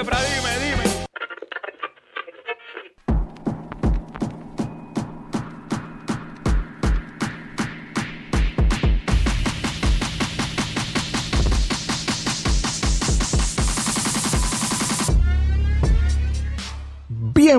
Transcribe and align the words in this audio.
Efra, 0.00 0.16
dime, 0.24 0.40
dime. 0.40 0.51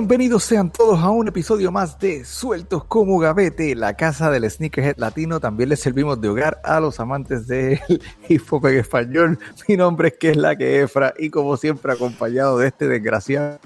Bienvenidos 0.04 0.44
sean 0.44 0.70
todos 0.70 1.00
a 1.00 1.08
un 1.08 1.28
episodio 1.28 1.72
más 1.72 1.98
de 1.98 2.26
Sueltos 2.26 2.84
como 2.84 3.18
Gavete, 3.18 3.74
la 3.74 3.96
casa 3.96 4.30
del 4.30 4.50
sneakerhead 4.50 4.98
latino. 4.98 5.40
También 5.40 5.70
les 5.70 5.80
servimos 5.80 6.20
de 6.20 6.28
hogar 6.28 6.60
a 6.62 6.78
los 6.78 7.00
amantes 7.00 7.46
del 7.46 7.80
hip 8.28 8.42
hop 8.50 8.66
en 8.66 8.80
español. 8.80 9.38
Mi 9.66 9.78
nombre 9.78 10.08
es 10.08 10.18
que 10.18 10.32
es 10.32 10.36
la 10.36 10.56
que 10.56 10.82
Efra 10.82 11.14
y 11.18 11.30
como 11.30 11.56
siempre 11.56 11.90
acompañado 11.90 12.58
de 12.58 12.68
este 12.68 12.86
desgraciado 12.86 13.58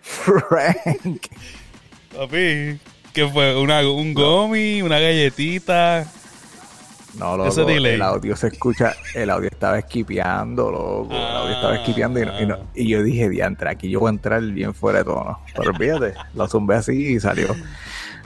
Frank. 0.00 1.26
Papi, 2.16 2.78
¿qué 3.12 3.28
fue? 3.32 3.56
¿Un 3.56 4.14
gomi? 4.14 4.82
¿Una 4.82 5.00
galletita? 5.00 6.06
No, 7.18 7.36
loco, 7.36 7.68
el 7.68 8.02
audio 8.02 8.36
se 8.36 8.48
escucha, 8.48 8.94
el 9.14 9.30
audio 9.30 9.48
estaba 9.50 9.78
esquipeando, 9.78 10.70
loco, 10.70 11.08
el 11.10 11.36
audio 11.36 11.54
estaba 11.54 11.76
esquipeando 11.76 12.20
y, 12.20 12.82
y, 12.82 12.88
yo 12.88 13.02
dije, 13.02 13.28
diantre, 13.28 13.70
aquí 13.70 13.90
yo 13.90 14.00
voy 14.00 14.08
a 14.08 14.10
entrar 14.10 14.42
bien 14.42 14.74
fuera 14.74 15.00
de 15.00 15.04
tono. 15.04 15.40
Pero 15.56 15.74
fíjate, 15.74 16.14
lo 16.34 16.46
zumbé 16.46 16.76
así 16.76 17.14
y 17.14 17.20
salió. 17.20 17.48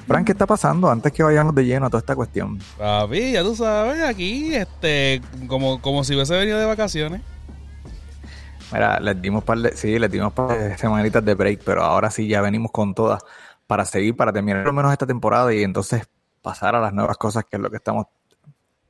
Frank, 0.06 0.26
¿qué 0.26 0.32
está 0.32 0.46
pasando 0.46 0.90
antes 0.90 1.12
que 1.12 1.22
vayamos 1.22 1.54
de 1.54 1.64
lleno 1.64 1.86
a 1.86 1.90
toda 1.90 2.00
esta 2.00 2.14
cuestión? 2.14 2.58
Papi, 2.76 3.32
ya 3.32 3.42
tú 3.42 3.56
sabes, 3.56 4.02
aquí, 4.02 4.54
este, 4.54 5.22
como, 5.46 5.80
como 5.80 6.04
si 6.04 6.14
hubiese 6.14 6.36
venido 6.36 6.58
de 6.58 6.66
vacaciones. 6.66 7.22
Mira, 8.70 9.00
les 9.00 9.20
dimos 9.22 9.44
par 9.44 9.58
de, 9.58 9.74
sí, 9.76 9.98
les 9.98 10.10
dimos 10.10 10.32
par 10.32 10.48
de 10.48 10.76
semanitas 10.76 11.24
de 11.24 11.34
break, 11.34 11.62
pero 11.64 11.84
ahora 11.84 12.10
sí 12.10 12.28
ya 12.28 12.42
venimos 12.42 12.70
con 12.70 12.94
todas 12.94 13.22
para 13.66 13.84
seguir, 13.84 14.14
para 14.16 14.32
terminar 14.32 14.62
por 14.62 14.72
lo 14.72 14.76
menos 14.76 14.92
esta 14.92 15.06
temporada 15.06 15.54
y 15.54 15.62
entonces 15.62 16.06
pasar 16.42 16.74
a 16.74 16.80
las 16.80 16.92
nuevas 16.92 17.16
cosas 17.16 17.44
que 17.44 17.56
es 17.56 17.62
lo 17.62 17.70
que 17.70 17.76
estamos 17.76 18.06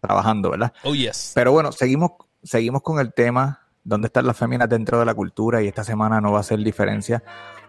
trabajando, 0.06 0.50
¿verdad? 0.50 0.72
Oh, 0.82 0.94
yes. 0.94 1.32
Pero 1.34 1.52
bueno, 1.52 1.72
seguimos, 1.72 2.12
seguimos 2.42 2.82
con 2.82 2.98
el 2.98 3.12
tema, 3.12 3.60
¿dónde 3.82 4.06
están 4.06 4.26
las 4.26 4.36
féminas 4.36 4.68
dentro 4.68 4.98
de 4.98 5.06
la 5.06 5.14
cultura? 5.14 5.62
Y 5.62 5.68
esta 5.68 5.84
semana 5.84 6.20
no 6.20 6.32
va 6.32 6.40
a 6.40 6.42
ser 6.42 6.58
diferencia. 6.60 7.22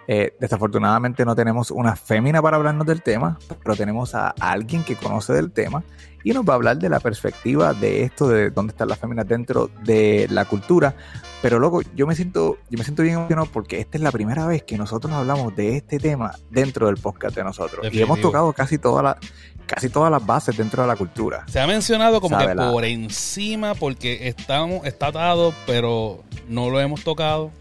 Eh, 0.08 0.36
desafortunadamente 0.40 1.26
no 1.26 1.36
tenemos 1.36 1.72
una 1.72 1.96
fémina 1.96 2.42
para 2.42 2.58
hablarnos 2.58 2.86
del 2.86 3.02
tema, 3.02 3.40
pero 3.64 3.76
tenemos 3.76 4.14
a 4.14 4.36
alguien 4.40 4.84
que 4.84 4.96
conoce 4.96 5.34
del 5.34 5.52
tema 5.52 5.84
y 6.26 6.34
nos 6.34 6.44
va 6.44 6.54
a 6.54 6.56
hablar 6.56 6.78
de 6.78 6.90
la 6.90 7.00
perspectiva 7.00 7.74
de 7.74 8.04
esto, 8.04 8.28
de 8.28 8.50
dónde 8.50 8.72
están 8.72 8.88
las 8.88 8.98
féminas 8.98 9.28
dentro 9.28 9.70
de 9.84 10.28
la 10.30 10.46
cultura. 10.46 10.96
Pero 11.42 11.60
luego 11.60 11.82
yo 11.96 12.08
me 12.08 12.16
siento, 12.16 12.58
yo 12.70 12.80
me 12.80 12.84
siento 12.84 13.04
bien 13.04 13.16
emocionado 13.16 13.48
porque 13.54 13.80
esta 13.80 13.98
es 13.98 14.04
la 14.04 14.12
primera 14.12 14.48
vez 14.48 14.64
que 14.64 14.76
nosotros 14.76 15.14
hablamos 15.14 15.56
de 15.56 15.78
este 15.78 16.00
tema 16.00 16.34
dentro 16.50 16.88
del 16.88 16.98
podcast 16.98 17.36
de 17.36 17.44
nosotros. 17.44 17.88
Y 17.92 18.02
hemos 18.02 18.20
tocado 18.22 18.52
casi 18.54 18.80
toda 18.80 19.04
la, 19.04 19.18
casi 19.66 19.90
todas 19.90 20.12
las 20.12 20.26
bases 20.26 20.56
dentro 20.58 20.84
de 20.84 20.88
la 20.88 20.96
cultura. 20.96 21.46
Se 21.48 21.60
ha 21.60 21.68
mencionado 21.68 22.22
como 22.22 22.38
que 22.38 22.56
por 22.56 22.86
encima 22.86 23.76
porque 23.76 24.28
estamos, 24.28 24.86
está 24.86 25.08
atado, 25.08 25.54
pero 25.66 26.24
no 26.48 26.70
lo 26.70 26.80
hemos 26.80 27.04
tocado. 27.04 27.52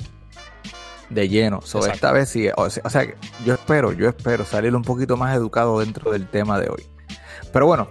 De 1.11 1.29
lleno. 1.29 1.61
So, 1.63 1.87
esta 1.87 2.13
vez 2.13 2.29
sí. 2.29 2.49
O 2.57 2.71
sea, 2.71 3.07
yo 3.45 3.55
espero, 3.55 3.93
yo 3.93 4.09
espero 4.09 4.45
salir 4.45 4.75
un 4.75 4.83
poquito 4.83 5.17
más 5.17 5.37
educado 5.37 5.81
dentro 5.81 6.11
del 6.11 6.29
tema 6.29 6.59
de 6.59 6.69
hoy. 6.69 6.87
Pero 7.53 7.67
bueno, 7.67 7.89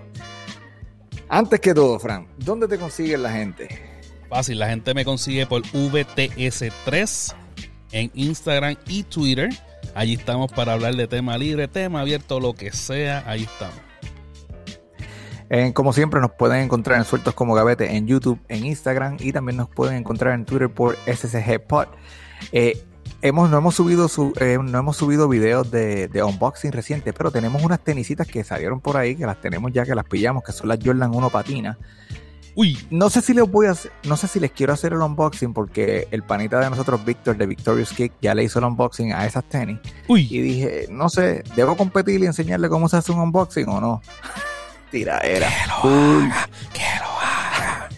antes 1.29 1.59
que 1.59 1.73
todo, 1.73 1.99
Fran, 1.99 2.27
¿dónde 2.37 2.67
te 2.67 2.77
consigue 2.77 3.17
la 3.17 3.31
gente? 3.31 4.01
Fácil, 4.29 4.59
la 4.59 4.67
gente 4.67 4.93
me 4.93 5.05
consigue 5.05 5.45
por 5.45 5.61
VTS3 5.61 7.35
en 7.91 8.11
Instagram 8.13 8.75
y 8.87 9.03
Twitter. 9.03 9.49
Allí 9.95 10.13
estamos 10.13 10.51
para 10.51 10.73
hablar 10.73 10.95
de 10.95 11.07
tema 11.07 11.37
libre, 11.37 11.67
tema 11.67 12.01
abierto, 12.01 12.39
lo 12.39 12.53
que 12.53 12.71
sea, 12.71 13.23
ahí 13.27 13.43
estamos 13.43 13.92
como 15.73 15.93
siempre, 15.93 16.19
nos 16.19 16.31
pueden 16.31 16.63
encontrar 16.63 16.97
en 16.97 17.05
Sueltos 17.05 17.35
como 17.35 17.53
Gavete 17.53 17.95
en 17.95 18.07
YouTube, 18.07 18.39
en 18.47 18.65
Instagram 18.65 19.17
y 19.19 19.31
también 19.31 19.57
nos 19.57 19.69
pueden 19.69 19.97
encontrar 19.97 20.33
en 20.33 20.45
Twitter 20.45 20.69
por 20.69 20.97
SSG 21.05 21.59
Pod. 21.67 21.87
Eh, 22.51 22.83
hemos, 23.21 23.51
no, 23.51 23.57
hemos 23.59 23.75
subido 23.75 24.09
eh, 24.39 24.57
no 24.59 24.79
hemos 24.79 24.97
subido 24.97 25.27
videos 25.29 25.69
de, 25.69 26.09
unboxing 26.23 26.71
reciente, 26.71 27.13
pero 27.13 27.29
tenemos 27.29 27.63
unas 27.63 27.79
tenisitas 27.79 28.25
que 28.25 28.43
salieron 28.43 28.81
por 28.81 28.97
ahí, 28.97 29.15
que 29.15 29.27
las 29.27 29.39
tenemos 29.41 29.71
ya, 29.71 29.85
que 29.85 29.93
las 29.93 30.05
pillamos, 30.05 30.43
que 30.43 30.53
son 30.53 30.69
las 30.69 30.79
Jordan 30.83 31.13
1 31.13 31.29
Patina. 31.29 31.77
Uy. 32.55 32.77
No 32.89 33.11
sé 33.11 33.21
si 33.21 33.35
les 33.35 33.49
voy 33.49 33.67
a 33.67 33.71
hacer, 33.71 33.91
no 34.07 34.17
sé 34.17 34.27
si 34.27 34.39
les 34.39 34.51
quiero 34.51 34.73
hacer 34.73 34.93
el 34.93 35.01
unboxing 35.01 35.53
porque 35.53 36.07
el 36.09 36.23
panita 36.23 36.59
de 36.59 36.69
nosotros, 36.69 37.03
Víctor 37.05 37.37
de 37.37 37.45
Victorious 37.45 37.93
Kick, 37.93 38.13
ya 38.21 38.33
le 38.33 38.43
hizo 38.43 38.57
el 38.57 38.65
unboxing 38.65 39.13
a 39.13 39.27
esas 39.27 39.43
tenis. 39.43 39.79
Uy. 40.07 40.27
Y 40.31 40.41
dije, 40.41 40.87
no 40.89 41.09
sé, 41.09 41.43
¿debo 41.55 41.77
competir 41.77 42.21
y 42.23 42.25
enseñarle 42.25 42.69
cómo 42.69 42.89
se 42.89 42.97
hace 42.97 43.11
un 43.11 43.19
unboxing 43.19 43.69
o 43.69 43.79
no? 43.79 44.01
Tiraera. 44.93 45.49
Que 45.49 45.67
lo 45.67 45.73
haga, 45.73 46.49
que 46.71 46.79
lo 46.99 47.09
haga. 47.19 47.89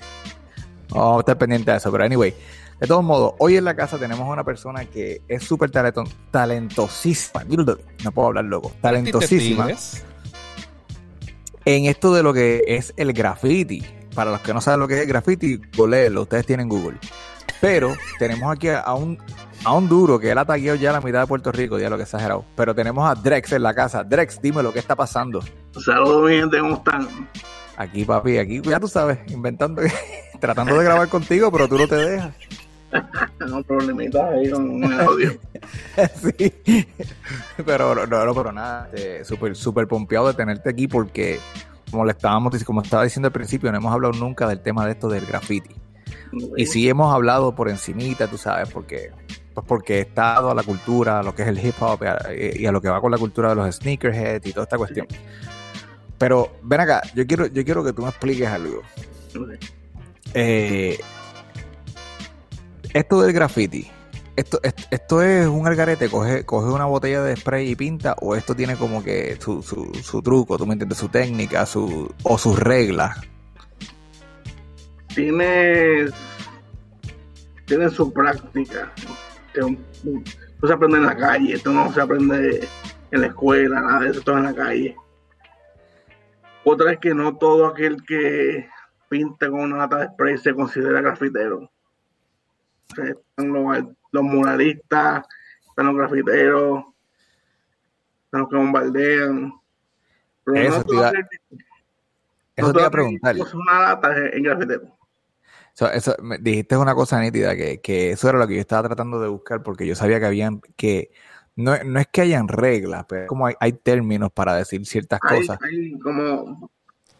Vamos 0.89 1.17
a 1.17 1.19
estar 1.19 1.37
pendiente 1.37 1.69
de 1.71 1.77
eso, 1.77 1.91
pero 1.91 2.05
anyway. 2.05 2.33
De 2.79 2.87
todos 2.87 3.03
modos, 3.03 3.35
hoy 3.39 3.57
en 3.57 3.65
la 3.65 3.75
casa 3.75 3.97
tenemos 3.97 4.27
una 4.27 4.43
persona 4.43 4.85
que 4.85 5.21
es 5.27 5.43
súper 5.43 5.71
talentosísima. 6.31 7.43
No 8.03 8.11
puedo 8.11 8.27
hablar 8.29 8.45
loco. 8.45 8.73
Talentosísima. 8.81 9.69
En 11.65 11.85
esto 11.85 12.13
de 12.13 12.23
lo 12.23 12.33
que 12.33 12.63
es 12.67 12.93
el 12.97 13.13
graffiti. 13.13 13.85
Para 14.13 14.31
los 14.31 14.41
que 14.41 14.53
no 14.53 14.61
saben 14.61 14.79
lo 14.79 14.87
que 14.87 14.95
es 14.95 15.01
el 15.01 15.07
graffiti, 15.07 15.59
goléelo. 15.75 16.23
Ustedes 16.23 16.45
tienen 16.45 16.69
Google. 16.69 16.97
Pero 17.61 17.95
tenemos 18.19 18.53
aquí 18.53 18.69
a 18.69 18.93
un 18.93 19.17
a 19.65 19.73
un 19.73 19.89
duro 19.89 20.19
que 20.19 20.31
él 20.31 20.37
ha 20.37 20.45
tagueado 20.45 20.77
ya 20.77 20.91
la 20.91 21.01
mitad 21.01 21.21
de 21.21 21.27
Puerto 21.27 21.51
Rico, 21.51 21.79
ya 21.79 21.89
lo 21.89 21.97
que 21.97 22.03
exagerado. 22.03 22.45
Pero 22.55 22.75
tenemos 22.75 23.09
a 23.09 23.15
Drex 23.15 23.51
en 23.51 23.63
la 23.63 23.73
casa. 23.73 24.03
Drex, 24.03 24.39
dime 24.41 24.61
lo 24.61 24.71
que 24.71 24.79
está 24.79 24.95
pasando. 24.95 25.41
Saludos, 25.83 26.29
mi 26.29 26.37
gente, 26.37 26.59
¿cómo 26.59 26.75
están? 26.75 27.07
Aquí, 27.75 28.05
papi, 28.05 28.37
aquí, 28.37 28.61
ya 28.61 28.79
tú 28.79 28.87
sabes, 28.87 29.19
inventando, 29.27 29.81
tratando 30.39 30.77
de 30.77 30.83
grabar 30.83 31.09
contigo, 31.09 31.51
pero 31.51 31.67
tú 31.67 31.77
no 31.77 31.87
te 31.87 31.95
dejas. 31.95 32.35
no, 33.39 33.63
problemita 33.63 34.29
ahí 34.29 34.49
con 34.49 34.83
el 34.83 35.01
audio. 35.01 35.31
sí, 36.21 36.53
pero 37.65 37.95
no, 38.05 38.25
no, 38.25 38.35
pero 38.35 38.51
nada, 38.51 38.89
este, 38.93 39.25
súper, 39.25 39.55
súper 39.55 39.87
pompeado 39.87 40.27
de 40.27 40.35
tenerte 40.35 40.69
aquí 40.69 40.87
porque, 40.87 41.39
como 41.89 42.05
le 42.05 42.11
estábamos 42.11 42.63
como 42.63 42.83
estaba 42.83 43.03
diciendo 43.03 43.27
al 43.27 43.33
principio, 43.33 43.71
no 43.71 43.79
hemos 43.79 43.91
hablado 43.91 44.13
nunca 44.13 44.47
del 44.47 44.61
tema 44.61 44.85
de 44.85 44.91
esto 44.91 45.09
del 45.09 45.25
graffiti. 45.25 45.75
Y 46.55 46.67
sí 46.67 46.87
hemos 46.87 47.13
hablado 47.13 47.55
por 47.55 47.69
encimita, 47.69 48.27
tú 48.27 48.37
sabes, 48.37 48.69
porque 48.69 49.11
pues 49.55 49.65
porque 49.65 50.01
está 50.01 50.33
dado 50.33 50.51
a 50.51 50.53
la 50.53 50.63
cultura, 50.63 51.19
a 51.19 51.23
lo 51.23 51.33
que 51.33 51.43
es 51.43 51.47
el 51.47 51.65
hip 51.65 51.75
hop 51.79 52.03
y 52.03 52.65
a, 52.65 52.71
lo 52.73 52.81
que 52.81 52.89
va 52.89 52.99
con 52.99 53.09
la 53.09 53.17
cultura 53.17 53.49
de 53.49 53.55
los 53.55 53.75
sneakerheads 53.77 54.45
y 54.45 54.51
toda 54.51 54.65
esta 54.65 54.77
cuestión. 54.77 55.07
Pero 56.17 56.57
ven 56.61 56.81
acá, 56.81 57.01
yo 57.15 57.25
quiero, 57.25 57.47
yo 57.47 57.63
quiero 57.63 57.81
que 57.81 57.93
tú 57.93 58.01
me 58.01 58.09
expliques 58.09 58.47
algo. 58.49 58.81
Eh, 60.33 60.99
esto 62.93 63.21
del 63.21 63.31
graffiti, 63.31 63.89
esto, 64.35 64.59
esto, 64.91 65.21
es 65.21 65.47
un 65.47 65.65
algarete, 65.65 66.09
coge, 66.09 66.45
coge 66.45 66.67
una 66.67 66.85
botella 66.85 67.23
de 67.23 67.37
spray 67.37 67.69
y 67.69 67.75
pinta, 67.77 68.13
o 68.19 68.35
esto 68.35 68.55
tiene 68.55 68.75
como 68.75 69.01
que 69.01 69.37
su, 69.39 69.63
su, 69.63 69.89
su 70.03 70.21
truco, 70.21 70.57
tú 70.57 70.65
me 70.65 70.73
entiendes, 70.73 70.97
su 70.97 71.07
técnica, 71.07 71.65
su, 71.65 72.13
o 72.23 72.37
sus 72.37 72.59
reglas. 72.59 73.17
Tiene, 75.13 76.07
tiene 77.65 77.89
su 77.89 78.11
práctica 78.11 78.91
esto 79.61 80.67
se 80.67 80.73
aprende 80.73 80.97
en 80.97 81.05
la 81.05 81.17
calle, 81.17 81.53
esto 81.53 81.71
no 81.71 81.91
se 81.91 82.01
aprende 82.01 82.67
en 83.11 83.21
la 83.21 83.27
escuela, 83.27 83.81
nada 83.81 83.99
de 84.01 84.09
eso, 84.09 84.21
todo 84.21 84.37
en 84.37 84.43
la 84.43 84.55
calle. 84.55 84.95
Otra 86.63 86.93
es 86.93 86.99
que 86.99 87.13
no 87.13 87.37
todo 87.37 87.67
aquel 87.67 88.03
que 88.03 88.67
pinta 89.07 89.49
con 89.49 89.61
una 89.61 89.77
lata 89.77 89.97
de 89.99 90.07
spray 90.07 90.37
se 90.37 90.53
considera 90.53 91.01
grafitero. 91.01 91.69
están 92.89 93.53
los, 94.11 94.23
muralistas, 94.23 95.25
están 95.67 95.87
los 95.87 95.95
grafiteros, 95.95 96.85
están 98.25 98.41
los 98.41 98.49
que 98.49 98.55
bombardean. 98.55 99.53
eso 100.55 100.83
te 100.83 100.95
iba, 100.95 101.11
eso 102.55 102.73
te 102.73 102.79
iba 102.79 102.87
a 102.87 102.91
preguntar. 102.91 103.35
Una 103.53 103.79
lata 103.81 104.17
en 104.17 104.43
grafitero 104.43 104.94
eso, 105.93 106.15
me 106.21 106.37
dijiste 106.37 106.77
una 106.77 106.95
cosa 106.95 107.19
nítida, 107.19 107.55
que, 107.55 107.81
que, 107.81 108.11
eso 108.11 108.29
era 108.29 108.39
lo 108.39 108.47
que 108.47 108.55
yo 108.55 108.61
estaba 108.61 108.87
tratando 108.87 109.19
de 109.19 109.27
buscar, 109.27 109.61
porque 109.61 109.85
yo 109.85 109.95
sabía 109.95 110.19
que 110.19 110.25
habían, 110.25 110.61
que 110.75 111.11
no, 111.55 111.75
no 111.83 111.99
es 111.99 112.07
que 112.07 112.21
hayan 112.21 112.47
reglas, 112.47 113.05
pero 113.07 113.27
como 113.27 113.47
hay, 113.47 113.55
hay 113.59 113.73
términos 113.73 114.31
para 114.31 114.55
decir 114.55 114.85
ciertas 114.85 115.19
cosas. 115.19 115.59
Hay 115.61 115.97
como 115.99 116.69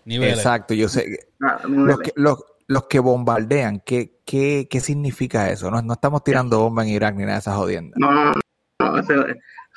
Exacto, 0.06 0.74
yo 0.74 0.88
sé. 0.88 1.28
Ah, 1.42 1.62
los, 1.68 2.00
que, 2.00 2.12
los, 2.16 2.44
los, 2.68 2.86
que 2.86 3.00
bombardean, 3.00 3.82
¿qué, 3.86 4.20
qué, 4.26 4.68
qué 4.70 4.80
significa 4.80 5.50
eso? 5.50 5.72
No, 5.72 5.82
no 5.82 5.94
estamos 5.94 6.24
tirando 6.24 6.60
bombas 6.60 6.86
en 6.86 6.94
Irak 6.94 7.16
ni 7.16 7.24
nada 7.24 7.34
de 7.34 7.40
esas 7.40 7.56
jodiendas. 7.56 7.98
No, 7.98 8.12
no, 8.12 8.34
no, 8.80 9.00
eso, 9.00 9.26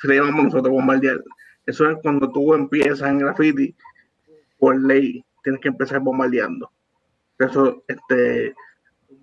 le 0.03 0.15
llamamos 0.15 0.45
nosotros 0.45 0.71
bombardear. 0.71 1.21
Eso 1.65 1.89
es 1.89 1.97
cuando 2.01 2.31
tú 2.31 2.53
empiezas 2.53 3.09
en 3.09 3.19
graffiti, 3.19 3.75
por 4.57 4.79
ley, 4.79 5.23
tienes 5.43 5.61
que 5.61 5.69
empezar 5.69 5.99
bombardeando. 5.99 6.71
Eso, 7.37 7.83
este, 7.87 8.53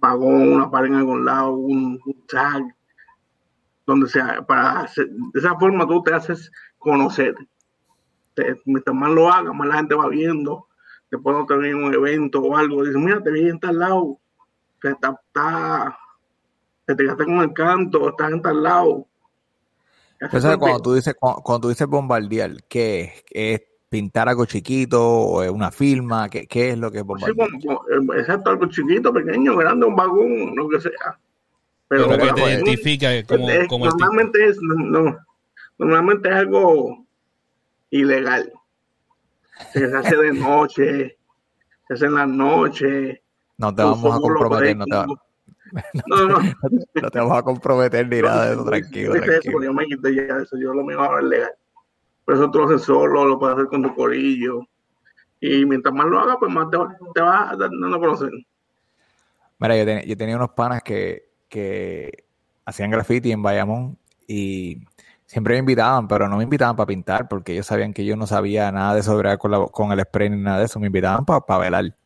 pagó 0.00 0.26
una 0.26 0.70
pared 0.70 0.88
en 0.88 0.94
algún 0.96 1.24
lado, 1.24 1.52
un, 1.52 2.00
tag, 2.28 2.62
donde 3.86 4.08
sea, 4.08 4.44
para 4.46 4.80
hacer- 4.80 5.08
de 5.10 5.40
esa 5.40 5.56
forma 5.58 5.86
tú 5.86 6.02
te 6.02 6.12
haces 6.14 6.50
conocer. 6.78 7.34
Te- 8.34 8.60
mientras 8.64 8.94
más 8.94 9.10
lo 9.10 9.30
hagas, 9.30 9.54
más 9.54 9.68
la 9.68 9.76
gente 9.76 9.94
va 9.94 10.08
viendo. 10.08 10.66
Después 11.10 11.36
no 11.36 11.46
te 11.46 11.54
ven 11.56 11.70
en 11.70 11.84
un 11.84 11.94
evento 11.94 12.40
o 12.40 12.56
algo, 12.56 12.84
dicen, 12.84 13.04
mira, 13.04 13.22
te 13.22 13.30
vi 13.30 13.48
en 13.48 13.60
tal 13.60 13.78
lado, 13.78 14.18
que 14.80 14.88
está, 14.88 15.98
te 16.84 16.96
quedaste 16.96 17.24
con 17.24 17.38
el 17.38 17.52
canto, 17.52 18.08
estás 18.08 18.32
en 18.32 18.42
tal 18.42 18.62
lado. 18.62 19.06
Entonces, 20.20 20.56
cuando 20.58 20.80
tú 20.80 20.94
dices, 20.94 21.14
cuando, 21.18 21.42
cuando 21.42 21.60
tú 21.62 21.68
dices 21.68 21.86
bombardear, 21.86 22.64
¿qué 22.68 23.24
es? 23.30 23.62
¿Es 23.86 23.90
pintar 23.90 24.28
algo 24.28 24.44
chiquito 24.46 25.00
o 25.00 25.52
una 25.52 25.70
firma? 25.70 26.28
¿Qué, 26.28 26.46
qué 26.46 26.70
es 26.70 26.78
lo 26.78 26.90
que 26.90 26.98
es 26.98 27.02
Sí, 27.02 27.06
bombardear? 27.06 27.48
como- 27.48 27.60
como, 27.84 28.14
eh, 28.16 28.20
exacto, 28.20 28.50
algo 28.50 28.66
chiquito, 28.66 29.12
pequeño, 29.12 29.56
grande, 29.56 29.86
un 29.86 29.94
vagón, 29.96 30.54
lo 30.56 30.68
que 30.68 30.80
sea. 30.80 31.18
Pero 31.88 32.08
que 32.08 32.16
bueno, 32.16 32.34
te 32.34 32.40
identifica 32.42 33.26
como, 33.26 33.48
es- 33.50 33.68
como 33.68 33.84
el 33.86 33.92
tipo. 33.92 34.04
normalmente 34.04 34.44
es 34.48 34.58
no, 34.60 34.74
no, 35.02 35.16
normalmente 35.78 36.28
es 36.28 36.34
algo 36.34 37.06
ilegal. 37.90 38.52
Se 39.72 39.84
hace 39.84 40.16
de 40.16 40.32
noche, 40.32 41.16
se 41.86 41.94
hace 41.94 42.06
en 42.06 42.14
la 42.14 42.26
noche. 42.26 43.22
No 43.56 43.72
te 43.74 43.82
vamos 43.84 44.14
a 44.16 44.20
comprometer, 44.20 44.76
no 44.76 44.84
te, 44.84 44.96
va- 44.96 45.06
puedes- 45.06 45.22
No, 46.06 46.28
no, 46.28 46.38
no 47.02 47.10
te 47.10 47.18
vamos 47.18 47.38
a 47.38 47.42
comprometer 47.42 48.08
ni 48.08 48.20
nada 48.20 48.46
de 48.46 48.52
eso, 48.54 48.64
tranquilo, 48.66 49.14
eso, 49.14 49.62
yo 49.62 49.72
me 49.72 49.84
quité 49.86 50.14
ya 50.14 50.22
eso, 50.38 50.56
yo 50.58 50.74
lo 50.74 50.82
es 51.18 51.24
legal. 51.24 51.50
Pero 52.26 52.38
eso 52.38 52.50
tú 52.50 52.58
lo 52.58 52.64
haces 52.66 52.82
solo, 52.82 53.24
lo 53.24 53.38
puedes 53.38 53.56
hacer 53.56 53.68
con 53.68 53.82
tu 53.82 53.94
corillo. 53.94 54.60
Y 55.40 55.64
mientras 55.64 55.94
más 55.94 56.06
lo 56.06 56.18
hagas, 56.18 56.36
pues 56.40 56.52
más 56.52 56.68
te, 56.70 56.76
va- 56.76 56.96
te 57.14 57.20
vas 57.22 57.56
dando 57.58 57.96
a 57.96 58.00
conocer. 58.00 58.30
Mira, 59.58 59.76
yo, 59.78 59.84
ten- 59.86 60.02
yo 60.06 60.16
tenía 60.16 60.36
unos 60.36 60.50
panas 60.50 60.82
que, 60.82 61.30
que 61.48 62.24
hacían 62.64 62.90
graffiti 62.90 63.32
en 63.32 63.42
Bayamón 63.42 63.96
y 64.26 64.82
siempre 65.24 65.54
me 65.54 65.60
invitaban, 65.60 66.08
pero 66.08 66.28
no 66.28 66.36
me 66.36 66.44
invitaban 66.44 66.76
para 66.76 66.86
pintar 66.88 67.28
porque 67.28 67.52
ellos 67.52 67.66
sabían 67.66 67.92
que 67.94 68.04
yo 68.04 68.16
no 68.16 68.26
sabía 68.26 68.70
nada 68.72 68.94
de 68.94 69.02
sobre 69.02 69.38
con, 69.38 69.50
la- 69.52 69.66
con 69.66 69.92
el 69.92 70.00
spray 70.00 70.30
ni 70.30 70.36
nada 70.42 70.58
de 70.58 70.64
eso. 70.66 70.80
Me 70.80 70.88
invitaban 70.88 71.24
para 71.24 71.58
velar. 71.58 71.96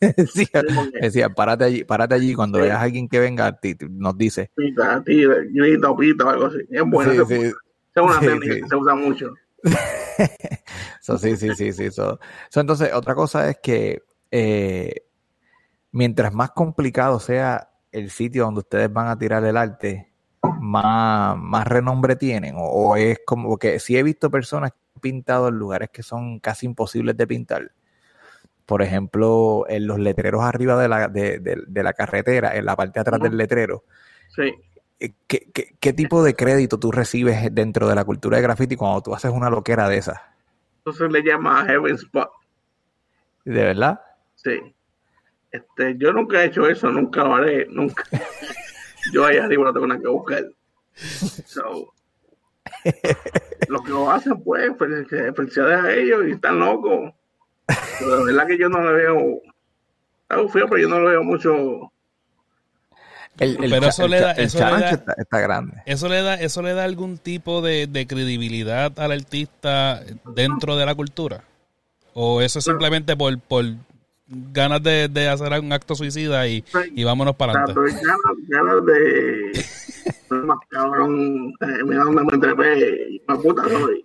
decía, 0.00 0.62
decía, 1.00 1.28
párate 1.30 1.64
allí, 1.64 1.84
párate 1.84 2.14
allí. 2.14 2.34
Cuando 2.34 2.58
Sí. 2.58 2.64
veas 2.64 2.78
a 2.78 2.82
alguien 2.82 3.08
que 3.08 3.18
venga, 3.18 3.52
ti- 3.58 3.74
ti- 3.74 3.86
nos 3.88 4.16
dice. 4.16 4.50
Pita, 4.54 5.02
tira, 5.04 5.36
grita 5.50 5.90
o 5.90 5.96
pita 5.96 6.24
o 6.26 6.28
algo 6.28 6.46
así. 6.46 6.58
Es 6.70 6.82
bueno, 6.84 7.24
Sí, 7.26 7.34
sí. 7.34 7.52
Es 8.00 8.10
una 8.10 8.20
Sí, 8.20 8.26
técnica 8.26 8.54
sí. 8.54 8.60
que 8.62 8.68
se 8.68 8.76
usa 8.76 8.94
mucho. 8.94 9.34
So, 11.00 11.16
sí, 11.16 11.36
sí, 11.36 11.54
sí, 11.54 11.72
sí. 11.72 11.90
so- 11.90 12.18
so, 12.50 12.60
entonces, 12.60 12.92
otra 12.92 13.14
cosa 13.14 13.48
es 13.48 13.58
que 13.62 14.02
eh, 14.30 15.06
mientras 15.92 16.34
más 16.34 16.50
complicado 16.50 17.18
sea 17.20 17.70
el 17.92 18.10
sitio 18.10 18.44
donde 18.44 18.60
ustedes 18.60 18.92
van 18.92 19.08
a 19.08 19.18
tirar 19.18 19.42
el 19.44 19.56
arte, 19.56 20.12
más, 20.60 21.36
más 21.38 21.66
renombre 21.66 22.16
tienen. 22.16 22.56
O, 22.56 22.62
o 22.64 22.96
es 22.96 23.20
como 23.26 23.56
que 23.58 23.78
sí 23.80 23.96
he 23.96 24.02
visto 24.02 24.30
personas 24.30 24.72
que 24.72 24.78
han 24.96 25.00
pintado 25.00 25.48
en 25.48 25.54
lugares 25.54 25.88
que 25.90 26.02
son 26.02 26.40
casi 26.40 26.66
imposibles 26.66 27.16
de 27.16 27.26
pintar. 27.26 27.72
Por 28.66 28.82
ejemplo, 28.82 29.64
en 29.68 29.86
los 29.86 29.98
letreros 29.98 30.42
arriba 30.44 30.78
de 30.80 30.88
la, 30.88 31.08
de, 31.08 31.38
de- 31.38 31.62
de 31.66 31.82
la 31.82 31.94
carretera, 31.94 32.54
en 32.54 32.66
la 32.66 32.76
parte 32.76 32.98
de 32.98 33.00
atrás 33.00 33.20
del 33.20 33.36
letrero. 33.36 33.84
Sí. 34.28 34.52
Eh, 35.00 35.12
¿Qué, 35.26 35.48
qué, 35.52 35.74
qué 35.80 35.92
tipo 35.92 36.22
de 36.22 36.34
crédito 36.34 36.78
tú 36.78 36.90
recibes 36.90 37.54
dentro 37.54 37.88
de 37.88 37.94
la 37.94 38.04
cultura 38.04 38.36
de 38.36 38.42
graffiti 38.42 38.76
cuando 38.76 39.02
tú 39.02 39.14
haces 39.14 39.30
una 39.30 39.50
loquera 39.50 39.88
de 39.88 39.98
esas? 39.98 40.18
Entonces 40.78 41.10
le 41.12 41.22
llama 41.22 41.64
Heaven 41.66 41.94
Spot. 41.96 42.30
¿De 43.44 43.62
verdad? 43.64 44.00
Sí. 44.34 44.74
Este, 45.50 45.96
yo 45.98 46.12
nunca 46.12 46.42
he 46.42 46.46
hecho 46.46 46.66
eso, 46.66 46.90
nunca 46.90 47.24
lo 47.24 47.36
haré, 47.36 47.66
nunca. 47.70 48.04
Yo 49.12 49.24
allá 49.24 49.44
arriba 49.44 49.64
no 49.64 49.72
tengo 49.72 49.86
nada 49.86 50.00
que 50.00 50.08
buscar. 50.08 50.44
So, 51.46 51.94
los 53.68 53.82
que 53.82 53.90
lo 53.90 54.10
hacen, 54.10 54.42
pues, 54.42 54.70
fel- 54.72 55.34
felicidades 55.34 55.80
a 55.84 55.92
ellos 55.94 56.26
y 56.26 56.32
están 56.32 56.58
locos. 56.58 57.12
Pero 57.98 58.16
la 58.18 58.24
verdad 58.24 58.46
que 58.46 58.58
yo 58.58 58.68
no 58.68 58.80
le 58.82 58.92
veo. 58.92 59.40
Está 60.28 60.48
feo, 60.48 60.66
pero 60.68 60.78
yo 60.82 60.88
no 60.88 61.00
le 61.00 61.10
veo 61.10 61.22
mucho. 61.22 61.92
El, 63.38 63.62
el 63.62 63.70
Pero 63.70 63.86
eso 63.86 64.04
el 64.04 64.10
le 64.10 64.20
da- 64.20 64.32
el 64.32 64.44
eso 64.44 64.58
le 64.58 64.64
da- 64.64 64.90
está, 64.90 65.12
está 65.16 65.40
grande. 65.40 65.74
Eso 65.86 66.08
le 66.08 66.22
da, 66.22 66.34
eso 66.34 66.60
le 66.62 66.74
da 66.74 66.84
algún 66.84 67.18
tipo 67.18 67.62
de, 67.62 67.86
de 67.86 68.06
credibilidad 68.06 68.98
al 68.98 69.12
artista 69.12 70.02
dentro 70.34 70.76
de 70.76 70.84
la 70.86 70.94
cultura. 70.94 71.44
O 72.14 72.40
eso 72.42 72.58
es 72.58 72.64
simplemente 72.64 73.16
por, 73.16 73.38
por 73.38 73.64
ganas 74.26 74.82
de, 74.82 75.08
de 75.08 75.28
hacer 75.28 75.52
un 75.60 75.72
acto 75.72 75.94
suicida 75.94 76.46
y, 76.48 76.64
y 76.94 77.04
vámonos 77.04 77.36
para 77.36 77.52
adelante. 77.52 77.80
ganas, 78.02 78.36
ganas 78.48 78.86
de. 78.86 79.64
Más 80.30 80.58
cabrón. 80.68 81.54
eh, 81.60 81.84
mira 81.86 82.02
dónde 82.04 82.22
me 82.24 82.38
trepé. 82.38 83.08
y 83.12 83.22
más 83.26 83.38
puta 83.38 83.62
soy. 83.68 84.04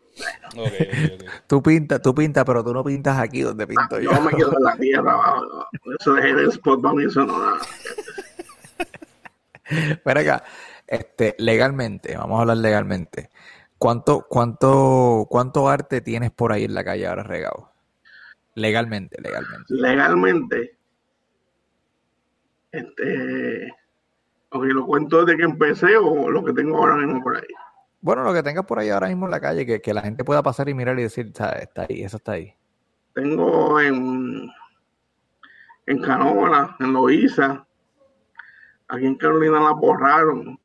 Tú 1.47 1.61
pintas, 1.63 2.01
tú 2.01 2.13
pintas, 2.13 2.45
pero 2.45 2.63
tú 2.63 2.71
no 2.73 2.83
pintas 2.83 3.17
aquí 3.17 3.41
donde 3.41 3.65
pinto 3.65 3.99
yo. 3.99 4.11
Yo 4.11 4.21
me 4.21 4.31
quedo 4.31 4.55
en 4.57 4.63
la 4.63 4.75
tierra 4.77 5.11
abajo. 5.13 5.67
Eso 5.99 6.13
de 6.13 6.21
Heaven 6.21 6.49
Spot 6.49 6.81
para 6.81 6.93
mí, 6.93 7.05
eso 7.05 7.25
no 7.25 7.33
Espera 9.91 10.21
acá, 10.21 10.43
este, 10.87 11.35
legalmente, 11.39 12.15
vamos 12.17 12.37
a 12.37 12.41
hablar 12.41 12.57
legalmente. 12.57 13.29
¿Cuánto, 13.77 14.25
cuánto, 14.29 15.27
cuánto 15.29 15.67
arte 15.67 16.01
tienes 16.01 16.31
por 16.31 16.51
ahí 16.53 16.63
en 16.65 16.73
la 16.73 16.83
calle 16.83 17.07
ahora 17.07 17.23
regado? 17.23 17.71
Legalmente, 18.55 19.19
legalmente. 19.21 19.65
legalmente, 19.73 20.77
este, 22.71 23.71
ok, 24.49 24.63
lo 24.65 24.85
cuento 24.85 25.25
desde 25.25 25.37
que 25.37 25.43
empecé 25.43 25.97
o 25.97 26.29
lo 26.29 26.43
que 26.43 26.53
tengo 26.53 26.77
ahora 26.77 26.95
mismo 26.95 27.21
por 27.23 27.37
ahí. 27.37 27.47
Bueno, 28.01 28.23
lo 28.23 28.33
que 28.33 28.43
tengas 28.43 28.65
por 28.65 28.79
ahí 28.79 28.89
ahora 28.89 29.07
mismo 29.07 29.25
en 29.25 29.31
la 29.31 29.39
calle, 29.39 29.65
que, 29.65 29.81
que 29.81 29.93
la 29.93 30.01
gente 30.01 30.23
pueda 30.23 30.43
pasar 30.43 30.67
y 30.69 30.73
mirar 30.73 30.99
y 30.99 31.03
decir, 31.03 31.27
"Está- 31.27 31.53
está 31.53 31.85
ahí, 31.89 32.03
eso 32.03 32.17
está 32.17 32.33
ahí. 32.33 32.53
Tengo 33.13 33.79
en, 33.79 34.49
en 35.85 36.01
Canóvana, 36.01 36.75
en 36.79 36.93
Loíza, 36.93 37.65
aquí 38.93 39.07
en 39.07 39.15
Carolina 39.15 39.59
la 39.59 39.71
borraron, 39.71 40.59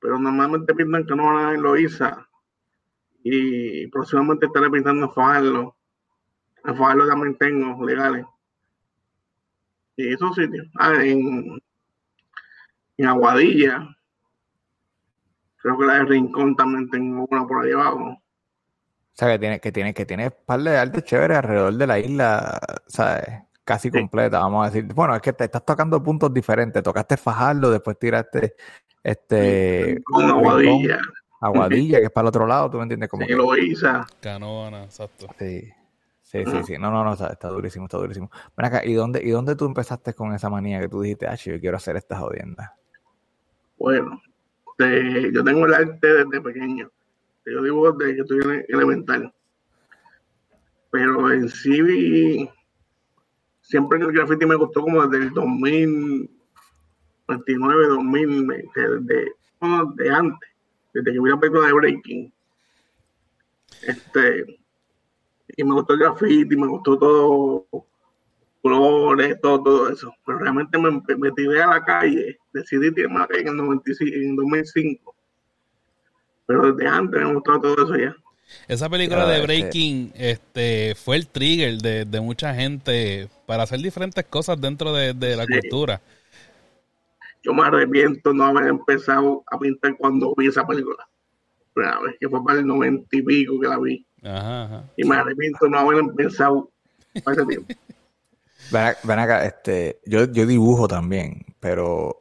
pero 0.00 0.18
normalmente 0.18 0.74
pintan 0.74 1.02
en 1.02 1.06
Canóvana 1.06 1.52
en 1.52 1.62
Loíza 1.62 2.26
y 3.22 3.86
próximamente 3.88 4.46
estaré 4.46 4.70
pintando 4.70 5.10
Fajardo. 5.10 5.76
En 6.64 6.76
Fajardo 6.76 7.06
también 7.06 7.36
tengo 7.36 7.84
legales. 7.84 8.24
Y 9.96 10.12
esos 10.12 10.34
sitios. 10.34 10.66
Ah, 10.78 10.94
en, 11.02 11.60
en 12.96 13.06
Aguadilla. 13.06 13.94
Creo 15.56 15.78
que 15.78 15.86
la 15.86 15.94
de 15.94 16.04
Rincón 16.04 16.56
también 16.56 16.88
tengo 16.88 17.26
una 17.28 17.46
por 17.46 17.64
ahí 17.64 17.72
abajo. 17.72 18.04
O 18.04 18.22
sea, 19.12 19.32
que 19.32 19.38
tiene, 19.38 19.60
que 19.60 19.72
tiene, 19.72 19.94
que 19.94 20.06
tiene 20.06 20.30
par 20.30 20.60
de 20.60 20.78
arte 20.78 21.02
chévere 21.02 21.36
alrededor 21.36 21.74
de 21.74 21.86
la 21.86 21.98
isla, 21.98 22.60
¿sabes? 22.86 23.45
Casi 23.66 23.90
Sí. 23.90 23.98
completa, 23.98 24.38
vamos 24.38 24.64
a 24.64 24.70
decir. 24.70 24.94
Bueno, 24.94 25.16
es 25.16 25.20
que 25.20 25.32
te 25.32 25.42
estás 25.42 25.64
tocando 25.64 26.00
puntos 26.00 26.32
diferentes. 26.32 26.80
Tocaste 26.84 27.16
Fajardo, 27.16 27.68
después 27.72 27.98
tiraste 27.98 28.54
este 29.02 30.00
Con 30.04 30.22
Rincón, 30.22 30.38
Aguadilla. 30.38 30.98
Aguadilla, 31.40 31.98
que 31.98 32.04
es 32.04 32.10
para 32.12 32.26
el 32.26 32.28
otro 32.28 32.46
lado, 32.46 32.70
¿tú 32.70 32.76
me 32.76 32.84
entiendes? 32.84 33.08
Como 33.08 33.22
En 33.22 33.28
que, 33.28 33.34
Loíza. 33.34 34.06
Canóvana, 34.20 34.84
exacto. 34.84 35.26
sí, 35.36 35.68
sí, 36.22 36.44
sí, 36.46 36.62
sí. 36.64 36.78
No, 36.78 36.92
no, 36.92 37.02
no, 37.02 37.14
está, 37.14 37.26
está 37.26 37.48
durísimo, 37.48 37.86
está 37.86 37.98
durísimo. 37.98 38.30
Ven 38.56 38.66
acá, 38.66 38.84
¿y 38.84 38.94
dónde, 38.94 39.20
¿y 39.20 39.30
dónde 39.30 39.56
tú 39.56 39.66
empezaste 39.66 40.14
con 40.14 40.32
esa 40.32 40.48
manía 40.48 40.78
que 40.80 40.88
tú 40.88 41.00
dijiste, 41.00 41.26
ah, 41.26 41.34
yo 41.34 41.58
quiero 41.58 41.76
hacer 41.76 41.96
estas 41.96 42.20
jodiendas? 42.20 42.70
Bueno, 43.78 44.22
de- 44.78 45.32
yo 45.34 45.42
tengo 45.42 45.66
el 45.66 45.74
arte 45.74 46.06
desde 46.06 46.40
pequeño. 46.40 46.88
Yo 47.44 47.62
dibujo 47.64 47.90
desde 47.92 48.14
que 48.14 48.20
estoy 48.20 48.38
en 48.44 48.64
elemental. 48.68 49.34
Pero 50.92 51.32
en 51.32 51.48
sí, 51.48 52.48
siempre 53.68 53.98
el 53.98 54.12
graffiti 54.12 54.46
me 54.46 54.54
gustó 54.54 54.80
como 54.82 55.04
desde 55.06 55.26
el 55.26 55.32
2029, 55.34 57.86
2000, 57.88 58.46
me- 58.46 58.64
desde, 58.74 59.32
de 59.96 60.10
antes, 60.10 60.48
desde 60.94 61.12
que 61.12 61.20
vi 61.20 61.30
la 61.30 61.40
película 61.40 61.66
de 61.66 61.72
Breaking. 61.72 62.32
Este, 63.82 64.58
y 65.56 65.64
me 65.64 65.74
gustó 65.74 65.94
el 65.94 66.00
graffiti, 66.00 66.56
me 66.56 66.66
gustó 66.66 66.98
todo, 66.98 67.66
colores, 68.62 69.40
todo, 69.40 69.62
todo 69.62 69.90
eso. 69.90 70.12
Pero 70.24 70.38
realmente 70.38 70.78
me, 70.78 70.90
me 71.18 71.30
tiré 71.32 71.62
a 71.62 71.68
la 71.68 71.84
calle, 71.84 72.38
decidí 72.52 72.92
tirarme 72.92 73.16
a 73.16 73.20
la 73.20 73.26
calle 73.28 73.40
en 73.42 73.48
el 73.48 73.56
95, 73.56 74.16
en 74.16 74.36
2005. 74.36 75.14
Pero 76.46 76.72
desde 76.72 76.88
antes 76.88 77.22
me 77.22 77.34
gustaba 77.34 77.60
todo 77.60 77.84
eso 77.84 77.96
ya. 77.96 78.16
Esa 78.68 78.88
película 78.88 79.26
de 79.26 79.34
este- 79.40 79.46
Breaking 79.46 80.12
este, 80.14 80.94
fue 80.94 81.16
el 81.16 81.26
trigger 81.26 81.78
de, 81.78 82.04
de 82.04 82.20
mucha 82.20 82.54
gente 82.54 83.28
para 83.46 83.64
hacer 83.64 83.80
diferentes 83.80 84.24
cosas 84.24 84.60
dentro 84.60 84.92
de, 84.92 85.14
de 85.14 85.36
la 85.36 85.44
Sí. 85.46 85.52
cultura. 85.60 86.00
Yo 87.42 87.54
me 87.54 87.62
arrepiento 87.64 88.32
no 88.32 88.44
haber 88.46 88.68
empezado 88.68 89.44
a 89.50 89.58
pintar 89.58 89.96
cuando 89.96 90.34
vi 90.36 90.48
esa 90.48 90.66
película. 90.66 91.06
Primera 91.74 92.00
vez, 92.00 92.16
que 92.18 92.28
fue 92.28 92.44
para 92.44 92.58
el 92.58 92.66
90 92.66 93.06
y 93.16 93.22
pico 93.22 93.60
que 93.60 93.68
la 93.68 93.78
vi. 93.78 94.04
Ajá, 94.22 94.64
ajá. 94.64 94.84
Y 94.96 95.04
me 95.04 95.16
arrepiento 95.16 95.68
no 95.68 95.78
haber 95.78 95.98
empezado 96.00 96.70
para 97.22 97.36
ese 97.36 97.46
tiempo. 97.46 97.72
Ven, 98.72 98.82
ac- 98.82 98.98
ven 99.04 99.18
acá, 99.20 99.44
este, 99.44 100.00
yo, 100.06 100.24
yo 100.24 100.44
dibujo 100.44 100.88
también, 100.88 101.44
pero 101.60 102.20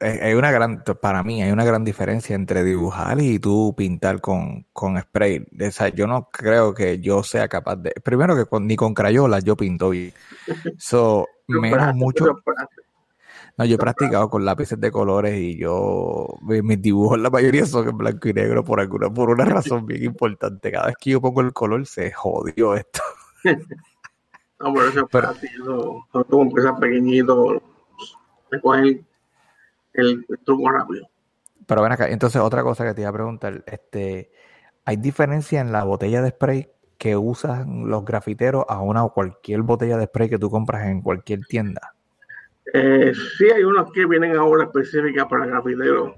hay 0.00 0.34
una 0.34 0.50
gran, 0.50 0.82
para 1.00 1.22
mí 1.22 1.42
hay 1.42 1.50
una 1.52 1.64
gran 1.64 1.84
diferencia 1.84 2.34
entre 2.36 2.62
dibujar 2.64 3.20
y 3.20 3.38
tú 3.38 3.74
pintar 3.76 4.20
con, 4.20 4.66
con 4.72 5.00
spray. 5.00 5.46
O 5.66 5.70
sea, 5.70 5.88
yo 5.88 6.06
no 6.06 6.28
creo 6.30 6.74
que 6.74 6.98
yo 7.00 7.22
sea 7.22 7.48
capaz 7.48 7.76
de, 7.76 7.92
primero 8.02 8.36
que 8.36 8.44
con- 8.44 8.66
ni 8.66 8.76
con 8.76 8.92
crayolas 8.94 9.44
yo 9.44 9.56
pinto 9.56 9.90
bien. 9.90 10.12
So, 10.78 11.26
menos 11.46 11.94
mucho. 11.94 12.36
No, 13.56 13.64
yo 13.64 13.76
he 13.76 13.78
practicado 13.78 14.28
con 14.28 14.44
lápices 14.44 14.80
de 14.80 14.90
colores 14.90 15.38
y 15.38 15.56
yo, 15.56 16.26
mi- 16.42 16.60
mis 16.62 16.82
dibujos 16.82 17.18
la 17.20 17.30
mayoría 17.30 17.64
son 17.66 17.88
en 17.88 17.96
blanco 17.96 18.28
y 18.28 18.32
negro 18.32 18.64
por 18.64 18.80
alguna, 18.80 19.08
por 19.10 19.30
una 19.30 19.44
razón 19.44 19.86
bien 19.86 20.02
importante. 20.04 20.72
Cada 20.72 20.86
vez 20.86 20.96
que 21.00 21.10
yo 21.10 21.20
pongo 21.20 21.40
el 21.40 21.52
color 21.52 21.86
se 21.86 22.10
jodió 22.12 22.74
esto. 22.74 23.00
No, 24.60 24.72
pero 24.72 24.88
eso 24.88 25.00
es 25.00 25.06
Pero- 25.10 25.22
práctico. 25.28 26.06
Cuando 26.10 26.28
tú 26.28 26.40
empiezas 26.42 26.78
pequeñito, 26.80 27.60
te 28.50 28.60
cogen 28.60 29.04
el, 29.94 30.24
el 30.28 30.38
truco 30.44 30.70
rápido. 30.70 31.08
Pero 31.66 31.82
ven 31.82 31.92
acá, 31.92 32.08
entonces 32.08 32.40
otra 32.40 32.62
cosa 32.62 32.84
que 32.84 32.94
te 32.94 33.00
iba 33.00 33.10
a 33.10 33.14
preguntar, 33.14 33.64
este, 33.66 34.30
¿hay 34.84 34.96
diferencia 34.96 35.60
en 35.60 35.72
la 35.72 35.84
botella 35.84 36.20
de 36.22 36.30
spray 36.30 36.68
que 36.98 37.16
usan 37.16 37.88
los 37.88 38.04
grafiteros 38.04 38.64
a 38.68 38.80
una 38.80 39.04
o 39.04 39.12
cualquier 39.12 39.62
botella 39.62 39.96
de 39.96 40.06
spray 40.06 40.28
que 40.28 40.38
tú 40.38 40.50
compras 40.50 40.86
en 40.86 41.00
cualquier 41.00 41.40
tienda? 41.46 41.94
Eh, 42.72 43.12
sí, 43.38 43.46
hay 43.50 43.62
unos 43.62 43.92
que 43.92 44.06
vienen 44.06 44.36
ahora 44.36 44.64
específicas 44.64 45.26
para 45.26 45.46
grafiteros. 45.46 46.12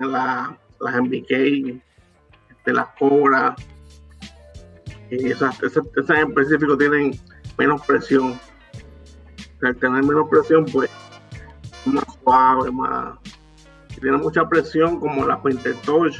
La, 0.00 0.56
las 0.80 0.94
MBK, 0.94 1.82
de 2.64 2.72
las 2.72 2.88
cobras. 2.98 3.54
Y 5.10 5.30
esas, 5.30 5.62
esas, 5.62 5.84
esas 5.96 6.18
en 6.18 6.28
específico 6.28 6.76
tienen 6.76 7.18
menos 7.58 7.84
presión. 7.86 8.38
Al 9.62 9.76
tener 9.76 10.04
menos 10.04 10.28
presión, 10.28 10.66
pues, 10.66 10.88
es 10.88 11.07
más 11.92 12.04
suave, 12.22 12.70
más. 12.70 13.18
Tiene 14.00 14.16
mucha 14.16 14.48
presión, 14.48 15.00
como 15.00 15.26
las 15.26 15.38
Painter 15.40 15.74
Touch, 15.84 16.14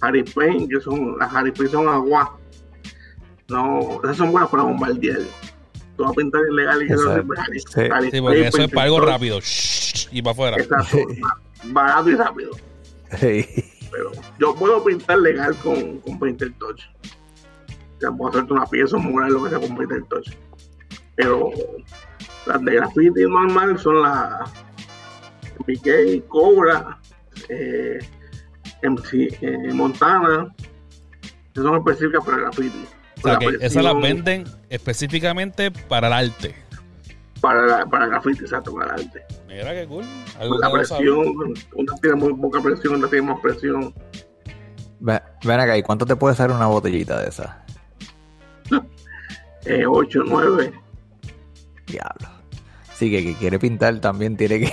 Harry 0.00 0.22
Paint, 0.22 0.70
que 0.70 0.80
son 0.80 1.18
las 1.18 1.32
Harry 1.34 1.52
Paint 1.52 1.72
son 1.72 1.88
agua. 1.88 2.38
No, 3.48 4.00
esas 4.02 4.16
son 4.16 4.32
buenas 4.32 4.48
para 4.50 4.62
bombardear. 4.62 5.20
Tú 5.96 6.04
vas 6.04 6.12
a 6.12 6.14
pintar 6.14 6.40
ilegal 6.50 6.82
y 6.82 6.86
que 6.86 6.94
no 6.94 7.00
Sí. 7.02 7.80
Harry 7.92 8.10
Sí, 8.10 8.20
porque 8.20 8.46
eso 8.46 8.62
es 8.62 8.70
para 8.70 8.84
algo 8.84 9.00
rápido. 9.00 9.40
Shhh, 9.40 10.08
y 10.10 10.22
para 10.22 10.32
afuera. 10.32 10.56
Exacto, 10.56 10.98
barato 11.64 12.10
y 12.10 12.14
rápido. 12.14 12.50
Sí. 13.18 13.46
Pero 13.90 14.10
yo 14.38 14.54
puedo 14.54 14.82
pintar 14.82 15.18
legal 15.18 15.54
con, 15.56 15.98
con 15.98 16.18
Painter 16.18 16.50
Touch. 16.58 16.80
O 17.96 18.00
sea, 18.00 18.10
puedo 18.10 18.30
hacerte 18.30 18.52
una 18.54 18.66
pieza 18.66 18.96
mural, 18.96 19.32
lo 19.32 19.44
que 19.44 19.50
sea 19.50 19.60
con 19.60 19.76
Painter 19.76 20.02
Touch. 20.04 20.30
Pero 21.14 21.50
las 22.46 22.64
de 22.64 22.74
graffiti 22.74 23.22
normal 23.22 23.78
son 23.78 24.00
las 24.02 24.50
Mickey, 25.66 26.20
Cobra, 26.28 26.98
eh, 27.48 27.98
MC, 28.82 29.28
eh, 29.40 29.72
Montana. 29.72 30.54
Esas 31.52 31.64
son 31.64 31.76
específicas 31.76 32.24
para 32.24 32.38
graffiti. 32.38 32.84
O 33.18 33.20
sea, 33.22 33.32
La 33.34 33.38
que 33.38 33.46
esas 33.60 33.84
las 33.84 34.00
venden 34.00 34.44
específicamente 34.68 35.70
para 35.70 36.06
el 36.08 36.12
arte. 36.12 36.54
Para, 37.40 37.66
la- 37.66 37.86
para 37.86 38.06
graffiti, 38.06 38.40
exacto, 38.42 38.72
para 38.74 38.94
el 38.94 39.02
arte. 39.04 39.22
Mira 39.48 39.72
qué 39.74 39.86
cool. 39.86 40.04
Algo 40.40 40.58
La 40.58 40.68
que 40.68 40.72
presión, 40.74 41.54
una 41.74 41.94
tiene 42.00 42.16
muy 42.16 42.34
poca 42.34 42.60
presión, 42.62 42.94
otra 42.96 43.08
tiene 43.10 43.26
más 43.30 43.40
presión. 43.40 43.94
Ven, 45.00 45.20
acá, 45.60 45.76
¿y 45.76 45.82
cuánto 45.82 46.06
te 46.06 46.14
puede 46.16 46.34
salir 46.36 46.54
una 46.56 46.66
botellita 46.66 47.20
de 47.20 47.28
esas? 47.28 47.50
Eh, 49.64 49.84
8, 49.86 50.24
9. 50.26 50.72
Diablo. 51.86 52.28
Sí, 53.02 53.10
que, 53.10 53.24
que 53.24 53.34
quiere 53.34 53.58
pintar 53.58 53.98
también 53.98 54.36
tiene 54.36 54.60
que, 54.60 54.72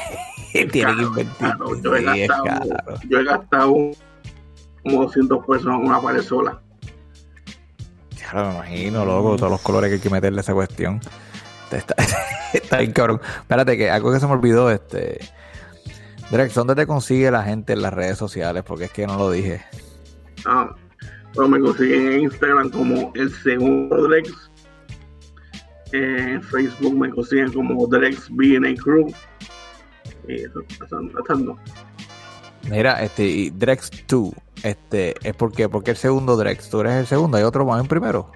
tiene 0.72 0.96
que 0.96 1.02
invertir. 1.02 1.34
Claro, 1.40 1.82
yo, 1.82 1.96
he 1.96 2.00
Sí, 2.00 2.28
gastado, 2.28 3.00
yo 3.10 3.20
he 3.20 3.24
gastado 3.24 3.74
como 4.84 5.02
200 5.02 5.46
pesos 5.48 5.66
en 5.66 5.88
una 5.88 6.00
pared 6.00 6.22
sola. 6.22 6.62
Ya 8.16 8.34
lo 8.34 8.52
imagino, 8.52 9.04
loco, 9.04 9.36
todos 9.36 9.52
los 9.52 9.62
colores 9.62 9.90
que 9.90 9.96
hay 9.96 10.00
que 10.00 10.12
meterle 10.12 10.38
a 10.38 10.42
esa 10.42 10.54
cuestión. 10.54 11.00
Está, 11.72 11.96
está 12.54 12.78
bien 12.78 12.92
cabrón. 12.92 13.20
Espérate, 13.40 13.76
que 13.76 13.90
algo 13.90 14.14
que 14.14 14.20
se 14.20 14.28
me 14.28 14.34
olvidó, 14.34 14.70
este. 14.70 15.18
Drex, 16.30 16.54
¿dónde 16.54 16.76
te 16.76 16.86
consigue 16.86 17.32
la 17.32 17.42
gente 17.42 17.74
en 17.74 17.82
las 17.82 17.96
redes 17.96 18.20
sociales? 18.20 18.62
Porque 18.64 18.86
es 18.86 18.92
que 18.92 19.08
no 19.08 19.18
lo 19.18 19.32
dije. 19.32 19.66
Ah, 20.46 20.70
pero 21.34 21.48
me 21.48 21.60
consiguen 21.60 22.12
en 22.12 22.20
Instagram 22.22 22.70
como 22.70 23.12
el 23.16 23.34
segundo 23.42 24.08
Drex. 24.08 24.49
En 25.92 26.42
Facebook 26.44 26.98
me 26.98 27.10
consiguen 27.10 27.52
como 27.52 27.88
Drex 27.88 28.30
BNA 28.30 28.76
Crew. 28.76 29.08
Y 30.28 30.44
eso, 30.44 30.62
no. 31.38 31.58
Mira, 32.70 33.04
este, 33.04 33.26
y 33.26 33.50
Drex 33.50 33.90
2, 34.08 34.32
este, 34.64 35.16
es 35.24 35.36
porque, 35.36 35.70
porque 35.70 35.92
el 35.92 35.98
segundo 35.98 36.36
Drex, 36.36 36.70
tú 36.70 36.82
eres 36.82 36.94
el 36.94 37.08
segundo, 37.08 37.38
hay 37.38 37.44
otro 37.44 37.66
más 37.66 37.82
en 37.82 37.88
primero. 37.88 38.32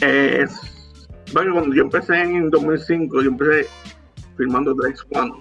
Es, 0.00 0.98
bueno, 1.32 1.54
cuando 1.54 1.74
yo 1.74 1.82
empecé 1.82 2.20
en 2.20 2.50
2005, 2.50 3.22
yo 3.22 3.30
empecé 3.30 3.66
filmando 4.36 4.74
Drex 4.74 5.04
One. 5.12 5.32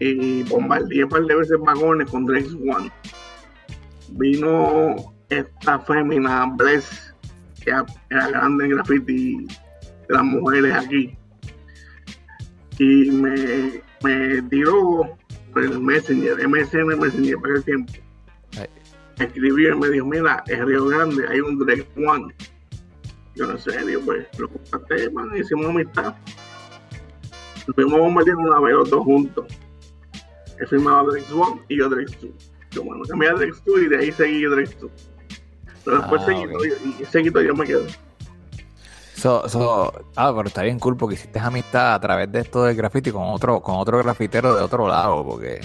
Y 0.00 0.44
bombardeé 0.44 1.04
un 1.04 1.10
par 1.10 1.22
de 1.22 1.34
veces 1.34 1.58
vagones 1.60 2.08
con 2.08 2.24
Drex 2.24 2.54
One. 2.54 2.90
Vino 4.10 4.94
esta 5.28 5.78
fémina, 5.80 6.46
Bless, 6.56 7.07
que 7.68 8.14
era- 8.14 8.28
grande 8.28 8.64
en 8.64 8.70
graffiti 8.72 9.46
de 9.46 10.14
las 10.14 10.24
mujeres 10.24 10.74
aquí. 10.74 11.16
Y 12.78 13.10
me, 13.10 13.82
me 14.02 14.42
tiró 14.42 15.16
por 15.52 15.62
el 15.64 15.80
Messenger, 15.80 16.46
MSN 16.48 16.98
Messenger 16.98 17.36
para 17.38 17.54
el 17.54 17.64
tiempo. 17.64 17.92
Escribió 19.18 19.74
y 19.74 19.78
me 19.78 19.88
dijo, 19.90 20.06
mira, 20.06 20.44
en 20.46 20.66
Río 20.66 20.86
Grande 20.86 21.26
hay 21.28 21.40
un 21.40 21.58
Drex 21.58 21.84
One. 21.96 22.32
Yo 23.34 23.46
no 23.46 23.58
sé, 23.58 23.84
digo, 23.84 24.00
pues 24.04 24.26
lo 24.38 24.48
contacté, 24.48 25.10
man, 25.10 25.28
hicimos 25.36 25.66
amistad. 25.66 26.14
Nos 27.66 27.74
fuimos 27.74 27.98
bombardeando 27.98 28.42
una 28.42 28.60
vez 28.60 28.74
los 28.74 28.90
dos 28.90 29.02
juntos. 29.04 29.46
Él 30.60 30.66
firmaba 30.68 31.02
Drex 31.10 31.30
One 31.32 31.60
y 31.68 31.78
yo 31.78 31.88
Drex 31.88 32.20
2. 32.20 32.30
Yo, 32.70 32.84
bueno, 32.84 33.02
cambié 33.08 33.28
a 33.30 33.34
Drex 33.34 33.62
2 33.64 33.80
y 33.82 33.88
de 33.88 33.98
ahí 33.98 34.12
seguí 34.12 34.44
Drex 34.44 34.78
2. 34.80 34.90
Pero 35.88 36.00
después 36.02 36.20
Ah, 36.22 36.26
seguido, 36.26 36.58
ok. 36.58 36.64
y, 37.00 37.04
seguido 37.06 37.40
yo 37.40 37.54
me 37.54 37.66
quedé. 37.66 37.86
So, 39.14 39.48
so, 39.48 39.92
ah, 40.16 40.32
pero 40.36 40.46
está 40.48 40.62
bien 40.62 40.78
cool 40.78 40.96
porque 40.96 41.14
hiciste 41.14 41.38
amistad 41.38 41.94
a 41.94 42.00
través 42.00 42.30
de 42.30 42.40
esto 42.40 42.64
del 42.64 42.76
graffiti 42.76 43.10
con 43.10 43.22
otro, 43.24 43.60
con 43.60 43.76
otro 43.76 43.98
grafitero 43.98 44.54
de 44.54 44.62
otro 44.62 44.86
lado, 44.86 45.24
porque 45.24 45.60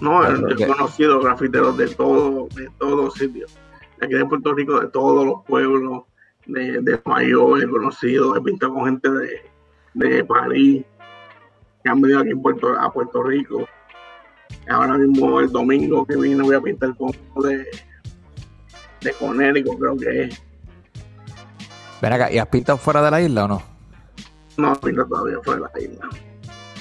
No, 0.00 0.28
yo 0.48 0.64
he 0.64 0.66
conocido 0.66 1.20
grafiteros 1.20 1.76
de 1.78 1.86
todo, 1.94 2.48
de 2.54 2.68
todos 2.78 3.14
sitios. 3.14 3.56
De 4.00 4.06
Aquí 4.06 4.14
de 4.16 4.26
Puerto 4.26 4.52
Rico, 4.52 4.80
de 4.80 4.88
todos 4.88 5.24
los 5.24 5.44
pueblos, 5.46 6.02
de, 6.46 6.80
de 6.82 7.00
Mayor, 7.06 7.62
he 7.62 7.68
conocido, 7.68 8.36
he 8.36 8.40
pintado 8.42 8.74
con 8.74 8.84
gente 8.86 9.08
de, 9.08 9.40
de 9.94 10.24
París, 10.24 10.84
que 11.82 11.90
han 11.90 12.00
venido 12.00 12.20
aquí 12.20 12.30
en 12.30 12.42
Puerto, 12.42 12.68
a 12.78 12.92
Puerto 12.92 13.22
Rico. 13.22 13.66
Ahora 14.68 14.98
mismo, 14.98 15.40
el 15.40 15.50
domingo 15.50 16.04
que 16.04 16.16
vine, 16.16 16.42
voy 16.42 16.56
a 16.56 16.60
pintar 16.60 16.94
con 16.96 17.12
de, 17.44 17.64
de 19.04 19.12
Conérico, 19.12 19.78
creo 19.78 19.96
que 19.96 20.22
es. 20.24 20.42
ven 22.00 22.12
acá, 22.12 22.32
¿y 22.32 22.38
has 22.38 22.48
pintado 22.48 22.78
fuera 22.78 23.02
de 23.02 23.10
la 23.10 23.20
isla 23.20 23.44
o 23.44 23.48
no? 23.48 23.62
No, 24.56 24.74
pinta 24.80 25.04
todavía 25.06 25.36
fuera 25.44 25.68
de 25.72 25.80
la 25.86 25.92
isla. 25.92 26.08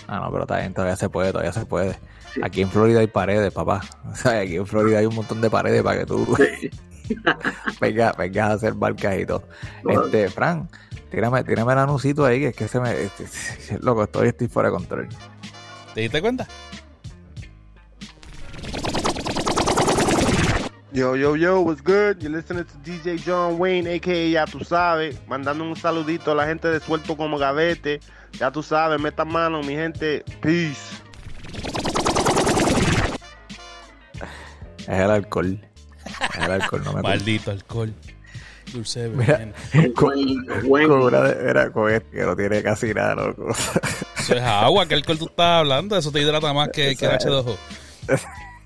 Ah, 0.07 0.19
no, 0.19 0.31
pero 0.31 0.43
está 0.43 0.57
bien, 0.59 0.73
todavía 0.73 0.95
se 0.95 1.09
puede, 1.09 1.31
todavía 1.31 1.53
se 1.53 1.65
puede. 1.65 1.97
Sí. 2.33 2.41
Aquí 2.43 2.61
en 2.61 2.69
Florida 2.69 2.99
hay 2.99 3.07
paredes, 3.07 3.53
papá. 3.53 3.81
O 4.11 4.15
sea, 4.15 4.39
aquí 4.41 4.55
en 4.55 4.65
Florida 4.67 4.99
hay 4.99 5.05
un 5.05 5.15
montón 5.15 5.41
de 5.41 5.49
paredes 5.49 5.81
para 5.83 5.99
que 5.99 6.05
tú 6.05 6.35
Sí. 6.37 6.69
vengas, 7.81 8.15
vengas 8.17 8.49
a 8.49 8.53
hacer 8.53 8.73
barcas 8.73 9.19
y 9.19 9.25
todo. 9.25 9.43
Este, 9.87 10.29
Fran, 10.29 10.69
tírame, 11.11 11.43
tírame 11.43 11.73
el 11.73 11.79
anuncito 11.79 12.25
ahí, 12.25 12.39
que 12.39 12.47
es 12.49 12.55
que 12.55 12.67
se 12.67 12.79
me. 12.79 12.91
este, 13.03 13.25
loco, 13.81 14.03
estoy, 14.03 14.29
estoy 14.29 14.47
fuera 14.47 14.69
de 14.69 14.75
control. 14.75 15.09
¿Te 15.93 16.01
diste 16.01 16.21
cuenta? 16.21 16.47
Yo, 20.93 21.15
yo, 21.15 21.35
yo, 21.35 21.62
what's 21.62 21.81
good? 21.81 22.21
You're 22.21 22.29
listening 22.38 22.65
to 22.65 22.73
DJ 22.83 23.17
John 23.17 23.57
Wayne, 23.57 23.88
a.k.a. 23.88 24.29
Ya 24.29 24.45
Tú 24.45 24.63
Sabes. 24.63 25.17
Mandando 25.27 25.63
un 25.63 25.75
saludito 25.75 26.31
a 26.31 26.35
la 26.35 26.45
gente 26.45 26.67
de 26.67 26.79
Suelto 26.79 27.17
Como 27.17 27.38
Gavete. 27.39 28.00
Ya 28.33 28.51
Tú 28.51 28.62
Sabes, 28.62 29.00
metan 29.01 29.27
mano, 29.27 29.62
mi 29.63 29.73
gente. 29.73 30.23
Peace. 30.39 31.01
Es 34.81 34.88
el 34.89 35.09
alcohol. 35.09 35.59
Es 36.05 36.38
el 36.45 36.51
alcohol, 36.51 36.81
no 36.83 36.93
me 36.93 37.00
acuerdo. 37.00 37.17
Maldito 37.17 37.51
alcohol. 37.51 37.93
Dulce 38.71 39.07
Mira, 39.09 39.51
con 39.95 40.91
una 40.91 41.21
de- 41.21 41.71
con 41.71 41.91
este 41.91 42.09
que 42.17 42.23
no 42.23 42.35
tiene 42.35 42.63
casi 42.63 42.93
nada, 42.93 43.15
loco. 43.15 43.50
Eso 44.17 44.35
es 44.35 44.41
agua, 44.41 44.88
que 44.88 44.95
alcohol 44.95 45.17
tú 45.19 45.25
estás 45.25 45.59
hablando, 45.59 45.95
eso 45.97 46.12
te 46.12 46.21
hidrata 46.21 46.53
más 46.53 46.69
que, 46.69 46.95
que 46.95 47.05
el 47.05 47.12
H2O. 47.12 47.55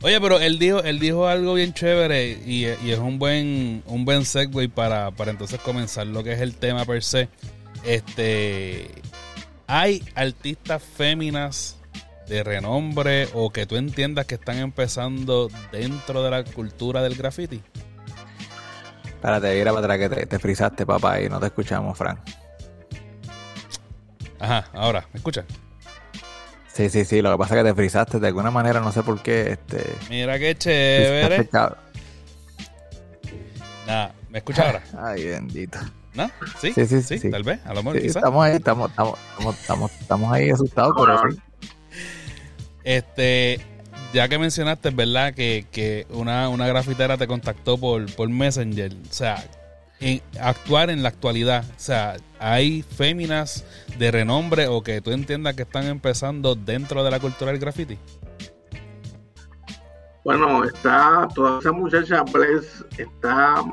Oye, 0.01 0.21
pero 0.21 0.39
él 0.39 0.59
dijo, 0.59 0.83
él 0.83 0.99
dijo 0.99 1.27
algo 1.27 1.55
bien 1.55 1.73
chévere 1.73 2.39
y, 2.45 2.65
y 2.65 2.91
es 2.91 2.99
un 2.99 3.17
buen, 3.17 3.83
un 3.87 4.05
buen 4.05 4.25
segue 4.25 4.69
para, 4.69 5.11
para 5.11 5.31
entonces 5.31 5.59
comenzar 5.59 6.05
lo 6.07 6.23
que 6.23 6.33
es 6.33 6.41
el 6.41 6.55
tema 6.55 6.85
per 6.85 7.03
se. 7.03 7.29
Este 7.83 8.91
hay 9.67 10.03
artistas 10.15 10.81
féminas 10.81 11.77
de 12.27 12.43
renombre 12.43 13.27
o 13.33 13.49
que 13.51 13.65
tú 13.65 13.75
entiendas 13.75 14.25
que 14.25 14.35
están 14.35 14.57
empezando 14.57 15.49
dentro 15.71 16.23
de 16.23 16.31
la 16.31 16.43
cultura 16.43 17.01
del 17.01 17.15
graffiti? 17.15 17.61
Espérate, 19.05 19.55
mira 19.55 19.73
para 19.73 19.93
atrás 19.93 19.99
que 19.99 20.09
te, 20.09 20.25
te 20.25 20.39
frizaste, 20.39 20.85
papá, 20.85 21.21
y 21.21 21.29
no 21.29 21.39
te 21.39 21.47
escuchamos, 21.47 21.97
Frank. 21.97 22.19
Ajá, 24.39 24.69
ahora, 24.73 25.07
¿me 25.11 25.17
escuchas? 25.17 25.45
Sí, 26.77 26.89
sí, 26.91 27.05
sí, 27.05 27.23
lo 27.23 27.31
que 27.31 27.37
pasa 27.39 27.55
es 27.55 27.63
que 27.63 27.69
te 27.69 27.73
frizaste 27.75 28.19
de 28.19 28.27
alguna 28.27 28.51
manera, 28.51 28.79
no 28.81 28.91
sé 28.91 29.01
por 29.01 29.19
qué. 29.23 29.53
Este, 29.53 29.83
Mira 30.11 30.37
qué 30.37 30.55
chévere. 30.55 31.49
Nada, 33.87 34.13
¿me 34.29 34.37
escuchas 34.37 34.65
ahora? 34.67 34.83
Ay, 35.09 35.25
bendito. 35.25 35.79
¿No? 36.13 36.29
¿Sí? 36.61 36.71
Sí, 36.73 36.85
sí, 36.85 37.01
sí. 37.01 37.31
Tal 37.31 37.41
vez, 37.41 37.59
a 37.65 37.73
lo 37.73 37.81
mejor, 37.81 37.95
Sí, 37.97 38.03
quizás. 38.03 38.17
estamos 38.17 38.45
ahí, 38.45 38.55
estamos, 38.57 38.91
estamos, 38.91 39.17
estamos, 39.31 39.59
estamos, 39.59 39.91
estamos 39.99 40.31
ahí 40.33 40.49
asustados, 40.51 40.93
pero 40.99 41.19
sí. 41.31 41.37
Este, 42.83 43.59
ya 44.13 44.27
que 44.27 44.37
mencionaste, 44.37 44.91
¿verdad? 44.91 45.33
Que, 45.33 45.65
que 45.71 46.05
una, 46.11 46.47
una 46.49 46.67
grafitera 46.67 47.17
te 47.17 47.25
contactó 47.25 47.79
por, 47.79 48.05
por 48.15 48.29
Messenger. 48.29 48.93
O 48.93 49.13
sea, 49.13 49.43
en- 49.99 50.21
actuar 50.39 50.89
en 50.89 51.03
la 51.03 51.09
actualidad. 51.09 51.63
O 51.69 51.79
sea, 51.79 52.17
hay 52.39 52.83
féminas 52.83 53.63
de 53.97 54.11
renombre 54.11 54.67
o 54.67 54.81
que 54.83 55.01
tú 55.01 55.11
entiendas 55.11 55.55
que 55.55 55.63
están 55.63 55.85
empezando 55.85 56.55
dentro 56.55 57.03
de 57.03 57.11
la 57.11 57.19
cultura 57.19 57.51
del 57.51 57.59
graffiti. 57.59 57.97
Bueno, 60.23 60.63
está 60.65 61.27
toda 61.33 61.59
esa 61.59 61.71
muchacha 61.71 62.21
Bless 62.23 62.83
está 62.97 63.63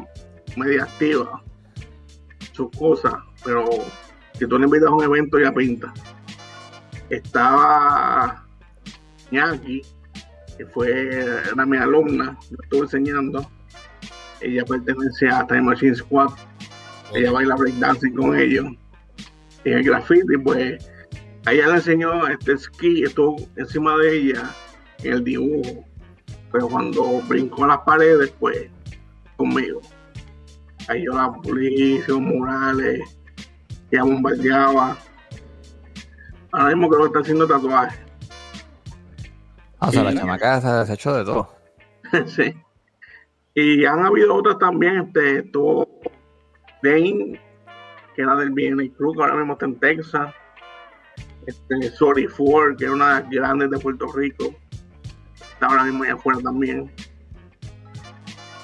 media 0.57 0.85
activa, 0.85 1.43
sus 2.53 2.71
cosas, 2.79 3.13
pero 3.45 3.65
si 4.39 4.47
tú 4.47 4.59
le 4.59 4.67
invitas 4.67 4.89
a 4.89 4.95
un 4.95 5.03
evento 5.03 5.39
ya 5.41 5.53
pinta. 5.53 5.93
Estaba 7.11 8.47
Ñaki, 9.33 9.83
que 10.57 10.67
fue 10.67 11.11
era 11.53 11.67
mi 11.67 11.77
alumna, 11.77 12.39
yo 12.51 12.57
estuve 12.63 12.83
enseñando. 12.83 13.51
Ella 14.45 14.65
pertenece 14.65 15.29
a 15.29 15.47
Time 15.47 15.63
Machine 15.63 15.95
Squad, 15.95 16.31
ella 17.15 17.33
baila 17.33 17.57
breakdancing 17.57 18.15
con 18.15 18.39
ellos. 18.39 18.67
Y 19.65 19.71
el 19.71 19.83
graffiti, 19.83 20.37
pues, 20.43 20.91
ella 21.47 21.69
le 21.69 21.75
enseñó 21.75 22.27
este 22.29 22.59
ski, 22.59 23.03
estuvo 23.05 23.37
encima 23.57 23.97
de 23.99 24.17
ella 24.17 24.51
en 25.03 25.13
el 25.15 25.25
dibujo 25.25 25.85
pero 26.55 26.69
cuando 26.69 27.21
brincó 27.23 27.67
las 27.67 27.79
paredes, 27.79 28.33
pues 28.39 28.71
conmigo. 29.37 29.81
Ahí 30.87 31.05
yo 31.05 31.11
la 31.13 31.33
pulí, 31.33 31.97
hice 31.97 32.13
murales, 32.13 33.01
ya 33.91 34.05
bombardeaba. 34.05 34.97
Ahora 36.53 36.69
mismo 36.69 36.89
creo 36.89 37.01
que 37.01 37.07
está 37.07 37.19
haciendo 37.19 37.49
tatuajes. 37.49 37.99
Ah, 39.81 39.89
o 39.89 39.91
sea, 39.91 40.05
la 40.05 40.15
chamaca 40.15 40.61
se, 40.61 40.87
se 40.87 40.93
ha 40.93 40.95
hecho 40.95 41.17
de 41.17 41.25
todo. 41.25 41.57
sí. 42.27 42.55
Y 43.55 43.85
han 43.85 44.05
habido 44.05 44.35
otras 44.35 44.59
también, 44.59 44.97
este, 44.97 45.39
estuvo 45.39 45.89
Dane, 46.83 47.41
que 48.15 48.23
era 48.23 48.35
del 48.37 48.51
BNI 48.51 48.91
Crew, 48.91 49.15
que 49.15 49.23
ahora 49.23 49.37
mismo 49.37 49.53
está 49.53 49.67
en 49.67 49.79
Texas. 49.79 50.35
Este, 51.47 51.91
Sorry 51.91 52.27
Ford, 52.27 52.77
que 52.77 52.85
era 52.85 52.95
una 52.95 53.21
de 53.21 53.21
las 53.21 53.31
grandes 53.31 53.71
de 53.71 53.79
Puerto 53.79 54.07
Rico. 54.13 54.55
Está 55.53 55.67
ahora 55.67 55.85
mismo 55.85 56.03
allá 56.03 56.15
afuera 56.15 56.41
también. 56.41 56.91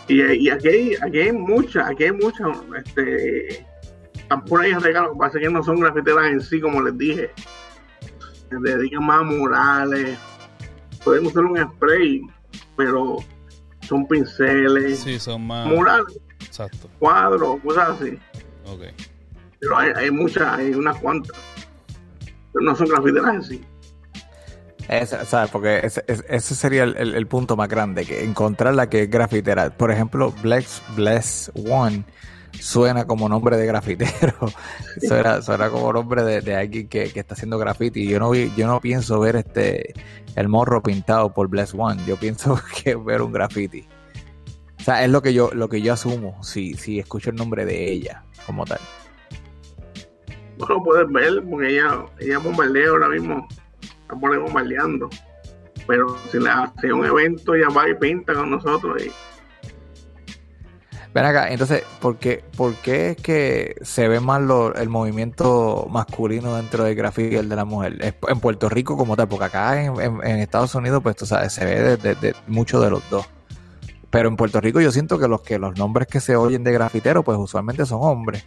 Y, 0.09 0.23
y 0.23 0.51
aquí, 0.51 0.69
hay, 0.69 0.95
aquí 1.03 1.19
hay 1.21 1.33
muchas, 1.33 1.89
aquí 1.89 2.05
hay 2.05 2.13
muchas, 2.13 2.49
este, 2.85 3.65
están 4.13 4.45
por 4.45 4.61
ahí 4.61 4.73
en 4.73 4.81
regalo, 4.81 5.09
lo 5.09 5.13
que 5.13 5.19
pasa 5.21 5.39
es 5.39 5.45
que 5.45 5.53
no 5.53 5.63
son 5.63 5.79
grafiteras 5.79 6.27
en 6.27 6.41
sí, 6.41 6.61
como 6.61 6.83
les 6.83 6.99
dije. 6.99 7.31
Se 8.49 8.57
dedican 8.57 9.05
más 9.05 9.21
a 9.21 9.23
murales, 9.23 10.19
pueden 11.05 11.27
usar 11.27 11.45
un 11.45 11.59
spray, 11.59 12.23
pero 12.77 13.19
son 13.91 14.07
pinceles, 14.07 15.01
Sí, 15.01 15.19
son 15.19 15.47
más. 15.47 15.67
murales, 15.67 16.19
Exacto. 16.47 16.89
cuadros, 17.01 17.59
cosas 17.63 17.91
así. 18.01 18.17
Pero 19.59 19.77
hay, 19.77 19.91
hay 19.97 20.11
muchas, 20.13 20.43
hay 20.59 20.73
unas 20.75 20.97
cuantas. 20.99 21.37
Pero 22.53 22.65
no 22.65 22.75
son 22.77 22.89
grafiteras 22.89 23.35
en 23.35 23.43
sí. 23.43 23.65
Esa, 24.89 25.25
¿sabes? 25.25 25.51
Porque 25.51 25.81
ese, 25.85 26.05
ese- 26.07 26.25
ese 26.29 26.55
sería 26.55 26.85
el, 26.85 26.97
el- 26.97 27.15
el 27.15 27.27
punto 27.27 27.57
más 27.57 27.69
grande, 27.69 28.05
que 28.07 28.25
encontrar 28.25 28.75
la 28.75 28.89
que 28.89 29.03
es 29.03 29.11
grafitera. 29.11 29.71
Por 29.71 29.91
ejemplo, 29.91 30.33
Bless, 30.43 30.81
Bless 30.97 31.51
One 31.69 32.05
suena 32.59 33.07
como 33.07 33.29
nombre 33.29 33.57
de 33.57 33.67
grafitero. 33.67 34.35
suena, 35.01 35.71
como 35.71 35.93
nombre 35.93 36.23
de, 36.23 36.55
alguien 36.55 36.89
que, 36.89 37.05
está 37.15 37.35
haciendo 37.35 37.59
graffiti. 37.59 38.07
Yo 38.07 38.19
no 38.19 38.35
yo 38.35 38.67
no 38.67 38.81
pienso 38.81 39.21
ver 39.21 39.37
este 39.37 39.95
el 40.37 40.49
morro 40.49 40.83
pintado 40.83 41.33
por 41.33 41.49
Bless 41.49 41.75
One. 41.77 42.03
Yo 42.07 42.17
pienso 42.17 42.61
que 42.83 42.95
ver 42.97 43.23
un 43.23 43.33
graffiti. 43.33 43.87
O 44.79 44.83
sea, 44.83 45.05
es 45.05 45.11
lo 45.11 45.21
que 45.21 45.35
yo, 45.35 45.51
lo 45.53 45.69
que 45.69 45.83
yo 45.83 45.93
asumo 45.93 46.43
si, 46.43 46.75
si 46.75 46.99
escucho 46.99 47.31
el 47.31 47.37
nombre 47.37 47.67
de 47.67 47.93
ella 47.93 48.25
como 48.47 48.65
tal. 48.65 48.81
No 50.59 50.67
lo 50.67 50.83
puedes 50.83 51.11
ver 51.11 51.43
porque 51.49 51.69
ella, 51.69 52.05
ella 52.19 52.39
bombardea 52.39 52.89
ahora 52.89 53.09
mismo. 53.09 53.47
Por 54.21 54.33
ahí 54.33 54.39
bombardeando. 54.39 55.09
Pero 55.87 56.17
si 56.31 56.39
le 56.39 56.51
hace 56.51 56.93
un 56.93 57.05
evento, 57.05 57.55
ella 57.55 57.69
va 57.69 57.89
y 57.89 57.95
pinta 57.95 58.35
con 58.35 58.51
nosotros. 58.51 59.03
Y 59.03 59.11
Ven 61.13 61.25
acá, 61.25 61.51
entonces, 61.51 61.83
¿por 62.01 62.19
qué, 62.19 62.45
por 62.57 62.75
qué 62.77 63.11
es 63.11 63.17
que 63.17 63.75
se 63.83 64.07
ve 64.07 64.21
más 64.21 64.41
lo- 64.41 64.73
el 64.77 64.89
movimiento 64.89 65.89
masculino 65.91 66.55
dentro 66.57 66.85
del 66.85 66.95
graffiti 66.95 67.35
y 67.35 67.39
el 67.39 67.49
de 67.49 67.57
la 67.57 67.65
mujer? 67.65 68.15
En 68.29 68.39
Puerto 68.41 68.69
Rico 68.69 68.97
como 68.97 69.17
tal, 69.17 69.27
porque 69.27 69.47
acá 69.47 69.83
en, 69.83 69.99
Estados 70.39 70.73
Unidos, 70.77 71.03
pues 71.03 71.17
tú 71.17 71.27
sabes, 71.27 71.53
se 71.53 71.65
ve 71.65 71.81
de, 71.83 71.97
de- 71.97 72.15
de 72.15 72.35
mucho 72.47 72.81
de 72.81 72.91
los 72.91 73.03
dos. 73.11 73.27
Pero 74.11 74.29
en 74.29 74.37
Puerto 74.37 74.61
Rico 74.61 74.81
yo 74.81 74.93
siento 74.93 75.19
que 75.19 75.27
los 75.27 75.41
que 75.43 75.59
los 75.59 75.77
nombres 75.77 76.07
que 76.07 76.21
se 76.21 76.37
oyen 76.37 76.63
de 76.63 76.73
grafitero, 76.73 77.25
pues 77.25 77.39
usualmente 77.39 77.85
son 77.87 77.99
hombres. 78.03 78.45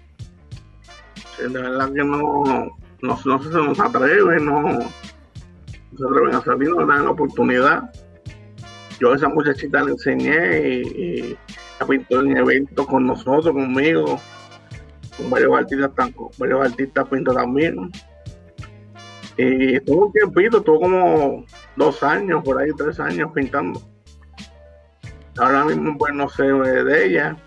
de 1.40 1.48
verdad 1.50 1.88
que 1.92 2.04
no, 2.04 2.44
no, 2.46 2.72
no 3.02 3.18
se 3.44 3.50
nos 3.50 3.80
atreven, 3.80 4.46
no, 4.46 4.62
no 4.62 4.80
se 5.98 6.04
atreven 6.10 6.36
a 6.36 6.42
salir, 6.44 6.70
no 6.70 6.86
dan 6.86 7.04
la 7.06 7.12
oportunidad. 7.12 7.92
Yo 9.00 9.12
a 9.12 9.16
esa 9.18 9.28
muchachita 9.28 9.84
le 9.84 9.92
enseñé 9.92 10.70
y, 10.70 11.38
pintó 11.86 12.22
en 12.22 12.38
eventos 12.38 12.88
con 12.88 13.08
nosotros, 13.08 13.54
conmigo, 13.54 14.20
con 15.18 15.30
varios 15.30 15.56
artistas, 15.56 15.92
con 16.14 16.30
varios 16.38 16.66
artistas 16.66 17.08
pintó 17.10 17.34
también. 17.34 17.92
Y 19.38 19.76
estuvo 19.76 20.08
un 20.08 20.12
tiempito, 20.12 20.58
estuvo 20.58 20.82
como 20.82 21.46
dos 21.76 22.04
años, 22.04 22.44
por 22.44 22.62
ahí 22.62 22.70
tres 22.78 23.00
años 23.00 23.32
pintando. 23.34 23.82
Ahora 25.38 25.66
mismo 25.66 25.98
pues 25.98 26.14
no 26.14 26.30
sé 26.30 26.44
de 26.44 27.06
ella. 27.06 27.38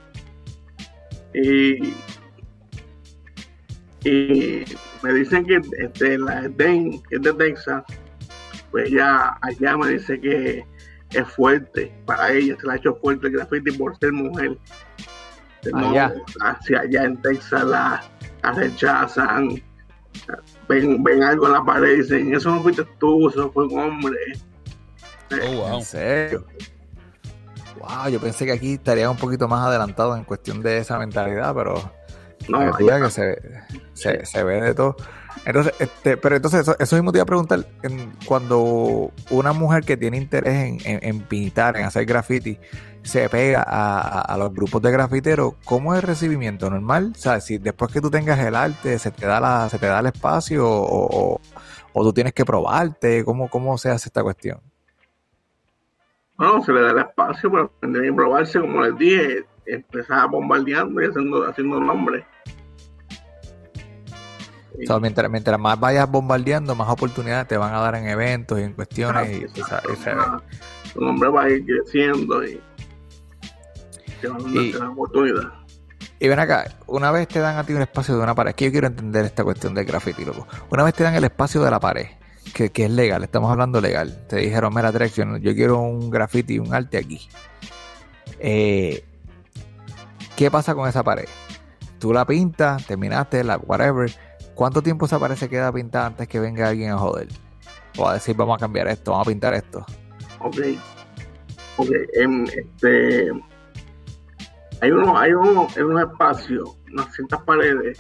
Y 1.34 1.94
y 4.06 4.64
me 5.02 5.12
dicen 5.14 5.44
que 5.44 5.60
este, 5.78 6.16
la 6.16 6.42
Dane, 6.42 7.02
que 7.08 7.16
es 7.16 7.22
de 7.22 7.32
Texas, 7.32 7.82
pues 8.70 8.88
ya 8.88 9.36
allá 9.42 9.76
me 9.76 9.88
dice 9.88 10.20
que 10.20 10.64
es 11.10 11.28
fuerte 11.28 11.92
para 12.04 12.32
ella, 12.32 12.56
se 12.60 12.66
la 12.66 12.74
ha 12.74 12.76
hecho 12.76 12.94
fuerte 12.96 13.28
el 13.28 13.34
graffiti 13.34 13.72
por 13.72 13.96
ser 13.98 14.12
mujer. 14.12 14.58
No, 15.72 15.90
Allá. 15.90 16.14
hacia 16.42 16.80
allá 16.80 17.04
en 17.04 17.20
Texas 17.22 17.64
la, 17.64 18.04
la 18.42 18.52
rechazan, 18.52 19.60
ven, 20.68 21.02
ven 21.02 21.22
algo 21.22 21.46
en 21.46 21.52
la 21.52 21.64
pared 21.64 21.94
y 21.94 22.02
dicen, 22.02 22.34
eso 22.34 22.50
no 22.50 22.62
fuiste 22.62 22.84
tú, 22.98 23.28
eso 23.28 23.50
fue 23.50 23.66
un 23.66 23.78
hombre. 23.78 24.16
Oh, 25.32 25.56
wow. 25.56 25.78
¿En 25.78 25.84
serio? 25.84 26.46
Wow, 27.80 28.08
yo 28.10 28.20
pensé 28.20 28.46
que 28.46 28.52
aquí 28.52 28.74
estarían 28.74 29.10
un 29.10 29.16
poquito 29.16 29.48
más 29.48 29.66
adelantados 29.66 30.16
en 30.16 30.24
cuestión 30.24 30.62
de 30.62 30.78
esa 30.78 30.98
mentalidad, 30.98 31.54
pero 31.54 31.92
No, 32.48 32.58
Para 32.58 32.72
que 32.72 32.78
tú 32.78 32.90
allá- 32.90 32.98
veas 32.98 33.14
que 33.14 33.20
se, 33.20 33.80
se, 33.94 34.26
se 34.26 34.44
ve 34.44 34.60
de 34.60 34.74
todo. 34.74 34.96
Entonces, 35.44 35.74
este, 35.78 36.16
pero 36.16 36.36
entonces 36.36 36.60
eso, 36.60 36.76
eso 36.78 36.96
mismo 36.96 37.12
te 37.12 37.18
iba 37.18 37.22
a 37.22 37.26
preguntar, 37.26 37.66
en- 37.82 38.12
cuando 38.26 39.12
una 39.30 39.52
mujer 39.52 39.84
que 39.84 39.96
tiene 39.96 40.16
interés 40.16 40.54
en, 40.54 40.78
en- 40.84 41.00
en 41.02 41.20
pintar, 41.20 41.76
en 41.76 41.84
hacer 41.84 42.04
graffiti, 42.04 42.58
se 43.02 43.28
pega 43.28 43.62
a, 43.62 44.00
a- 44.00 44.20
a 44.22 44.36
los 44.38 44.52
grupos 44.52 44.82
de 44.82 44.90
grafiteros, 44.90 45.54
¿cómo 45.64 45.94
es 45.94 46.00
el 46.02 46.06
recibimiento? 46.08 46.68
¿Normal? 46.70 47.12
O 47.14 47.18
sea, 47.18 47.40
si 47.40 47.58
después 47.58 47.92
que 47.92 48.00
tú 48.00 48.10
tengas 48.10 48.38
el 48.40 48.56
arte, 48.56 48.98
se 48.98 49.10
te 49.12 49.26
da 49.26 49.38
la, 49.40 49.68
se 49.68 49.78
te 49.78 49.86
da 49.86 50.00
el 50.00 50.06
espacio 50.06 50.68
o, 50.68 51.34
o- 51.34 51.40
o 51.92 52.02
tú 52.04 52.12
tienes 52.12 52.32
que 52.32 52.44
probarte, 52.44 53.24
¿cómo, 53.24 53.48
cómo 53.48 53.78
se 53.78 53.90
hace 53.90 54.08
esta 54.08 54.22
cuestión? 54.24 54.60
Bueno, 56.36 56.62
se 56.64 56.72
le 56.72 56.82
da 56.82 56.90
el 56.90 56.98
espacio 56.98 57.50
para 57.50 57.64
aprender 57.64 58.04
y 58.04 58.12
probarse, 58.12 58.60
como 58.60 58.82
les 58.82 58.98
dije, 58.98 59.44
empezar 59.66 60.28
bombardeando 60.30 61.02
y 61.02 61.06
haciendo, 61.06 61.48
haciendo 61.48 61.80
nombres. 61.80 62.24
O 64.82 64.86
sea, 64.86 64.98
mientras, 65.00 65.30
mientras 65.30 65.58
más 65.58 65.80
vayas 65.80 66.10
bombardeando, 66.10 66.74
más 66.74 66.88
oportunidades 66.88 67.48
te 67.48 67.56
van 67.56 67.74
a 67.74 67.80
dar 67.80 67.94
en 67.94 68.08
eventos 68.08 68.60
y 68.60 68.62
en 68.62 68.74
cuestiones 68.74 69.30
y, 69.30 69.40
ve. 69.40 69.50
Tu 70.92 71.00
nombre 71.00 71.28
va 71.30 71.44
a 71.44 71.50
ir 71.50 71.64
creciendo 71.64 72.44
y 72.44 72.60
te 74.20 74.28
van 74.28 74.40
a 74.40 74.44
dar 74.44 74.80
la 74.80 74.90
oportunidad. 74.90 75.52
Y 76.18 76.28
ven 76.28 76.38
acá, 76.38 76.66
una 76.86 77.10
vez 77.10 77.28
te 77.28 77.40
dan 77.40 77.56
a 77.58 77.64
ti 77.64 77.72
un 77.74 77.82
espacio 77.82 78.16
de 78.16 78.22
una 78.22 78.34
pared, 78.34 78.54
que 78.54 78.66
yo 78.66 78.70
quiero 78.70 78.86
entender 78.86 79.24
esta 79.26 79.44
cuestión 79.44 79.74
del 79.74 79.84
graffiti, 79.84 80.24
loco. 80.24 80.46
Una 80.70 80.82
vez 80.82 80.94
te 80.94 81.04
dan 81.04 81.14
el 81.14 81.24
espacio 81.24 81.62
de 81.62 81.70
la 81.70 81.78
pared, 81.80 82.06
que, 82.54 82.70
que 82.70 82.86
es 82.86 82.90
legal, 82.90 83.22
estamos 83.22 83.50
hablando 83.50 83.80
legal. 83.80 84.26
Te 84.26 84.36
dijeron, 84.36 84.72
mira, 84.74 84.92
no- 84.92 85.36
yo 85.36 85.54
quiero 85.54 85.80
un 85.80 86.10
graffiti, 86.10 86.58
un 86.58 86.72
arte 86.74 86.96
aquí. 86.98 87.28
Eh, 88.38 89.04
¿Qué 90.36 90.50
pasa 90.50 90.74
con 90.74 90.86
esa 90.86 91.02
pared? 91.02 91.28
Tú 91.98 92.12
la 92.12 92.26
pintas, 92.26 92.86
terminaste, 92.86 93.42
la 93.42 93.56
whatever. 93.56 94.10
¿Cuánto 94.54 94.82
tiempo 94.82 95.06
esa 95.06 95.18
pared 95.18 95.34
se 95.34 95.48
queda 95.48 95.72
pintada 95.72 96.08
antes 96.08 96.28
que 96.28 96.38
venga 96.38 96.68
alguien 96.68 96.90
a 96.90 96.98
joder? 96.98 97.28
O 97.96 98.06
a 98.06 98.14
decir, 98.14 98.36
vamos 98.36 98.56
a 98.56 98.60
cambiar 98.60 98.86
esto, 98.88 99.12
vamos 99.12 99.26
a 99.26 99.30
pintar 99.30 99.54
esto. 99.54 99.86
Ok. 100.40 100.58
Ok, 101.78 101.88
em, 102.14 102.44
este. 102.44 103.30
Hay 104.82 104.90
uno, 104.90 105.18
hay 105.18 105.32
uno, 105.32 105.68
en 105.74 105.84
un 105.86 106.00
espacio, 106.00 106.64
unas 106.92 107.14
ciertas 107.14 107.40
paredes, 107.44 107.98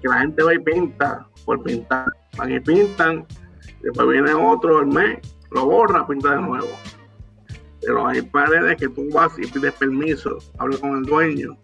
que 0.00 0.08
la 0.08 0.20
gente 0.20 0.42
va 0.42 0.54
y 0.54 0.58
pinta 0.58 1.28
por 1.44 1.62
pintar. 1.62 2.06
Van 2.38 2.50
y 2.50 2.60
pintan, 2.60 3.26
después 3.82 4.08
viene 4.08 4.32
otro 4.32 4.80
el 4.80 4.86
mes, 4.86 5.18
lo 5.50 5.66
borra, 5.66 6.06
pinta 6.06 6.30
de 6.30 6.40
nuevo. 6.40 6.68
Pero 7.82 8.06
hay 8.06 8.22
paredes 8.22 8.76
que 8.76 8.88
tú 8.88 9.08
vas 9.12 9.32
y 9.38 9.46
pides 9.46 9.72
permiso, 9.74 10.38
hablas 10.58 10.80
con 10.80 10.96
el 10.98 11.02
dueño, 11.04 11.56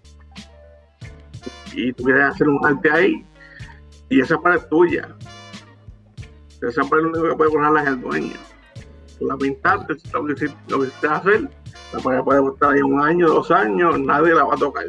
y 1.75 1.93
tú 1.93 2.05
quieres 2.05 2.25
hacer 2.25 2.49
un 2.49 2.65
arte 2.65 2.91
ahí, 2.91 3.27
y 4.09 4.21
esa 4.21 4.39
pared 4.39 4.59
es 4.59 4.69
tuya. 4.69 5.09
Esa 6.63 6.83
pared 6.85 7.03
lo 7.03 7.11
único 7.11 7.29
que 7.29 7.37
puede 7.37 7.51
borrarla 7.51 7.83
es 7.83 7.89
el 7.89 8.01
dueño 8.01 8.37
tú 9.19 9.27
la 9.27 9.37
pintaste, 9.37 9.95
lo 10.13 10.27
que 10.27 10.47
lo 10.69 10.81
que 10.81 10.87
hiciste 10.87 11.09
hacer, 11.09 11.49
la 11.93 12.01
pared 12.01 12.21
puede 12.23 12.47
estar 12.49 12.73
ahí 12.73 12.81
un 12.83 13.01
año, 13.01 13.29
dos 13.29 13.51
años, 13.51 13.99
nadie 14.01 14.35
la 14.35 14.45
va 14.45 14.55
a 14.55 14.59
tocar. 14.59 14.85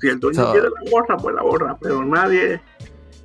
Si 0.00 0.08
el 0.08 0.20
dueño 0.20 0.42
So- 0.42 0.52
quiere 0.52 0.68
la 0.68 0.90
borra, 0.90 1.16
pues 1.16 1.34
la 1.34 1.42
borra, 1.42 1.76
pero 1.80 2.04
nadie 2.04 2.60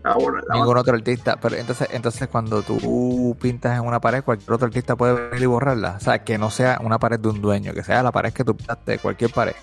La 0.03 0.15
Ningún 0.53 0.77
otro 0.77 0.95
artista. 0.95 1.37
Pero 1.41 1.55
entonces, 1.55 1.87
entonces 1.91 2.27
cuando 2.27 2.61
tú 2.61 3.35
pintas 3.39 3.77
en 3.79 3.85
una 3.85 3.99
pared, 3.99 4.23
cualquier 4.23 4.51
otro 4.51 4.67
artista 4.67 4.95
puede 4.95 5.29
venir 5.29 5.43
y 5.43 5.45
borrarla. 5.45 5.95
O 5.97 5.99
sea, 5.99 6.23
que 6.23 6.37
no 6.37 6.49
sea 6.49 6.79
una 6.83 6.99
pared 6.99 7.19
de 7.19 7.29
un 7.29 7.41
dueño, 7.41 7.73
que 7.73 7.83
sea 7.83 8.03
la 8.03 8.11
pared 8.11 8.33
que 8.33 8.43
tú 8.43 8.55
pintaste, 8.55 8.99
cualquier 8.99 9.31
pared. 9.31 9.55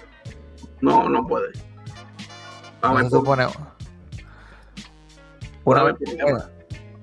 No, 0.80 1.08
no 1.08 1.26
puede. 1.26 1.48
A 2.82 2.88
No 2.88 2.94
ver, 2.94 3.04
se 3.04 3.10
supone. 3.10 3.46
Una 5.64 5.80
A 5.80 5.84
vez, 5.84 5.96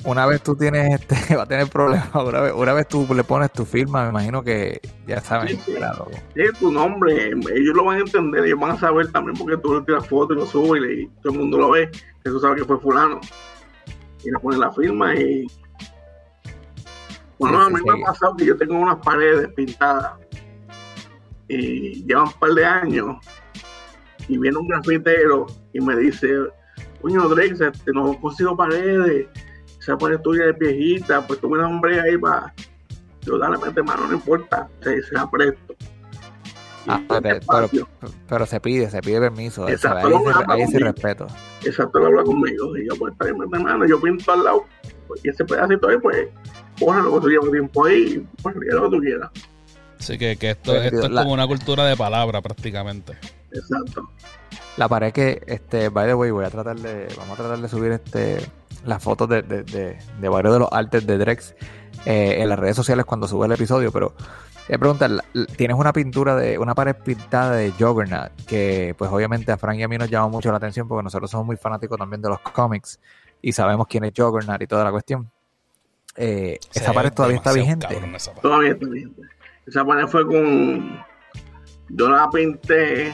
una 0.07 0.25
vez 0.25 0.41
tú 0.41 0.55
tienes 0.55 1.01
este, 1.01 1.35
va 1.35 1.43
a 1.43 1.45
tener 1.45 1.67
problemas. 1.67 2.09
Una 2.15 2.39
vez, 2.39 2.53
una 2.55 2.73
vez 2.73 2.87
tú 2.87 3.05
le 3.13 3.23
pones 3.25 3.51
tu 3.51 3.65
firma, 3.65 4.03
me 4.03 4.09
imagino 4.09 4.41
que 4.41 4.79
ya 5.05 5.19
saben. 5.19 5.59
Sí, 5.59 5.73
claro. 5.73 6.07
es 6.33 6.53
tu 6.57 6.71
nombre, 6.71 7.31
ellos 7.31 7.75
lo 7.75 7.83
van 7.83 7.97
a 7.97 7.99
entender, 7.99 8.45
ellos 8.45 8.59
van 8.59 8.71
a 8.71 8.79
saber 8.79 9.11
también 9.11 9.37
porque 9.37 9.57
tú 9.57 9.75
le 9.75 9.81
tiras 9.85 10.07
fotos 10.07 10.37
y 10.37 10.39
lo 10.39 10.45
subes 10.45 10.81
y, 10.89 11.01
y 11.01 11.07
todo 11.21 11.33
el 11.33 11.39
mundo 11.39 11.57
lo 11.57 11.71
ve, 11.71 11.91
que 11.91 12.29
tú 12.29 12.39
sabes 12.39 12.61
que 12.61 12.65
fue 12.65 12.79
fulano. 12.79 13.19
Y 14.23 14.31
le 14.31 14.39
pones 14.39 14.59
la 14.59 14.71
firma 14.71 15.13
y... 15.13 15.45
Bueno, 17.37 17.59
Sí, 17.59 17.65
a 17.65 17.77
mí 17.77 17.81
me 17.85 18.01
ha 18.01 18.05
pasado 18.07 18.35
que 18.35 18.45
yo 18.45 18.57
tengo 18.57 18.79
unas 18.79 18.97
paredes 18.97 19.49
pintadas 19.49 20.13
y 21.49 22.03
llevan 22.05 22.27
un 22.27 22.33
par 22.39 22.51
de 22.51 22.65
años 22.65 23.17
y 24.27 24.37
viene 24.37 24.57
un 24.57 24.67
grafitero 24.67 25.47
y 25.73 25.81
me 25.81 25.95
dice, 25.97 26.29
coño 27.01 27.27
Drake, 27.27 27.55
este, 27.59 27.91
no 27.91 28.19
consigo 28.19 28.57
paredes, 28.57 29.27
esa 29.87 29.97
pared 29.97 30.19
tuya 30.19 30.45
es 30.49 30.57
viejita, 30.57 31.25
pues 31.25 31.39
tú 31.39 31.49
me 31.49 31.57
das 31.57 31.67
un 31.69 31.79
break 31.81 32.03
ahí 32.03 32.17
para... 32.17 32.53
Yo 33.21 33.37
dale, 33.37 33.57
mete 33.57 33.81
mano, 33.83 34.07
no 34.07 34.13
importa, 34.13 34.67
se, 34.81 35.01
se 35.03 35.13
la 35.13 35.29
presto. 35.29 35.73
Y 36.85 36.89
Ah, 36.89 37.01
pero, 37.09 37.35
espacio, 37.37 37.87
pero 38.29 38.45
se 38.45 38.59
pide, 38.61 38.89
se 38.89 39.01
pide 39.01 39.19
permiso. 39.19 39.63
o 39.63 39.65
sea, 39.65 39.75
Exacto, 39.75 40.07
ahí, 40.07 40.13
se- 40.13 40.51
ahí 40.51 40.63
conmigo. 40.65 40.91
respeto. 40.91 41.27
exacto, 41.65 41.99
él 41.99 42.05
habla 42.05 42.23
conmigo. 42.23 42.77
Y 42.77 42.87
yo, 42.87 42.95
pues, 42.97 43.11
está 43.11 43.25
bien, 43.25 43.37
mete 43.37 43.61
mano, 43.61 43.85
yo 43.85 43.99
pinto 43.99 44.31
al 44.31 44.43
lado. 44.45 44.65
Pues, 45.07 45.25
y 45.25 45.29
ese 45.29 45.43
pedacito 45.43 45.89
ahí, 45.89 45.97
pues, 46.01 46.27
bórralo, 46.79 47.15
que 47.15 47.19
tú 47.21 47.29
llevas 47.29 47.51
tiempo 47.51 47.85
ahí, 47.85 48.25
pues, 48.41 48.55
y 48.55 48.73
lo 48.73 48.89
que 48.89 48.95
tú 48.97 49.01
quieras. 49.01 49.29
Así 49.99 50.17
que, 50.17 50.37
que 50.37 50.51
esto, 50.51 50.71
Pues, 50.71 50.85
esto 50.93 51.05
es 51.07 51.09
como 51.09 51.33
una 51.33 51.47
cultura 51.47 51.85
de 51.85 51.97
palabra 51.97 52.41
prácticamente. 52.41 53.13
Exacto. 53.51 54.09
La 54.77 54.87
pared 54.87 55.11
que, 55.11 55.41
este, 55.47 55.89
by 55.89 56.07
the 56.07 56.13
way, 56.13 56.31
voy 56.31 56.45
a 56.45 56.49
tratar 56.49 56.79
de, 56.79 57.07
vamos 57.17 57.39
a 57.39 57.43
tratar 57.43 57.59
de 57.59 57.67
subir 57.67 57.91
este 57.91 58.39
las 58.85 59.03
fotos 59.03 59.27
de, 59.27 59.41
de, 59.41 59.63
de, 59.63 59.97
de 60.19 60.29
varios 60.29 60.53
de 60.53 60.59
los 60.59 60.69
artes 60.71 61.05
de 61.05 61.17
Drex 61.17 61.55
eh, 62.05 62.41
en 62.41 62.47
las 62.49 62.57
redes 62.57 62.75
sociales 62.75 63.05
cuando 63.05 63.27
sube 63.27 63.47
el 63.47 63.51
episodio, 63.51 63.91
pero 63.91 64.13
te 64.67 64.77
preguntar, 64.77 65.11
tienes 65.55 65.77
una 65.77 65.93
pintura 65.93 66.35
de, 66.35 66.57
una 66.57 66.75
pared 66.75 66.95
pintada 66.95 67.53
de 67.53 67.71
Juggernaut, 67.71 68.31
que 68.45 68.93
pues 68.97 69.09
obviamente 69.11 69.51
a 69.51 69.57
Frank 69.57 69.77
y 69.77 69.83
a 69.83 69.87
mí 69.87 69.97
nos 69.97 70.09
llama 70.09 70.27
mucho 70.27 70.51
la 70.51 70.57
atención 70.57 70.87
porque 70.87 71.03
nosotros 71.03 71.31
somos 71.31 71.45
muy 71.45 71.55
fanáticos 71.55 71.97
también 71.97 72.21
de 72.21 72.29
los 72.29 72.39
cómics 72.39 72.99
y 73.41 73.53
sabemos 73.53 73.87
quién 73.87 74.03
es 74.03 74.13
Juggernaut 74.15 74.61
y 74.61 74.67
toda 74.67 74.83
la 74.83 74.91
cuestión. 74.91 75.29
Eh, 76.17 76.59
esa 76.73 76.93
pared 76.93 77.13
todavía 77.13 77.37
está 77.37 77.53
vigente. 77.53 77.87
Todavía 78.41 78.71
está 78.71 78.87
bien. 78.87 79.15
Esa 79.65 79.85
pared 79.85 80.07
fue 80.07 80.25
con. 80.25 81.03
Yo 81.89 82.09
la 82.09 82.29
pinté. 82.29 83.13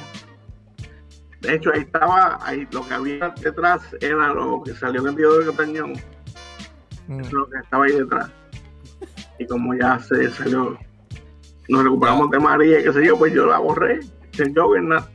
De 1.44 1.56
hecho, 1.56 1.72
ahí 1.74 1.82
estaba. 1.82 2.40
Ahí, 2.42 2.68
lo 2.72 2.88
que 2.88 2.94
había 2.94 3.30
detrás 3.42 3.82
era 4.00 4.34
lo 4.34 4.64
que 4.64 4.74
salió 4.74 5.02
en 5.02 5.08
el 5.08 5.16
video 5.16 5.40
de 5.40 5.52
Catañón. 5.52 5.94
Mm. 7.08 7.20
Eso 7.20 7.28
es 7.28 7.34
lo 7.34 7.50
que 7.50 7.58
estaba 7.58 7.86
ahí 7.86 7.92
detrás. 7.92 8.32
Y 9.38 9.46
como 9.46 9.76
ya 9.76 10.00
se 10.00 10.30
salió. 10.32 10.78
Nos 11.68 11.84
recuperamos 11.84 12.30
de 12.30 12.40
María 12.40 12.84
qué 12.84 12.92
sé 12.92 13.06
yo, 13.06 13.18
pues 13.18 13.34
yo 13.34 13.46
la 13.46 13.60
borré. 13.60 14.00
El 14.38 14.54
Juggernaut. 14.58 15.06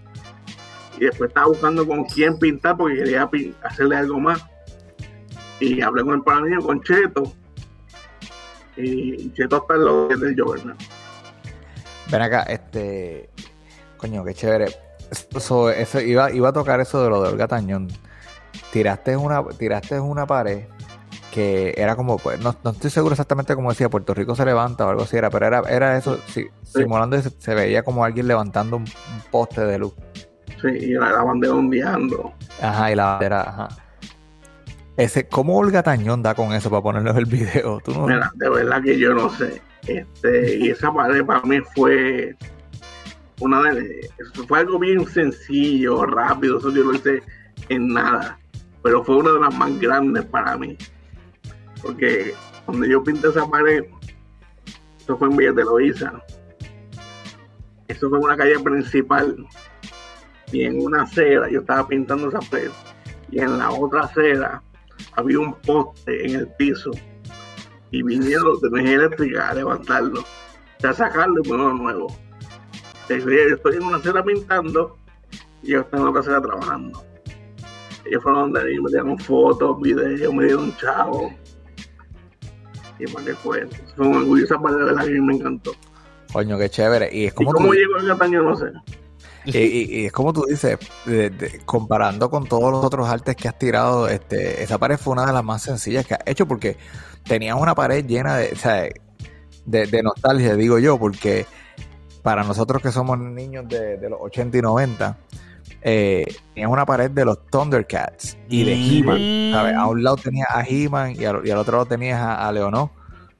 Y 0.99 1.05
después 1.05 1.29
estaba 1.29 1.47
buscando 1.47 1.87
con 1.87 2.05
quién 2.05 2.39
pintar 2.39 2.77
porque 2.77 2.97
quería 2.97 3.29
hacerle 3.63 3.97
algo 3.97 4.21
más. 4.21 4.45
Y 5.61 5.81
hablé 5.81 6.05
con 6.05 6.15
el 6.15 6.23
panadero, 6.23 6.63
con 6.63 6.83
Cheto. 6.83 7.33
Y 8.77 9.33
Cheto 9.33 9.57
está 9.57 9.75
en 9.75 9.85
lo 9.85 10.09
del 10.09 10.39
Juggernaut. 10.39 10.79
Ven 12.11 12.23
acá, 12.23 12.43
este. 12.43 13.31
Coño, 13.97 14.25
qué 14.25 14.35
chévere. 14.35 14.88
Eso, 15.11 15.71
eso- 15.71 16.01
iba, 16.01 16.31
iba 16.33 16.49
a 16.49 16.53
tocar 16.53 16.81
eso 16.81 17.03
de 17.03 17.11
lo 17.11 17.23
de 17.23 17.31
Olga 17.31 17.49
Tañón. 17.49 17.89
Tiraste 18.73 19.17
una, 19.17 19.43
tiraste 19.45 19.99
una 20.01 20.27
pared 20.27 20.65
que 21.33 21.75
era 21.77 21.95
como, 21.95 22.19
pues, 22.19 22.41
no, 22.41 22.55
no 22.65 22.71
estoy 22.71 22.91
seguro 22.91 23.13
exactamente 23.13 23.55
como 23.55 23.71
decía, 23.71 23.89
Puerto 23.89 24.15
Rico 24.15 24.35
se 24.35 24.45
levanta 24.45 24.87
o 24.87 24.91
algo 24.91 25.03
así 25.03 25.17
era, 25.17 25.31
pero 25.31 25.47
era, 25.47 25.63
era 25.69 25.97
eso, 25.97 26.19
sí, 26.27 26.47
simulando 26.65 27.17
y 27.17 27.23
se, 27.23 27.31
se 27.31 27.55
veía 27.55 27.83
como 27.83 28.05
alguien 28.05 28.27
levantando 28.27 28.77
un, 28.77 28.83
un 28.83 29.23
poste 29.31 29.61
de 29.65 29.79
luz. 29.79 29.93
Sí, 30.61 30.69
y 30.69 30.93
la, 30.95 31.11
la 31.13 31.23
bandera 31.23 31.55
ondeando. 31.55 32.33
Ajá, 32.61 32.91
y 32.91 32.95
la 32.95 33.05
bandera, 33.05 33.41
ajá. 33.43 33.69
Ese, 34.97 35.29
¿cómo 35.29 35.57
Olga 35.59 35.83
Tañón 35.83 36.23
da 36.23 36.35
con 36.35 36.53
eso 36.53 36.71
para 36.71 36.83
ponerlo 36.83 37.11
en 37.13 37.17
el 37.19 37.25
video? 37.27 37.79
Tú 37.85 37.93
no, 37.93 38.07
Mira, 38.09 38.33
de 38.35 38.49
verdad 38.49 38.83
que 38.83 38.99
yo 38.99 39.15
no 39.15 39.31
sé. 39.31 39.63
Este, 39.87 40.57
y 40.57 40.71
esa 40.71 40.93
pared 40.93 41.25
para 41.25 41.41
mí 41.43 41.59
fue 41.75 42.35
una 43.41 43.71
eso 43.71 44.47
fue 44.47 44.61
algo 44.61 44.79
bien 44.79 45.07
sencillo, 45.07 46.05
rápido, 46.07 46.59
eso 46.59 46.73
yo 46.73 46.85
lo 46.85 46.95
hice 46.95 47.23
en 47.69 47.89
nada. 47.89 48.39
Pero 48.83 49.05
fue 49.05 49.17
una 49.17 49.33
de 49.33 49.41
las 49.41 49.57
más 49.57 49.79
grandes 49.79 50.25
para 50.27 50.57
mí. 50.57 50.77
Porque 51.83 52.35
cuando 52.65 52.87
yo 52.87 53.03
pinté 53.03 53.29
esa 53.29 53.49
pared, 53.49 53.85
eso 55.01 55.17
fue 55.17 55.29
en 55.29 55.37
Villa 55.37 55.53
de 55.53 55.65
Loíza. 55.65 56.13
Eso 57.87 58.09
fue 58.09 58.19
en 58.19 58.25
una 58.25 58.37
calle 58.37 58.59
principal. 58.59 59.37
Y 60.53 60.63
en 60.63 60.83
una 60.83 61.03
acera 61.03 61.49
yo 61.51 61.61
estaba 61.61 61.87
pintando 61.87 62.29
esa 62.29 62.41
pared. 62.41 62.71
Y 63.31 63.41
en 63.41 63.59
la 63.59 63.71
otra 63.71 64.03
acera 64.03 64.63
había 65.15 65.39
un 65.39 65.55
poste 65.61 66.27
en 66.27 66.37
el 66.37 66.49
piso 66.55 66.91
y 67.91 68.03
vinieron 68.03 68.61
de 68.61 68.69
energía 68.69 68.95
eléctrica 68.95 69.49
a 69.49 69.55
levantarlo, 69.55 70.25
a 70.83 70.93
sacarlo 70.93 71.41
y 71.43 71.49
ponerlo 71.49 71.75
nuevo. 71.75 72.28
Yo 73.09 73.17
estoy 73.55 73.77
en 73.77 73.83
una 73.85 73.97
acera 73.99 74.23
pintando 74.23 74.97
y 75.63 75.71
ellos 75.73 75.85
están 75.85 76.01
en 76.01 76.07
otra 76.09 76.21
acera 76.21 76.41
trabajando. 76.43 77.03
Ellos 78.05 78.23
fueron 78.23 78.53
donde 78.53 78.71
mí, 78.71 78.81
me 78.81 78.91
dieron 78.91 79.19
fotos, 79.19 79.81
videos, 79.81 80.33
me 80.35 80.45
dieron 80.45 80.75
chavo. 80.77 81.33
Y 82.99 83.07
para 83.13 83.27
qué 83.27 83.35
fue. 83.35 83.67
Fue 83.97 84.07
un 84.07 84.17
orgullo 84.17 84.45
esa 84.45 84.59
parte 84.59 84.83
de 84.83 84.93
la 84.93 85.05
que 85.05 85.11
me 85.21 85.35
encantó. 85.37 85.73
coño, 86.33 86.59
qué 86.59 86.69
chévere. 86.69 87.09
Y 87.13 87.25
es 87.27 87.33
¿Y 87.33 87.35
como 87.35 87.53
cómo 87.53 87.69
tú- 87.69 87.75
llegó 87.75 87.97
el 87.99 88.07
Cataño? 88.09 88.43
No 88.43 88.57
sé. 88.57 88.67
Y, 89.45 89.57
y- 89.57 90.01
y 90.03 90.07
es 90.07 90.13
como 90.13 90.33
tú 90.33 90.45
dices, 90.47 90.79
de- 91.07 91.31
de- 91.31 91.61
comparando 91.65 92.29
con 92.31 92.47
todos 92.47 92.71
los 92.71 92.85
otros 92.85 93.09
artes 93.09 93.35
que 93.35 93.49
has 93.49 93.59
tirado, 93.59 94.07
este, 94.09 94.63
esa 94.63 94.77
pared 94.79 94.99
fue 94.99 95.15
una 95.15 95.25
de 95.25 95.33
las 95.33 95.43
más 95.45 95.63
sencillas 95.63 96.07
que 96.07 96.15
has 96.15 96.21
hecho 96.27 96.47
porque 96.47 96.77
tenías 97.25 97.57
una 97.59 97.75
pared 97.75 98.05
llena 98.05 98.37
de, 98.37 98.51
o 98.53 98.57
sea, 98.57 98.89
de, 99.65 99.87
de 99.87 100.03
nostalgia, 100.03 100.55
digo 100.55 100.79
yo, 100.79 100.99
porque 100.99 101.47
para 102.23 102.43
nosotros 102.45 102.83
que 102.83 102.93
somos 102.93 103.19
niños 103.19 103.69
de, 103.69 103.97
de 103.99 104.11
los 104.11 104.19
80 104.21 104.59
y 104.59 104.61
90, 104.63 105.17
eh, 105.83 106.27
tenías 106.55 106.71
una 106.71 106.85
pared 106.87 107.11
de 107.11 107.25
los 107.25 107.47
Thundercats 107.47 108.37
y 108.49 108.65
de 108.65 108.75
Mm. 108.75 108.91
He-Man, 109.09 109.53
¿sabes? 109.53 109.75
A 109.77 109.87
un 109.87 110.03
lado 110.03 110.17
tenías 110.17 110.49
a 110.51 110.65
He-Man 110.67 111.15
y 111.19 111.25
al, 111.25 111.47
y 111.47 111.51
al 111.51 111.59
otro 111.59 111.73
lado 111.73 111.87
tenías 111.87 112.21
a, 112.21 112.47
a 112.49 112.53
Leonor. 112.53 112.91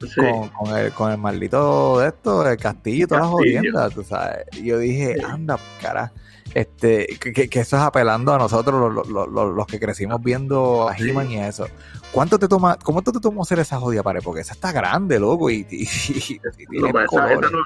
Sí. 0.01 0.15
con, 0.15 0.47
con 0.47 0.77
el, 0.77 0.93
con 0.93 1.11
el 1.11 1.17
maldito 1.17 1.99
de 1.99 2.07
esto, 2.07 2.47
el 2.49 2.55
castillo 2.55 3.03
y 3.03 3.07
todas 3.07 3.23
las 3.23 3.31
jodiendas, 3.31 3.93
tú 3.93 4.01
sabes. 4.01 4.45
Y 4.53 4.63
yo 4.67 4.77
dije, 4.79 5.15
Sí. 5.15 5.25
anda, 5.27 5.59
cara, 5.81 6.13
este, 6.53 7.05
que, 7.19 7.33
que- 7.49 7.59
eso 7.59 7.75
es 7.75 7.83
apelando 7.83 8.33
a 8.33 8.37
nosotros, 8.37 8.93
los, 8.95 9.09
los- 9.09 9.27
los- 9.27 9.53
los 9.53 9.67
que 9.67 9.77
crecimos 9.77 10.23
viendo 10.23 10.87
a 10.87 10.95
Sí. 10.95 11.09
He-Man 11.09 11.29
y 11.31 11.39
eso. 11.39 11.67
¿Cuánto 12.13 12.39
te 12.39 12.47
toma, 12.47 12.77
cómo 12.81 13.01
te 13.01 13.11
tomó 13.11 13.41
hacer 13.41 13.59
esa 13.59 13.77
jodida 13.77 14.01
pared? 14.01 14.21
Porque 14.23 14.39
esa 14.39 14.53
está 14.53 14.71
grande, 14.71 15.19
loco, 15.19 15.49
y, 15.49 15.67
y, 15.69 15.81
y- 15.83 16.33
y 16.33 16.39
No, 16.39 16.51
tiene 16.69 16.93
pero 16.93 17.05
esa, 17.05 17.35
no, 17.35 17.59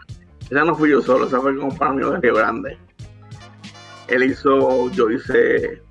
esa 0.49 0.63
no 0.63 0.75
fui 0.75 0.91
yo 0.91 1.01
solo, 1.01 1.25
esa 1.27 1.39
fue 1.39 1.55
con 1.55 1.65
un 1.71 1.77
pan 1.77 1.95
mío 1.95 2.11
de 2.11 2.19
Río 2.19 2.35
Grande. 2.35 2.77
Él 4.07 4.23
hizo, 4.23 4.89
yo 4.91 5.09
hice, 5.09 5.81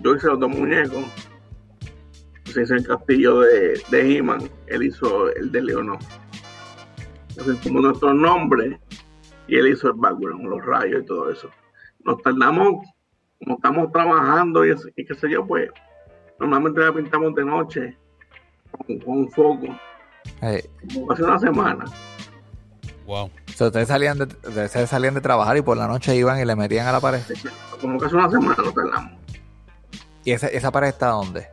yo 0.00 0.14
hice 0.16 0.26
los 0.26 0.40
dos 0.40 0.50
muñecos. 0.50 1.04
Se 2.44 2.62
hizo 2.62 2.74
el 2.74 2.86
castillo 2.86 3.40
de, 3.40 3.80
de 3.90 4.16
He-Man, 4.16 4.50
él 4.66 4.82
hizo 4.82 5.30
el 5.34 5.52
de 5.52 5.62
Leonor. 5.62 5.98
Entonces, 7.30 7.56
como 7.62 7.80
nuestros 7.80 8.14
nombres, 8.14 8.76
y 9.46 9.56
él 9.56 9.68
hizo 9.68 9.88
el 9.88 9.94
background, 9.94 10.48
los 10.48 10.64
rayos 10.64 11.02
y 11.02 11.06
todo 11.06 11.30
eso. 11.30 11.48
Nos 12.04 12.20
tardamos, 12.22 12.84
como 13.38 13.54
estamos 13.56 13.92
trabajando 13.92 14.64
y, 14.66 14.72
así- 14.72 14.90
y 14.96 15.04
qué 15.04 15.14
sé 15.14 15.30
yo, 15.30 15.46
pues, 15.46 15.70
normalmente 16.40 16.80
la 16.80 16.92
pintamos 16.92 17.34
de 17.36 17.44
noche 17.44 17.96
con, 18.72 18.98
con 18.98 19.18
un 19.18 19.30
foco, 19.30 19.66
Eh, 20.42 20.68
como 20.92 21.12
hace 21.12 21.22
una 21.22 21.38
semana. 21.38 21.84
Wow. 23.10 23.28
so, 23.56 23.66
ustedes, 23.66 23.88
salían 23.88 24.18
de, 24.18 24.24
ustedes 24.24 24.88
salían 24.88 25.14
de 25.14 25.20
trabajar 25.20 25.56
y 25.56 25.62
por 25.62 25.76
la 25.76 25.88
noche 25.88 26.14
iban 26.14 26.38
y 26.40 26.44
le 26.44 26.54
metían 26.54 26.86
a 26.86 26.92
la 26.92 27.00
pared. 27.00 27.20
Como 27.80 27.98
que 27.98 28.06
hace 28.06 28.14
una 28.14 28.30
semana 28.30 28.54
nos 28.62 28.72
tardamos. 28.72 29.12
¿Y 30.24 30.30
esa, 30.30 30.46
esa 30.46 30.70
pared 30.70 30.88
está 30.90 31.08
dónde? 31.08 31.48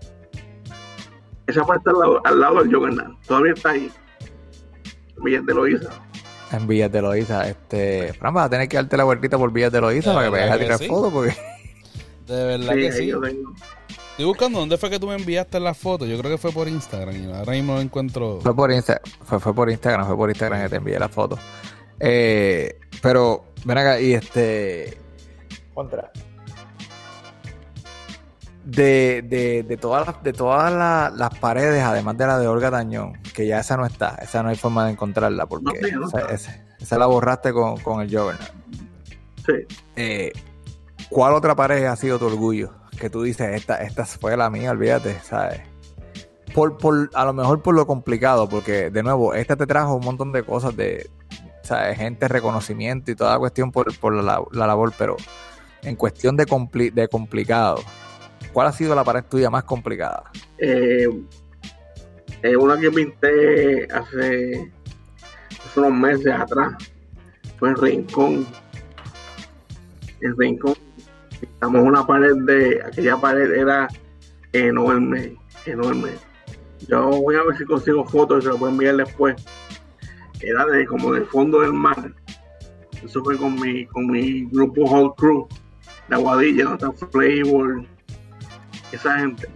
Esa 1.47 1.63
parte 1.63 1.89
al 1.89 1.97
lado, 1.99 2.21
al 2.25 2.39
lado 2.39 2.63
del 2.63 2.71
Juggernaut. 2.75 3.19
Todavía 3.25 3.53
está 3.53 3.69
ahí. 3.71 3.91
Villas 5.23 5.45
de 5.47 5.53
Loíza. 5.55 5.89
En 6.51 6.67
Villas 6.67 6.91
de 6.91 7.01
Loíza. 7.01 7.47
Este, 7.49 8.13
Fran, 8.13 8.35
vas 8.35 8.45
a 8.45 8.49
tener 8.51 8.69
que 8.69 8.77
darte 8.77 8.95
la 8.95 9.05
vueltita 9.05 9.37
por 9.39 9.51
Villas 9.51 9.71
de 9.71 9.81
Loíza 9.81 10.11
De 10.11 10.15
para 10.15 10.29
que 10.29 10.35
dejes 10.37 10.57
que 10.57 10.63
tirar 10.63 10.77
sí. 10.77 10.87
fotos 10.87 11.11
porque 11.11 11.35
De 12.27 12.45
verdad 12.45 12.73
Sí, 12.73 12.79
que 12.81 12.91
sí. 12.91 13.07
yo 13.07 13.19
tengo. 13.19 13.53
Estoy 14.17 14.25
buscando 14.25 14.57
dónde 14.59 14.77
fue 14.77 14.89
que 14.89 14.99
tú 14.99 15.07
me 15.07 15.13
enviaste 15.15 15.59
las 15.59 15.77
fotos. 15.77 16.07
Yo 16.07 16.17
creo 16.17 16.31
que 16.31 16.37
fue 16.39 16.51
por 16.51 16.67
Instagram 16.67 17.15
y 17.29 17.31
ahora 17.31 17.51
mismo 17.51 17.75
no 17.75 17.81
encuentro. 17.81 18.39
Fue 18.41 18.55
por, 18.55 18.71
Insta- 18.71 18.99
fue, 19.23 19.39
fue 19.39 19.53
por 19.53 19.69
Instagram, 19.69 20.07
fue 20.07 20.17
por 20.17 20.29
Instagram 20.29 20.63
que 20.63 20.69
te 20.69 20.75
envié 20.77 20.97
la 20.97 21.07
foto. 21.07 21.37
Eh, 21.99 22.79
pero, 23.01 23.45
ven 23.63 23.77
acá, 23.77 23.99
y 23.99 24.13
este. 24.13 24.97
Contra. 25.75 26.11
De, 28.65 29.21
de, 29.21 29.63
de 29.63 29.77
todas, 29.77 30.07
las, 30.07 30.23
de 30.23 30.33
todas 30.33 30.73
las, 30.73 31.13
las 31.13 31.39
paredes, 31.39 31.83
además 31.83 32.17
de 32.17 32.25
la 32.27 32.39
de 32.39 32.47
Olga 32.47 32.69
Tañón, 32.71 33.13
que 33.35 33.45
ya 33.47 33.59
esa 33.59 33.77
no 33.77 33.85
está, 33.85 34.15
esa 34.21 34.41
no 34.43 34.49
hay 34.49 34.55
forma 34.57 34.85
de 34.85 34.91
encontrarla, 34.93 35.45
porque 35.45 35.79
No, 35.79 35.87
sí, 35.87 35.93
no 35.95 36.07
esa, 36.07 36.19
está. 36.19 36.33
esa- 36.33 36.65
esa 36.79 36.97
la 36.97 37.05
borraste 37.05 37.53
con, 37.53 37.77
con 37.81 38.01
el 38.01 38.07
Juggernaut. 38.09 38.51
Sí. 39.45 39.53
Eh, 39.95 40.31
¿Cuál 41.09 41.33
otra 41.35 41.55
pared 41.55 41.85
ha 41.85 41.95
sido 41.95 42.17
tu 42.19 42.25
orgullo? 42.25 42.73
Que 42.99 43.09
tú 43.09 43.21
dices, 43.23 43.55
esta, 43.55 43.81
esta 43.83 44.05
fue 44.05 44.35
la 44.35 44.49
mía, 44.49 44.71
olvídate, 44.71 45.19
¿sabes? 45.21 45.61
Por, 46.53 46.77
por, 46.77 47.09
a 47.13 47.25
lo 47.25 47.33
mejor 47.33 47.61
por 47.61 47.75
lo 47.75 47.85
complicado, 47.85 48.49
porque 48.49 48.89
de 48.89 49.03
nuevo, 49.03 49.33
esta 49.35 49.55
te 49.55 49.67
trajo 49.67 49.95
un 49.95 50.03
montón 50.03 50.31
de 50.31 50.43
cosas 50.43 50.75
de, 50.75 51.07
¿sabes? 51.61 51.97
Gente, 51.97 52.27
reconocimiento 52.27 53.11
y 53.11 53.15
toda 53.15 53.37
cuestión 53.37 53.71
por, 53.71 53.95
por 53.99 54.13
la, 54.13 54.41
la 54.51 54.67
labor, 54.67 54.93
pero 54.97 55.15
en 55.83 55.95
cuestión 55.95 56.35
de, 56.35 56.47
compli- 56.47 56.91
de 56.91 57.07
complicado, 57.07 57.83
¿cuál 58.51 58.67
ha 58.67 58.71
sido 58.71 58.95
la 58.95 59.03
pared 59.03 59.23
tuya 59.23 59.51
más 59.51 59.63
complicada? 59.65 60.23
Eh, 60.57 61.07
una 62.59 62.79
que 62.79 62.89
pinté 62.89 63.85
hace, 63.93 64.71
hace 65.51 65.79
unos 65.79 65.91
meses 65.91 66.33
atrás 66.33 66.73
fue 67.59 67.69
en 67.69 67.75
Rincón. 67.75 68.47
En 70.21 70.35
Rincón 70.35 70.73
pintamos 71.39 71.81
una 71.83 72.05
pared 72.05 72.35
de, 72.45 72.81
aquella 72.85 73.17
pared 73.17 73.51
era 73.51 73.87
enorme, 74.53 75.35
enorme. 75.65 76.11
Yo 76.87 77.09
voy 77.09 77.35
a 77.35 77.43
ver 77.43 77.57
si 77.57 77.65
consigo 77.65 78.05
fotos 78.05 78.39
y 78.39 78.41
se 78.43 78.49
lo 78.49 78.57
puedo 78.57 78.71
enviar 78.71 78.97
después. 78.97 79.35
Era 80.41 80.65
de 80.65 80.85
como 80.85 81.13
del 81.13 81.25
fondo 81.25 81.61
del 81.61 81.73
mar. 81.73 82.13
Eso 83.03 83.23
fue 83.23 83.37
con 83.37 83.55
mi, 83.59 83.85
con 83.87 84.07
mi 84.07 84.45
grupo 84.45 84.81
Whole 84.81 85.13
Crew 85.17 85.47
de 86.09 86.15
Aguadilla, 86.15 86.63
no 86.63 86.73
está 86.73 86.91
Flavor, 86.91 87.85
esa 88.91 89.19
gente 89.19 89.49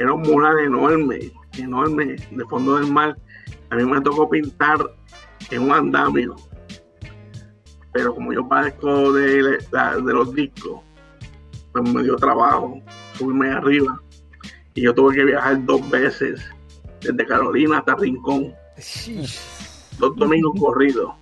era 0.00 0.14
un 0.14 0.22
mural 0.22 0.58
enorme, 0.60 1.30
enorme, 1.58 2.16
de 2.30 2.44
fondo 2.46 2.76
del 2.76 2.90
mar. 2.90 3.16
A 3.68 3.76
mí 3.76 3.84
me 3.84 4.00
tocó 4.00 4.28
pintar 4.30 4.78
en 5.50 5.62
un 5.62 5.72
andamio. 5.72 6.36
Pero 7.92 8.14
como 8.14 8.32
yo 8.32 8.46
padezco 8.48 9.12
de, 9.12 9.58
la- 9.72 9.96
de 9.96 10.12
los 10.12 10.32
discos, 10.34 10.80
pues 11.72 11.92
me 11.92 12.02
dio 12.02 12.16
trabajo 12.16 12.80
subirme 13.14 13.50
arriba. 13.50 14.00
Y 14.74 14.82
yo 14.82 14.94
tuve 14.94 15.14
que 15.16 15.24
viajar 15.24 15.64
dos 15.64 15.88
veces, 15.90 16.40
desde 17.00 17.26
Carolina 17.26 17.78
hasta 17.78 17.96
Rincón, 17.96 18.54
dos 19.98 20.14
domingos 20.16 20.52
corridos. 20.58 21.12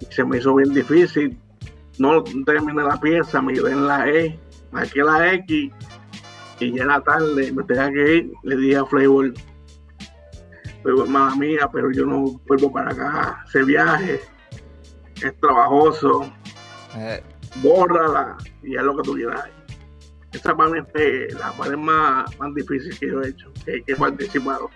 Y 0.00 0.12
se 0.14 0.24
me 0.24 0.38
hizo 0.38 0.54
bien 0.54 0.74
difícil. 0.74 1.38
No 1.98 2.22
terminé 2.22 2.82
la 2.82 2.98
pieza, 3.00 3.40
me 3.42 3.52
quedé 3.54 3.72
en 3.72 3.86
la 3.86 4.08
E, 4.08 4.38
marqué 4.72 5.02
la 5.02 5.32
X 5.34 5.70
y 6.60 6.72
ya 6.76 6.84
era 6.84 7.00
tarde, 7.02 7.52
me 7.52 7.62
tenía 7.64 7.90
que 7.90 8.16
ir, 8.16 8.32
le 8.42 8.56
dije 8.56 8.76
a 8.76 8.84
Flavor, 8.84 9.32
pero 10.82 11.06
mala 11.06 11.34
mía, 11.36 11.68
pero 11.72 11.90
yo 11.90 12.04
no 12.06 12.38
vuelvo 12.46 12.70
para 12.72 12.90
acá, 12.90 13.44
ese 13.48 13.64
viaje 13.64 14.20
es 15.28 15.40
trabajoso, 15.40 16.32
Eh, 16.96 17.22
bórrala 17.62 18.36
y 18.62 18.76
haz 18.76 18.84
lo 18.84 18.96
que 18.96 19.02
tú 19.02 19.14
quieras. 19.14 19.44
Esa 20.32 20.56
para 20.56 20.70
mí 20.70 20.78
es 20.94 21.34
la 21.34 21.52
pared 21.52 21.76
más, 21.76 22.38
más 22.38 22.54
difícil 22.54 22.96
que 22.98 23.08
yo 23.08 23.20
he 23.22 23.28
hecho, 23.28 23.52
que, 23.64 23.82
que 23.82 23.92
he 23.92 23.96
participado. 23.96 24.70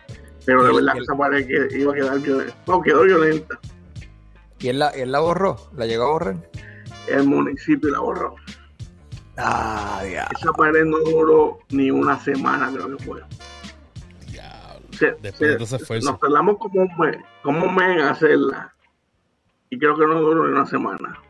Pero 0.44 0.62
de 0.64 0.74
verdad 0.74 0.96
el- 0.96 1.02
esa 1.02 1.16
pared 1.16 1.46
que 1.46 1.78
iba 1.78 1.92
a 1.92 1.94
quedar 1.94 2.18
violenta. 2.20 2.54
No, 2.66 2.82
quedó 2.82 3.02
violenta. 3.02 3.58
¿Y 4.58 4.68
él 4.68 4.78
la, 4.78 4.88
él 4.90 5.12
la 5.12 5.20
borró? 5.20 5.56
¿La 5.76 5.86
llegó 5.86 6.04
a 6.04 6.10
borrar? 6.12 6.36
El 7.08 7.24
municipio 7.24 7.90
la 7.90 8.00
borró. 8.00 8.34
Ah, 9.36 10.02
ya. 10.10 10.28
Esa 10.38 10.52
pared 10.52 10.84
no 10.84 10.98
duró 10.98 11.58
ni 11.70 11.90
una 11.90 12.18
semana, 12.20 12.70
creo 12.72 12.96
que 12.96 13.04
fue. 13.04 13.20
Diablo. 14.30 14.86
Se- 14.92 15.12
Después 15.20 15.36
se- 15.36 15.46
de 15.46 15.54
todo 15.54 15.64
ese 15.64 15.76
esfuerzo. 15.76 16.10
Nos 16.10 16.20
tardamos 16.20 16.58
como 16.58 16.82
un 16.82 16.90
mes, 16.98 17.16
como 17.42 17.66
un 17.66 17.74
mes 17.74 17.96
en 17.96 18.00
hacerla. 18.00 18.73
Y 19.74 19.78
creo 19.78 19.96
que 19.96 20.06
no 20.06 20.20
duró 20.20 20.46
ni 20.46 20.52
una 20.52 20.64
semana. 20.66 21.20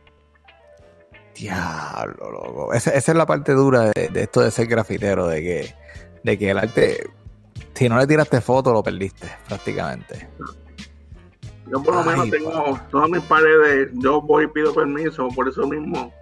Diablo, 1.34 2.30
loco. 2.30 2.74
Esa, 2.74 2.90
esa 2.90 3.12
es 3.12 3.16
la 3.16 3.24
parte 3.24 3.52
dura 3.52 3.90
de, 3.94 4.08
de 4.08 4.22
esto 4.24 4.42
de 4.42 4.50
ser 4.50 4.66
grafitero, 4.66 5.26
de 5.26 5.40
que, 5.40 5.74
de 6.22 6.38
que 6.38 6.50
el 6.50 6.58
arte, 6.58 7.10
si 7.72 7.88
no 7.88 7.96
le 7.96 8.06
tiraste 8.06 8.42
foto, 8.42 8.70
lo 8.70 8.82
perdiste, 8.82 9.30
prácticamente. 9.48 10.28
Yo 11.72 11.82
por 11.82 11.94
lo 11.94 12.00
Ay, 12.00 12.06
menos 12.08 12.30
tengo 12.30 12.78
todas 12.90 13.08
mis 13.08 13.22
paredes, 13.22 13.88
yo 13.94 14.20
voy 14.20 14.44
y 14.44 14.48
pido 14.48 14.74
permiso, 14.74 15.28
por 15.28 15.48
eso 15.48 15.66
mismo, 15.66 16.12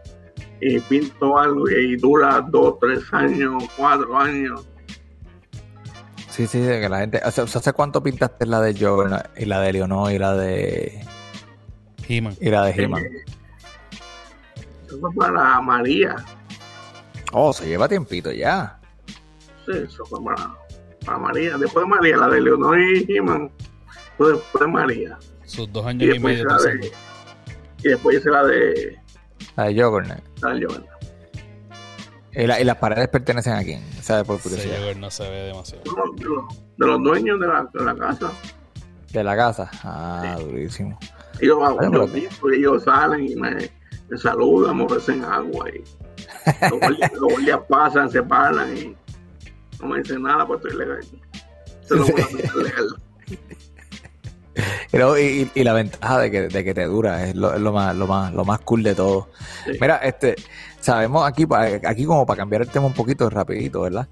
y 0.61 0.78
pinto 0.78 1.37
algo 1.37 1.68
y 1.68 1.96
dura 1.96 2.40
dos, 2.48 2.78
tres 2.78 3.02
años, 3.12 3.64
cuatro 3.76 4.16
años. 4.16 4.64
Sí, 6.30 6.46
sí, 6.46 6.61
de 6.61 6.80
que 6.80 6.88
la 6.88 7.00
gente. 7.00 7.20
O 7.24 7.30
sea, 7.32 7.44
¿Hace 7.44 7.72
cuánto 7.72 8.00
pintaste 8.00 8.46
la 8.46 8.61
de 8.61 8.78
Joe 8.78 9.11
y 9.37 9.44
la 9.44 9.61
de 9.61 9.72
Leonor 9.72 10.12
y 10.12 10.18
la 10.20 10.35
de. 10.35 11.04
He-Man. 12.09 12.37
y 12.41 12.49
la 12.51 12.65
de 12.65 12.83
He-Man? 12.83 13.05
Eso 14.87 14.99
fue 15.01 15.15
para 15.15 15.61
María, 15.61 16.17
Oh, 17.33 17.53
se 17.53 17.67
lleva 17.67 17.88
tiempito 17.88 18.31
ya. 18.31 18.79
sí, 19.65 19.73
eso 19.85 20.05
fue 20.05 20.23
para, 20.23 20.51
para 21.07 21.19
María. 21.19 21.57
Después 21.57 21.85
de 21.87 21.88
María, 21.88 22.17
la 22.19 22.29
de 22.29 22.41
Leonor 22.43 22.79
y 22.79 23.07
He-Man, 23.09 23.51
después 24.19 24.38
de 24.61 24.67
María. 24.67 25.19
Sus 25.47 25.73
dos 25.73 25.87
años 25.87 26.03
y 26.03 26.07
después, 26.09 26.35
medio. 26.37 26.45
hice 26.45 26.49
la 26.49 26.57
tú 26.59 26.65
de, 26.65 26.93
y 27.85 27.88
después 27.88 28.17
hice 28.19 28.31
la 28.31 28.45
de, 28.45 28.99
La 29.57 29.65
de 29.65 29.83
Juggernaut. 29.83 30.23
la 30.43 30.51
de. 30.55 30.69
Y, 32.35 32.47
la- 32.47 32.61
y 32.61 32.65
las 32.65 32.77
paredes 32.77 33.09
pertenecen 33.09 33.53
a 33.55 33.62
quién? 33.62 33.83
¿Sabes? 34.01 34.25
Por 34.27 34.41
curiosidad. 34.41 34.77
Jagger 34.77 34.97
no 34.97 35.11
se 35.11 35.29
ve 35.29 35.37
demasiado. 35.49 35.83
De 35.85 35.91
los, 35.91 36.17
de 36.17 36.25
los- 36.25 36.59
de 36.79 36.87
los 36.87 37.03
dueños 37.03 37.41
de 37.41 37.47
la, 37.47 37.69
de 37.73 37.85
la 37.85 37.95
casa. 37.95 38.31
De 39.12 39.25
la 39.25 39.37
casa. 39.37 39.71
Ah, 39.85 40.37
durísimo. 40.41 40.99
Ellos, 41.42 42.11
y 42.14 42.57
ellos 42.57 42.85
salen 42.85 43.28
y 43.28 43.35
me, 43.35 43.70
me 44.09 44.18
saludan, 44.18 44.76
me 44.76 44.85
ofrecen 44.85 45.24
agua 45.24 45.68
y 45.70 45.83
los 46.70 46.78
guardias, 46.78 47.12
los 47.12 47.33
guardias 47.33 47.61
pasan, 47.68 48.11
se 48.11 48.22
paran 48.22 48.76
y 48.76 48.96
no 49.81 49.88
me 49.88 49.98
dicen 49.98 50.22
nada, 50.22 50.46
pues 50.46 50.61
estoy 50.62 50.78
legal. 50.78 51.00
Lo 51.90 52.62
legal. 52.62 52.96
Pero, 54.90 55.18
y, 55.18 55.50
la 55.57 55.72
ventaja 55.72 56.18
de 56.18 56.31
que, 56.31 56.42
de 56.48 56.64
que 56.64 56.74
te 56.74 56.85
dura 56.85 57.26
es 57.26 57.35
lo, 57.35 57.55
es 57.55 57.61
lo 57.61 57.72
más, 57.72 57.96
lo 57.96 58.07
más, 58.07 58.33
lo 58.33 58.44
más 58.44 58.61
cool 58.61 58.83
de 58.83 58.94
todo. 58.94 59.28
Sí. 59.64 59.72
Mira, 59.81 59.96
este, 59.96 60.37
sabemos 60.81 61.26
aquí, 61.26 61.46
aquí 61.85 62.05
como 62.05 62.26
para 62.26 62.38
cambiar 62.38 62.62
el 62.62 62.68
tema 62.68 62.87
un 62.87 62.92
poquito 62.92 63.28
rapidito, 63.31 63.81
¿verdad? 63.81 64.07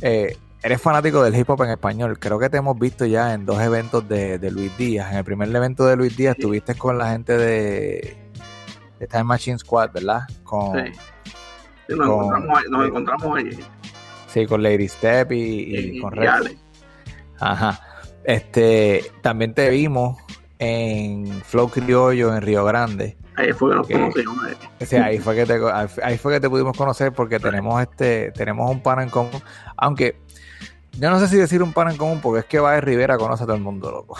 Eh, 0.00 0.36
eres 0.62 0.80
fanático 0.80 1.22
del 1.22 1.34
hip 1.36 1.48
hop 1.50 1.62
en 1.64 1.70
español. 1.70 2.18
Creo 2.18 2.38
que 2.38 2.48
te 2.48 2.58
hemos 2.58 2.78
visto 2.78 3.04
ya 3.04 3.34
en 3.34 3.44
dos 3.46 3.60
eventos 3.60 4.08
de, 4.08 4.38
de 4.38 4.50
Luis 4.50 4.76
Díaz. 4.78 5.10
En 5.12 5.18
el 5.18 5.24
primer 5.24 5.54
evento 5.54 5.84
de 5.86 5.96
Luis 5.96 6.16
Díaz 6.16 6.34
Sí. 6.36 6.42
estuviste 6.42 6.74
con 6.76 6.98
la 6.98 7.10
gente 7.10 7.36
de, 7.36 8.16
de 8.98 9.06
Time 9.06 9.24
Machine 9.24 9.58
Squad, 9.58 9.90
¿verdad? 9.92 10.22
Con, 10.44 10.78
Sí. 10.78 10.92
Sí, 11.88 11.94
nos, 11.96 12.08
Con- 12.08 12.24
encontramos, 12.26 12.58
ahí- 12.58 12.70
nos 12.70 12.86
encontramos 12.86 13.38
allí. 13.38 13.58
sí, 14.28 14.46
con 14.46 14.62
Lady 14.62 14.88
Step 14.88 15.32
y, 15.32 15.36
y 15.36 15.96
Y- 15.96 16.00
con. 16.00 16.18
Ale. 16.18 16.56
Ajá. 17.40 17.80
Este, 18.24 19.04
también 19.20 19.52
te 19.52 19.68
vimos 19.68 20.16
en 20.60 21.26
Flow 21.42 21.68
Criollo 21.68 22.34
en 22.34 22.40
Río 22.40 22.64
Grande. 22.64 23.16
Ahí 23.34 23.52
fue 23.52 23.70
que 23.70 23.76
nos 23.76 23.88
conocimos. 23.88 24.36
eh. 24.52 24.56
O 24.80 24.86
sea, 24.86 25.06
ahí 25.06 25.18
fue 25.18 25.34
que 25.34 25.44
te, 25.46 25.58
ahí 26.04 26.18
fue 26.18 26.34
que 26.34 26.40
te 26.40 26.48
pudimos 26.48 26.76
conocer 26.76 27.12
porque 27.12 27.40
tenemos 27.40 27.82
este, 27.82 28.30
tenemos 28.30 28.70
un 28.70 28.80
pan 28.80 29.00
en 29.00 29.08
común. 29.10 29.42
Aunque 29.76 30.20
yo 30.98 31.10
no 31.10 31.18
sé 31.18 31.28
si 31.28 31.36
decir 31.36 31.62
un 31.62 31.72
pan 31.72 31.90
en 31.90 31.96
común 31.96 32.20
porque 32.20 32.40
es 32.40 32.44
que 32.46 32.60
Baez 32.60 32.84
Rivera 32.84 33.16
conoce 33.18 33.44
a 33.44 33.46
todo 33.46 33.56
el 33.56 33.62
mundo, 33.62 33.90
loco. 33.90 34.16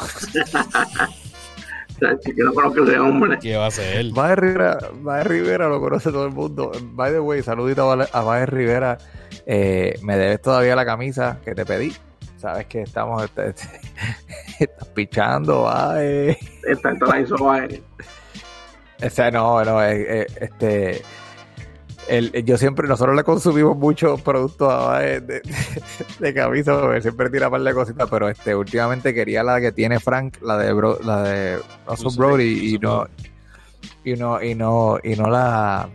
O 1.93 1.99
sea, 1.99 2.17
si 2.21 2.35
que 2.35 2.43
no 2.43 2.53
conozco 2.53 2.83
ese 2.85 2.99
hombre. 2.99 3.39
¿Qué 3.41 3.57
va 3.57 3.67
a 3.67 3.71
ser 3.71 3.99
él? 3.99 4.13
Baez 4.13 4.37
Rivera, 4.37 4.79
Baez 4.95 5.27
Rivera 5.27 5.69
lo 5.69 5.81
conoce 5.81 6.11
todo 6.11 6.27
el 6.27 6.33
mundo. 6.33 6.73
By 6.95 7.13
the 7.13 7.21
way, 7.21 7.43
saludito 7.43 7.91
a 7.93 8.23
Baez 8.23 8.49
Rivera. 8.49 8.99
Eh, 9.47 9.99
me 10.03 10.17
debes 10.17 10.43
todavía 10.43 10.75
la 10.75 10.85
camisa 10.85 11.39
que 11.45 11.55
te 11.55 11.65
pedí. 11.65 11.93
Sabes 12.39 12.67
que 12.67 12.83
estamos 12.83 13.23
este, 13.23 13.49
este, 13.51 13.69
estás 14.59 14.89
pichando, 14.89 15.63
Baez. 15.63 16.39
Esta, 16.67 16.91
esta 16.91 17.07
la 17.07 17.21
hizo 17.21 17.37
Baez. 17.37 17.81
O 19.05 19.11
sea, 19.11 19.31
no, 19.31 19.65
no, 19.65 19.83
eh, 19.85 20.23
eh, 20.23 20.27
este. 20.41 21.03
El, 22.09 22.33
yo 22.45 22.59
siempre, 22.59 22.89
nosotros 22.89 23.15
le 23.15 23.23
consumimos 23.23 23.77
muchos 23.77 24.21
productos 24.23 24.99
de, 24.99 25.21
de, 25.21 25.43
de 26.19 26.35
camisa, 26.35 26.81
porque 26.81 27.01
siempre 27.01 27.31
tira 27.31 27.49
par 27.49 27.63
de 27.63 27.73
cositas, 27.73 28.09
pero 28.11 28.29
este, 28.29 28.55
últimamente 28.55 29.15
quería 29.15 29.43
la 29.43 29.61
que 29.61 29.73
tiene 29.73 30.01
Frank, 30.01 30.39
la 30.43 30.59
de 30.59 30.73
bro, 30.73 30.99
la 31.05 31.23
de 31.23 31.59
Russell 31.87 32.17
Brody, 32.17 32.75
y 32.75 32.79
no, 32.79 33.07
y 34.05 34.15
no, 34.15 34.43
y 34.43 34.55
no, 34.55 34.99
y 35.03 35.15
no 35.15 35.31
la 35.31 35.89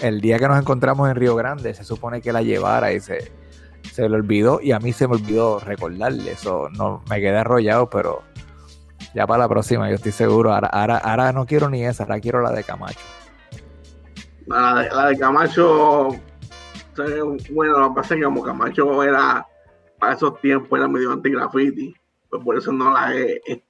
el 0.00 0.20
día 0.20 0.38
que 0.38 0.46
nos 0.46 0.60
encontramos 0.60 1.10
en 1.10 1.16
Río 1.16 1.34
Grande, 1.34 1.74
se 1.74 1.84
supone 1.84 2.20
que 2.20 2.32
la 2.32 2.42
llevara 2.42 2.92
y 2.92 3.00
se, 3.00 3.32
se 3.92 4.08
le 4.08 4.14
olvidó, 4.14 4.60
y 4.62 4.70
a 4.70 4.78
mí 4.78 4.92
se 4.92 5.08
me 5.08 5.16
olvidó 5.16 5.58
recordarle 5.58 6.30
eso, 6.32 6.68
no, 6.70 7.02
me 7.10 7.20
quedé 7.20 7.36
arrollado, 7.36 7.90
pero 7.90 8.22
ya 9.14 9.26
para 9.26 9.40
la 9.40 9.48
próxima, 9.48 9.88
yo 9.88 9.96
estoy 9.96 10.12
seguro. 10.12 10.52
Ahora, 10.52 10.68
ahora, 10.68 10.98
ahora 10.98 11.32
no 11.32 11.46
quiero 11.46 11.68
ni 11.68 11.84
esa, 11.84 12.04
ahora 12.04 12.20
quiero 12.20 12.40
la 12.40 12.52
de 12.52 12.62
Camacho. 12.62 13.00
La 14.48 14.82
de, 14.82 14.88
la 14.90 15.06
de 15.08 15.18
Camacho, 15.18 16.08
bueno, 17.50 17.78
lo 17.78 17.88
que 17.90 17.94
pasa 17.96 18.14
es 18.14 18.18
que 18.20 18.24
como 18.24 18.42
Camacho 18.42 19.02
era, 19.02 19.46
para 19.98 20.14
esos 20.14 20.40
tiempos, 20.40 20.78
era 20.78 20.88
medio 20.88 21.12
anti-graffiti, 21.12 21.94
pues 22.30 22.42
por 22.44 22.56
eso 22.56 22.72
no 22.72 22.90
la 22.92 23.14
he... 23.14 23.40
he- 23.46 23.62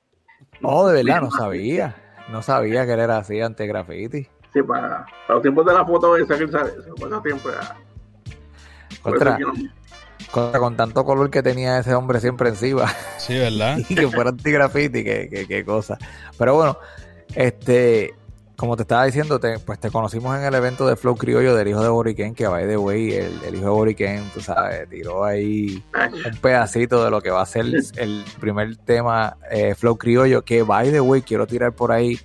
Oh, 0.63 0.89
de 0.89 1.03
verdad, 1.03 1.23
no 1.23 1.31
sabía. 1.31 1.95
No 2.31 2.43
sabía 2.43 2.85
que 2.87 2.93
él 2.93 3.01
era 3.01 3.19
así 3.19 3.41
ante 3.41 3.67
graffiti. 3.67 4.29
Sí, 4.53 4.63
para, 4.63 5.05
para 5.27 5.35
los 5.35 5.43
tiempos 5.43 5.67
de 5.67 5.75
la 5.75 5.85
foto 5.85 6.17
esa 6.17 6.39
que 6.39 6.49
sale, 6.49 6.71
para 6.97 7.07
esos 7.09 7.23
tiempos 7.23 7.53
era... 7.53 7.77
Contra, 9.03 9.39
no- 9.39 9.53
contra- 10.31 10.59
con 10.61 10.77
tanto 10.77 11.05
color 11.05 11.31
que 11.31 11.43
tenía 11.43 11.79
ese 11.79 11.95
hombre 11.95 12.21
siempre 12.21 12.49
encima. 12.51 12.87
Sí, 13.19 13.37
¿verdad? 13.39 13.79
y 13.89 13.95
que 13.95 14.09
fuera 14.09 14.31
anti-graffiti, 14.31 15.05
que, 15.05 15.29
que, 15.29 15.47
que 15.47 15.65
cosa. 15.65 15.99
Pero 16.39 16.55
bueno, 16.55 16.79
este, 17.35 18.15
como 18.59 18.75
te 18.75 18.83
estaba 18.83 19.05
diciendo, 19.05 19.39
te, 19.39 19.61
pues 19.61 19.79
te 19.79 19.89
conocimos 19.89 20.37
en 20.37 20.45
el 20.45 20.53
evento 20.53 20.85
de 20.89 20.97
Flow 20.97 21.15
Criollo 21.15 21.55
del 21.55 21.69
hijo 21.69 21.81
de 21.81 21.91
Boriken, 21.91 22.35
que 22.35 22.49
by 22.49 22.67
the 22.67 22.77
way, 22.77 23.13
el, 23.13 23.41
el 23.45 23.55
hijo 23.55 23.67
de 23.67 23.71
Boriken, 23.71 24.25
tú 24.35 24.41
sabes, 24.41 24.89
tiró 24.91 25.25
ahí 25.25 25.81
un 25.95 26.37
pedacito 26.39 27.05
de 27.05 27.13
lo 27.13 27.21
que 27.21 27.31
va 27.31 27.43
a 27.43 27.47
ser 27.47 27.67
el 27.67 28.25
primer 28.41 28.77
tema 28.79 29.37
eh, 29.49 29.77
Flow 29.77 29.97
Criollo, 29.97 30.43
que 30.43 30.65
by 30.65 30.91
the 30.91 31.01
way, 31.01 31.23
quiero 31.23 31.47
tirar 31.47 31.73
por 31.73 31.93
ahí, 31.93 32.19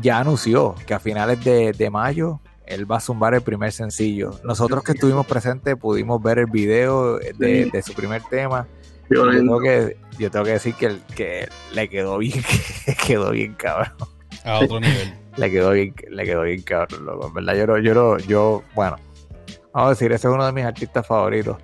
ya 0.00 0.18
anunció 0.18 0.74
que 0.86 0.94
a 0.94 0.98
finales 0.98 1.44
de, 1.44 1.72
de 1.72 1.90
mayo 1.90 2.40
él 2.64 2.90
va 2.90 2.96
a 2.96 3.00
zumbar 3.00 3.34
el 3.34 3.42
primer 3.42 3.70
sencillo. 3.70 4.30
Nosotros 4.44 4.82
que 4.82 4.92
estuvimos 4.92 5.26
presentes 5.26 5.76
pudimos 5.76 6.22
ver 6.22 6.38
el 6.38 6.46
video 6.46 7.18
de, 7.18 7.82
su 7.84 7.92
primer 7.92 8.22
tema. 8.30 8.66
Yo 9.10 9.30
tengo 9.30 9.60
que, 9.60 9.98
yo 10.18 10.30
tengo 10.30 10.46
que 10.46 10.52
decir 10.52 10.74
que, 10.74 10.96
que 11.14 11.50
le 11.74 11.90
quedó 11.90 12.16
bien, 12.16 12.42
que 12.86 12.94
quedó 12.94 13.30
bien 13.32 13.52
cabrón. 13.56 13.92
A 14.48 14.58
otro 14.60 14.80
nivel. 14.80 15.12
Le 15.36 15.50
quedó 15.50 15.70
bien, 15.70 15.94
le 16.08 16.24
quedó 16.24 16.42
bien 16.42 16.62
cabrón, 16.62 17.06
loco. 17.06 17.28
En 17.28 17.34
verdad, 17.34 17.54
yo 17.54 17.66
no, 17.66 17.78
yo 17.78 17.94
no, 17.94 18.18
yo, 18.18 18.62
bueno, 18.74 18.96
vamos 19.72 19.86
a 19.86 19.90
decir, 19.90 20.10
ese 20.10 20.26
es 20.26 20.34
uno 20.34 20.44
de 20.44 20.52
mis 20.52 20.64
artistas 20.64 21.06
favoritos. 21.06 21.58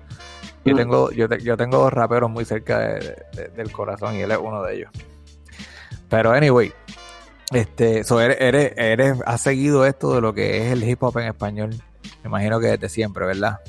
Yo 0.63 0.73
Mm. 0.73 0.77
tengo, 0.77 1.11
yo, 1.11 1.27
te- 1.27 1.41
yo 1.41 1.57
tengo 1.57 1.77
dos 1.79 1.91
raperos 1.91 2.29
muy 2.29 2.45
cerca 2.45 2.79
de- 2.79 3.15
de- 3.35 3.47
del 3.49 3.71
corazón 3.71 4.15
y 4.15 4.21
él 4.21 4.31
es 4.31 4.37
uno 4.37 4.63
de 4.63 4.75
ellos. 4.77 4.91
Pero 6.09 6.31
anyway, 6.31 6.71
este, 7.51 8.03
so 8.05 8.21
eres, 8.21 8.37
eres, 8.39 8.73
eres, 8.77 9.17
has 9.25 9.41
seguido 9.41 9.85
esto 9.85 10.15
de 10.15 10.21
lo 10.21 10.33
que 10.33 10.65
es 10.65 10.71
el 10.71 10.83
hip 10.87 11.03
hop 11.03 11.17
en 11.17 11.27
español. 11.27 11.71
Me 12.23 12.29
imagino 12.29 12.59
que 12.61 12.67
desde 12.67 12.87
siempre, 12.87 13.25
¿verdad? 13.25 13.59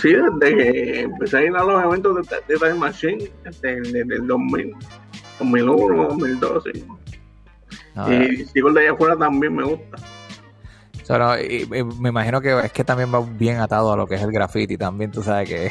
Sí, 0.00 0.10
desde 0.40 0.56
que 0.56 1.00
empecé 1.00 1.38
a 1.38 1.42
ir 1.42 1.56
a 1.56 1.64
los 1.64 1.82
eventos 1.82 2.14
de, 2.28 2.36
de 2.48 2.58
Time 2.58 2.74
Machine, 2.74 3.30
este, 3.44 3.80
desde 3.80 4.14
el 4.14 4.26
2000, 4.26 4.72
2001, 5.38 6.08
2012. 6.08 6.70
Y 8.08 8.58
el 8.58 8.74
de 8.74 8.80
allá 8.80 8.92
afuera 8.92 9.16
también 9.16 9.54
me 9.54 9.64
gusta. 9.64 9.96
O 11.02 11.06
sea, 11.06 11.18
no, 11.18 11.38
y- 11.38 11.62
y 11.74 11.84
me 11.98 12.10
imagino 12.10 12.40
que 12.40 12.58
es 12.60 12.72
que 12.72 12.84
también 12.84 13.12
va 13.12 13.20
bien 13.20 13.58
atado 13.58 13.92
a 13.92 13.96
lo 13.96 14.06
que 14.06 14.14
es 14.14 14.22
el 14.22 14.30
graffiti. 14.30 14.76
También 14.76 15.10
tú 15.10 15.22
sabes 15.22 15.48
que 15.48 15.70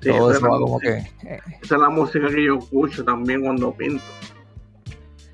Sí, 0.00 0.08
todo 0.10 0.30
eso 0.30 0.38
es 0.38 0.44
va 0.44 0.48
la 0.48 0.58
como 0.60 0.78
que. 0.78 0.88
eh, 1.24 1.40
esa 1.62 1.74
es 1.74 1.80
la 1.80 1.90
música 1.90 2.28
que 2.28 2.44
yo 2.44 2.58
escucho 2.58 3.04
también 3.04 3.42
cuando 3.42 3.72
pinto. 3.72 4.04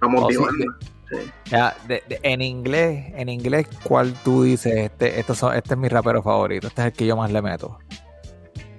A 0.00 0.08
motivarme. 0.08 0.64
sí. 1.10 1.16
ya, 1.50 1.76
de- 1.86 2.02
de- 2.08 2.18
en 2.24 2.42
inglés, 2.42 3.12
en 3.14 3.28
inglés, 3.28 3.68
¿cuál 3.84 4.12
tú 4.24 4.42
dices? 4.42 4.74
Este, 4.74 5.20
estos 5.20 5.38
son, 5.38 5.54
este 5.54 5.74
es 5.74 5.78
mi 5.78 5.88
rapero 5.88 6.20
favorito. 6.22 6.66
Este 6.66 6.80
es 6.82 6.86
el 6.88 6.92
que 6.94 7.06
yo 7.06 7.16
más 7.16 7.30
le 7.30 7.40
meto. 7.42 7.78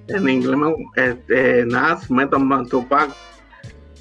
En 0.09 0.27
inglés, 0.27 0.57
este, 0.95 1.65
Nas, 1.65 2.09
Method 2.11 2.39
Man, 2.39 2.67
Tupac, 2.67 3.09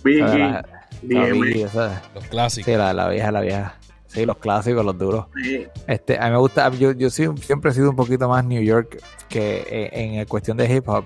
Biggie, 0.02 0.22
La- 0.24 0.36
la- 0.48 0.62
la 0.62 0.75
DMX. 1.02 1.74
Los 2.14 2.24
clásicos. 2.28 2.64
sí, 2.72 2.76
la, 2.76 2.92
la 2.92 3.08
vieja, 3.08 3.30
la 3.32 3.40
vieja. 3.40 3.78
Sí, 4.06 4.24
los 4.24 4.38
clásicos, 4.38 4.84
los 4.84 4.96
duros. 4.96 5.26
Sí, 5.42 5.66
Este, 5.86 6.18
a 6.18 6.24
mí 6.26 6.30
me 6.30 6.38
gusta, 6.38 6.70
yo, 6.70 6.92
yo 6.92 7.10
sí- 7.10 7.26
siempre 7.42 7.70
he 7.70 7.74
sido 7.74 7.90
un 7.90 7.96
poquito 7.96 8.28
más 8.28 8.44
New 8.44 8.62
York 8.62 9.02
que 9.28 9.58
eh, 9.68 9.90
en, 9.92 10.14
en 10.14 10.26
cuestión 10.26 10.56
de 10.56 10.72
hip 10.74 10.88
hop. 10.88 11.04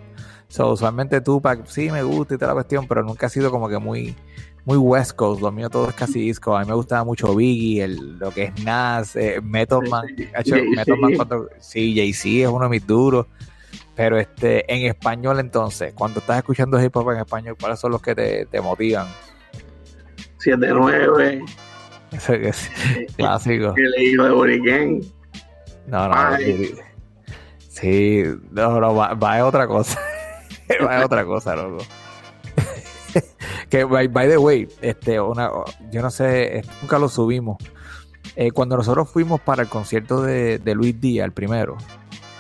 So, 0.49 0.73
usualmente 0.73 1.21
Tupac 1.21 1.67
sí 1.67 1.91
me 1.91 2.03
gusta 2.03 2.35
y 2.35 2.39
toda 2.39 2.49
la 2.49 2.55
cuestión, 2.55 2.87
pero 2.89 3.03
nunca 3.03 3.27
ha 3.27 3.29
sido 3.29 3.51
como 3.51 3.69
que 3.69 3.79
muy, 3.79 4.15
muy 4.65 4.77
West 4.77 5.13
Coast. 5.13 5.41
Lo 5.41 5.51
mío 5.53 5.71
todo 5.71 5.89
es 5.89 5.95
casi 5.95 6.33
Coast. 6.35 6.61
A 6.61 6.65
mí 6.65 6.69
me 6.69 6.75
gustaba 6.75 7.05
mucho 7.05 7.35
Biggie, 7.35 7.83
el, 7.85 8.19
lo 8.19 8.31
que 8.33 8.45
es 8.45 8.65
Nas, 8.65 9.17
eh, 9.17 9.41
Method 9.43 9.89
Man. 9.89 10.05
Method 10.77 10.97
Man 10.99 11.15
cuando- 11.17 11.49
sí, 11.59 11.95
Jay-Z 11.97 12.29
es 12.29 12.49
uno 12.49 12.65
de 12.65 12.71
mis 12.71 12.87
duros. 12.87 13.27
Pero 13.95 14.19
este, 14.19 14.73
en 14.73 14.87
español 14.87 15.41
entonces, 15.41 15.93
cuando 15.95 16.21
estás 16.21 16.39
escuchando 16.39 16.83
hip 16.83 16.97
hop 16.97 17.11
en 17.13 17.19
español, 17.19 17.57
¿cuáles 17.59 17.79
son 17.79 17.93
los 17.93 18.01
que 18.03 18.15
te, 18.15 18.47
te 18.47 18.61
motivan? 18.61 19.07
7-9, 20.45 21.45
Ese 22.13 22.41
que 22.41 22.49
es 22.49 22.71
clásico. 23.17 23.75
el 23.77 24.03
hijo 24.03 24.25
de 24.25 24.31
Boriken. 24.31 25.01
No, 25.87 26.09
no, 26.09 26.37
sí, 27.69 28.25
no, 28.51 28.81
no, 28.81 28.95
va, 28.95 29.15
va 29.15 29.39
es 29.39 29.45
otra 29.45 29.67
cosa. 29.67 29.99
va 30.87 30.99
es 30.99 31.05
otra 31.05 31.25
cosa, 31.25 31.57
loco. 31.57 31.85
que, 33.69 33.85
by, 33.85 34.09
by 34.09 34.29
the 34.29 34.39
way, 34.39 34.69
este, 34.83 35.21
una, 35.21 35.51
yo 35.91 36.03
no 36.03 36.11
sé, 36.11 36.63
nunca 36.83 36.99
lo 36.99 37.09
subimos. 37.09 37.57
Eh, 38.37 38.53
cuando 38.53 38.77
nosotros 38.77 39.11
fuimos 39.11 39.41
para 39.41 39.63
el 39.63 39.69
concierto 39.69 40.23
de, 40.23 40.59
de 40.59 40.75
Luis 40.75 41.01
Díaz, 41.01 41.25
el 41.25 41.33
primero, 41.33 41.77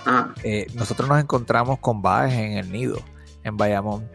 Ah, 0.06 0.32
eh, 0.42 0.66
nosotros 0.74 1.08
nos 1.08 1.20
encontramos 1.20 1.78
con 1.78 2.00
Baez 2.00 2.32
en 2.32 2.52
el 2.58 2.72
nido, 2.72 2.98
en 3.44 3.56
Bayamón. 3.56 4.08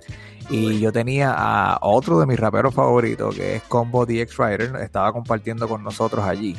Y 0.49 0.79
yo 0.79 0.91
tenía 0.91 1.33
a 1.35 1.79
otro 1.81 2.19
de 2.19 2.27
mis 2.27 2.39
raperos 2.39 2.73
favoritos, 2.73 3.35
que 3.35 3.55
es 3.55 3.63
Combo 3.63 4.05
DX 4.05 4.37
Rider, 4.37 4.75
estaba 4.81 5.11
compartiendo 5.11 5.67
con 5.67 5.83
nosotros 5.83 6.23
allí. 6.25 6.55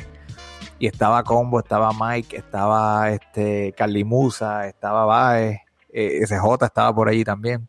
Y 0.79 0.87
estaba 0.87 1.23
Combo, 1.23 1.59
estaba 1.59 1.91
Mike, 1.97 2.37
estaba 2.37 3.09
este 3.11 3.73
Carly 3.77 4.03
Musa, 4.03 4.67
estaba 4.67 5.05
Baez, 5.05 5.59
eh, 5.89 6.25
SJ 6.25 6.65
estaba 6.65 6.93
por 6.93 7.07
allí 7.09 7.23
también. 7.23 7.67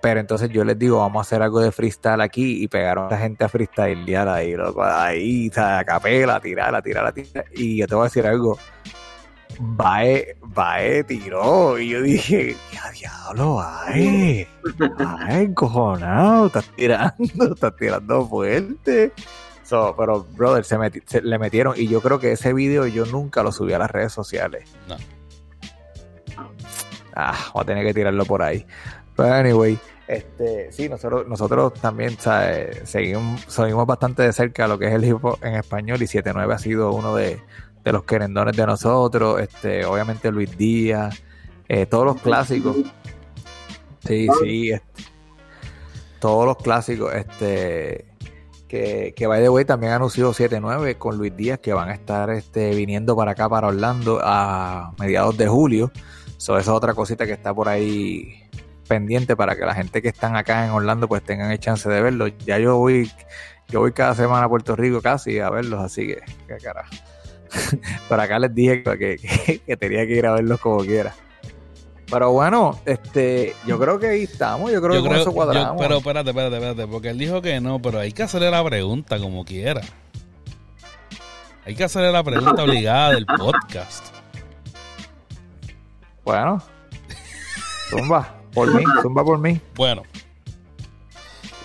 Pero 0.00 0.20
entonces 0.20 0.50
yo 0.50 0.64
les 0.64 0.78
digo, 0.78 0.98
vamos 0.98 1.18
a 1.18 1.22
hacer 1.22 1.42
algo 1.42 1.60
de 1.60 1.72
freestyle 1.72 2.20
aquí 2.20 2.62
y 2.62 2.68
pegaron 2.68 3.06
a 3.06 3.10
la 3.10 3.18
gente 3.18 3.44
a 3.44 3.48
freestylear 3.48 4.28
ahí, 4.28 4.54
ahí, 4.80 5.50
a 5.56 5.84
capela, 5.84 6.36
a 6.36 6.40
tirar, 6.40 6.74
a 6.74 6.82
tirar, 6.82 7.06
a 7.06 7.12
tirar. 7.12 7.44
Y 7.52 7.78
yo 7.78 7.86
te 7.86 7.94
voy 7.94 8.02
a 8.02 8.04
decir 8.04 8.26
algo, 8.26 8.58
Bae, 9.58 10.36
Bae 10.42 11.04
tiró. 11.04 11.78
Y 11.78 11.90
yo 11.90 12.02
dije, 12.02 12.56
ya 12.72 12.90
diablo, 12.90 13.56
Bae. 13.56 14.48
Bae, 14.98 15.42
encojonado, 15.42 16.46
estás 16.46 16.64
tirando, 16.76 17.54
estás 17.54 17.76
tirando 17.76 18.26
fuerte. 18.26 19.12
So, 19.64 19.94
pero, 19.98 20.24
brother, 20.36 20.64
se, 20.64 20.78
meti- 20.78 21.02
se- 21.06 21.22
le 21.22 21.38
metieron. 21.38 21.74
Y 21.76 21.88
yo 21.88 22.00
creo 22.00 22.18
que 22.20 22.32
ese 22.32 22.52
video 22.52 22.86
yo 22.86 23.04
nunca 23.06 23.42
lo 23.42 23.50
subí 23.52 23.72
a 23.72 23.78
las 23.78 23.90
redes 23.90 24.12
sociales. 24.12 24.64
No. 24.88 24.96
Ah, 27.14 27.34
voy 27.54 27.62
a 27.62 27.66
tener 27.66 27.84
que 27.86 27.94
tirarlo 27.94 28.24
por 28.26 28.42
ahí. 28.42 28.66
Pero 29.16 29.32
anyway, 29.32 29.78
este, 30.06 30.70
sí, 30.70 30.88
nosotros, 30.88 31.26
nosotros 31.26 31.72
también 31.74 32.16
¿sabes? 32.18 32.88
Seguimos, 32.88 33.40
seguimos 33.48 33.86
bastante 33.86 34.22
de 34.22 34.32
cerca 34.32 34.68
lo 34.68 34.78
que 34.78 34.88
es 34.88 34.92
el 34.94 35.04
hip 35.04 35.24
hop 35.24 35.38
en 35.42 35.54
español 35.54 36.00
y 36.02 36.06
79 36.06 36.52
ha 36.54 36.58
sido 36.58 36.92
uno 36.92 37.14
de, 37.16 37.40
de 37.86 37.92
los 37.92 38.02
querendones 38.02 38.56
de 38.56 38.66
nosotros, 38.66 39.40
este, 39.40 39.84
obviamente 39.84 40.32
Luis 40.32 40.58
Díaz, 40.58 41.22
eh, 41.68 41.86
todos 41.86 42.04
los 42.04 42.20
clásicos. 42.20 42.76
Sí, 44.04 44.26
sí, 44.42 44.72
este, 44.72 45.04
todos 46.18 46.46
los 46.46 46.56
clásicos, 46.56 47.14
este, 47.14 48.06
que, 48.66 49.14
que 49.16 49.26
by 49.28 49.40
the 49.40 49.48
way 49.50 49.64
también 49.64 49.92
anunció 49.92 50.32
7-9 50.32 50.98
con 50.98 51.16
Luis 51.16 51.36
Díaz 51.36 51.60
que 51.60 51.74
van 51.74 51.88
a 51.88 51.94
estar 51.94 52.28
este, 52.30 52.74
viniendo 52.74 53.14
para 53.14 53.30
acá, 53.30 53.48
para 53.48 53.68
Orlando, 53.68 54.18
a 54.20 54.92
mediados 54.98 55.36
de 55.36 55.46
julio. 55.46 55.92
So, 56.38 56.58
eso 56.58 56.72
es 56.72 56.76
otra 56.76 56.92
cosita 56.92 57.24
que 57.24 57.34
está 57.34 57.54
por 57.54 57.68
ahí 57.68 58.48
pendiente 58.88 59.36
para 59.36 59.54
que 59.54 59.64
la 59.64 59.74
gente 59.74 60.02
que 60.02 60.08
están 60.08 60.34
acá 60.34 60.64
en 60.64 60.72
Orlando 60.72 61.06
pues 61.06 61.22
tengan 61.22 61.52
el 61.52 61.60
chance 61.60 61.88
de 61.88 62.02
verlo. 62.02 62.26
Ya 62.26 62.58
yo 62.58 62.78
voy, 62.78 63.08
yo 63.68 63.78
voy 63.78 63.92
cada 63.92 64.16
semana 64.16 64.46
a 64.46 64.48
Puerto 64.48 64.74
Rico 64.74 65.00
casi 65.00 65.38
a 65.38 65.50
verlos, 65.50 65.80
así 65.80 66.08
que, 66.08 66.22
qué 66.48 66.56
carajo. 66.60 66.90
Por 68.08 68.20
acá 68.20 68.38
les 68.38 68.54
dije 68.54 68.82
que, 68.82 68.98
que, 69.18 69.58
que 69.66 69.76
tenía 69.76 70.06
que 70.06 70.14
ir 70.16 70.26
a 70.26 70.32
verlos 70.32 70.60
como 70.60 70.78
quiera. 70.78 71.14
Pero 72.10 72.30
bueno, 72.30 72.78
este, 72.86 73.54
yo 73.66 73.78
creo 73.80 73.98
que 73.98 74.06
ahí 74.06 74.22
estamos, 74.22 74.70
yo 74.70 74.80
creo 74.80 74.94
Yo 74.94 75.02
que 75.02 75.08
con 75.08 75.18
eso 75.18 75.32
cuadramos. 75.32 75.72
yo- 75.72 75.76
pero 75.78 75.96
espérate, 75.98 76.30
espérate, 76.30 76.54
espérate, 76.56 76.86
porque 76.86 77.08
él 77.08 77.18
dijo 77.18 77.42
que 77.42 77.60
no, 77.60 77.82
pero 77.82 77.98
hay 77.98 78.12
que 78.12 78.22
hacerle 78.22 78.50
la 78.50 78.62
pregunta 78.64 79.18
como 79.18 79.44
quiera. 79.44 79.80
Hay 81.64 81.74
que 81.74 81.82
hacerle 81.82 82.12
la 82.12 82.22
pregunta 82.22 82.62
obligada 82.62 83.10
del 83.10 83.26
podcast. 83.26 84.06
Bueno, 86.24 86.62
zumba, 87.90 88.36
por 88.52 88.72
mí, 88.72 88.84
zumba 89.02 89.24
por 89.24 89.38
mí. 89.38 89.60
Bueno, 89.74 90.02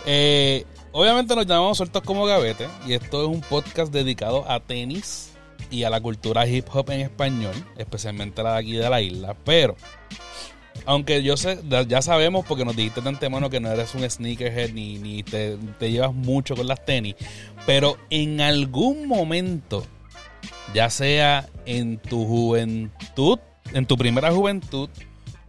eh, 0.07 0.65
obviamente 0.91 1.36
nos 1.36 1.45
llamamos 1.45 1.77
Sueltos 1.77 2.01
como 2.03 2.25
Gavete 2.25 2.67
y 2.88 2.93
esto 2.93 3.21
es 3.21 3.27
un 3.27 3.41
podcast 3.41 3.93
dedicado 3.93 4.49
a 4.49 4.59
tenis 4.59 5.30
y 5.72 5.84
a 5.84 5.89
la 5.89 5.99
cultura 6.01 6.45
hip 6.45 6.67
hop 6.74 6.91
en 6.91 7.01
español, 7.01 7.53
especialmente 7.78 8.43
la 8.43 8.53
de 8.53 8.59
aquí 8.59 8.74
de 8.74 8.89
la 8.89 9.01
isla. 9.01 9.36
Pero, 9.45 9.76
aunque 10.86 11.24
yo 11.24 11.38
sé, 11.38 11.59
ya- 11.88 12.01
sabemos 12.01 12.45
porque 12.45 12.65
nos 12.65 12.76
dijiste 12.76 13.01
de 13.01 13.09
antemano 13.09 13.49
que 13.49 13.59
no 13.59 13.72
eres 13.72 13.95
un 13.95 14.07
sneakerhead 14.09 14.72
ni, 14.74 14.97
ni 14.97 15.24
te, 15.24 15.57
te 15.80 15.91
llevas 15.91 16.13
mucho 16.13 16.55
con 16.55 16.67
las 16.67 16.84
tenis, 16.86 17.15
pero 17.65 17.97
en 18.09 18.41
algún 18.41 19.07
momento, 19.07 19.84
ya 20.74 20.89
sea 20.89 21.47
en 21.65 21.97
tu 21.97 22.26
juventud, 22.26 23.39
en 23.74 23.86
tu 23.86 23.97
primera 23.97 24.32
juventud 24.32 24.89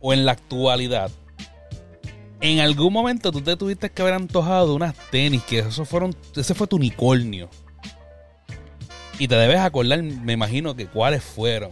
o 0.00 0.12
en 0.12 0.24
la 0.24 0.32
actualidad, 0.32 1.10
en 2.40 2.58
algún 2.58 2.92
momento 2.92 3.30
tú 3.30 3.40
te 3.40 3.56
tuviste 3.56 3.90
que 3.90 4.02
haber 4.02 4.14
antojado 4.14 4.66
de 4.68 4.74
unas 4.74 4.94
tenis, 5.10 5.42
que 5.44 5.60
esos 5.60 5.88
fueron, 5.88 6.14
ese 6.36 6.54
fue 6.54 6.66
tu 6.66 6.76
unicornio. 6.76 7.48
Y 9.18 9.28
te 9.28 9.36
debes 9.36 9.58
acordar, 9.58 10.02
me 10.02 10.32
imagino 10.32 10.74
que 10.74 10.86
cuáles 10.86 11.22
fueron. 11.22 11.70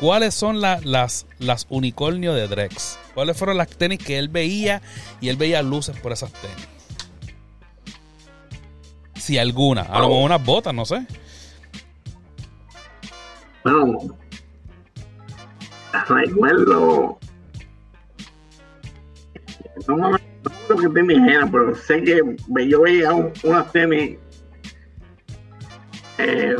¿Cuáles 0.00 0.34
son 0.34 0.60
la- 0.60 0.80
las, 0.82 1.26
las 1.38 1.66
unicornios 1.68 2.34
de 2.34 2.48
Drex? 2.48 2.98
¿Cuáles 3.14 3.36
fueron 3.36 3.56
las 3.56 3.68
tenis 3.68 3.98
que 4.00 4.18
él 4.18 4.28
veía 4.28 4.82
y 5.20 5.28
él 5.28 5.36
veía 5.36 5.62
luces 5.62 5.96
por 6.00 6.12
esas 6.12 6.32
tenis? 6.32 6.68
Si 9.14 9.38
alguna, 9.38 9.82
a 9.82 10.00
lo 10.00 10.08
mejor 10.08 10.24
unas 10.24 10.44
botas, 10.44 10.74
no 10.74 10.84
sé. 10.84 11.06
Bueno, 13.62 13.98
recuerdo. 16.08 17.18
No 19.88 19.96
me 19.96 20.06
acuerdo 20.16 20.76
que 20.82 20.88
tenis 21.00 21.18
eran, 21.28 21.50
pero 21.50 21.74
sé 21.76 22.02
que 22.02 22.20
yo 22.68 22.82
veía 22.82 23.12
un- 23.12 23.32
unas 23.44 23.72
tenis 23.72 24.18
eh, 26.18 26.56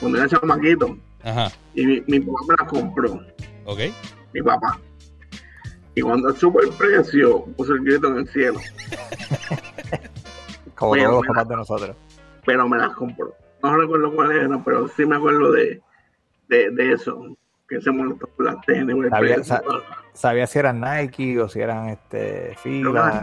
cuando 0.00 0.18
era 0.18 0.28
chamaquito 0.28 0.96
Ajá, 1.22 1.50
y 1.74 1.86
mi, 1.86 2.00
mi 2.06 2.20
papá 2.20 2.38
me 2.48 2.54
las 2.58 2.68
compró, 2.68 3.20
ok. 3.64 3.78
mi 4.32 4.42
papá. 4.42 4.80
Y 5.94 6.00
cuando 6.00 6.32
supo 6.34 6.60
el 6.60 6.70
precio, 6.70 7.44
puso 7.56 7.72
el 7.74 7.84
grito 7.84 8.08
en 8.08 8.18
el 8.18 8.28
cielo, 8.28 8.60
Como 10.74 10.90
Bueno, 10.90 11.10
todos 11.10 11.26
los 11.26 11.34
papás 11.34 11.48
de 11.48 11.56
nosotros. 11.56 11.96
pero 12.46 12.68
me 12.68 12.78
las 12.78 12.94
compró. 12.94 13.34
No 13.62 13.76
recuerdo 13.76 14.14
cuáles 14.14 14.44
eran, 14.44 14.62
pero 14.62 14.86
sí 14.88 15.04
me 15.04 15.16
acuerdo 15.16 15.50
de, 15.52 15.82
de, 16.48 16.70
de 16.70 16.92
eso, 16.92 17.36
que 17.68 17.80
se 17.80 17.90
molestó 17.90 18.26
por 18.28 18.46
las 18.46 18.60
tenis. 18.64 18.96
Sabía- 19.10 19.34
precio. 19.36 19.44
sa- 19.44 19.62
Sabía 20.14 20.46
si 20.48 20.58
eran 20.58 20.80
Nike 20.80 21.38
o 21.40 21.48
si 21.48 21.60
eran 21.60 21.90
este 21.90 22.56
fila. 22.60 23.22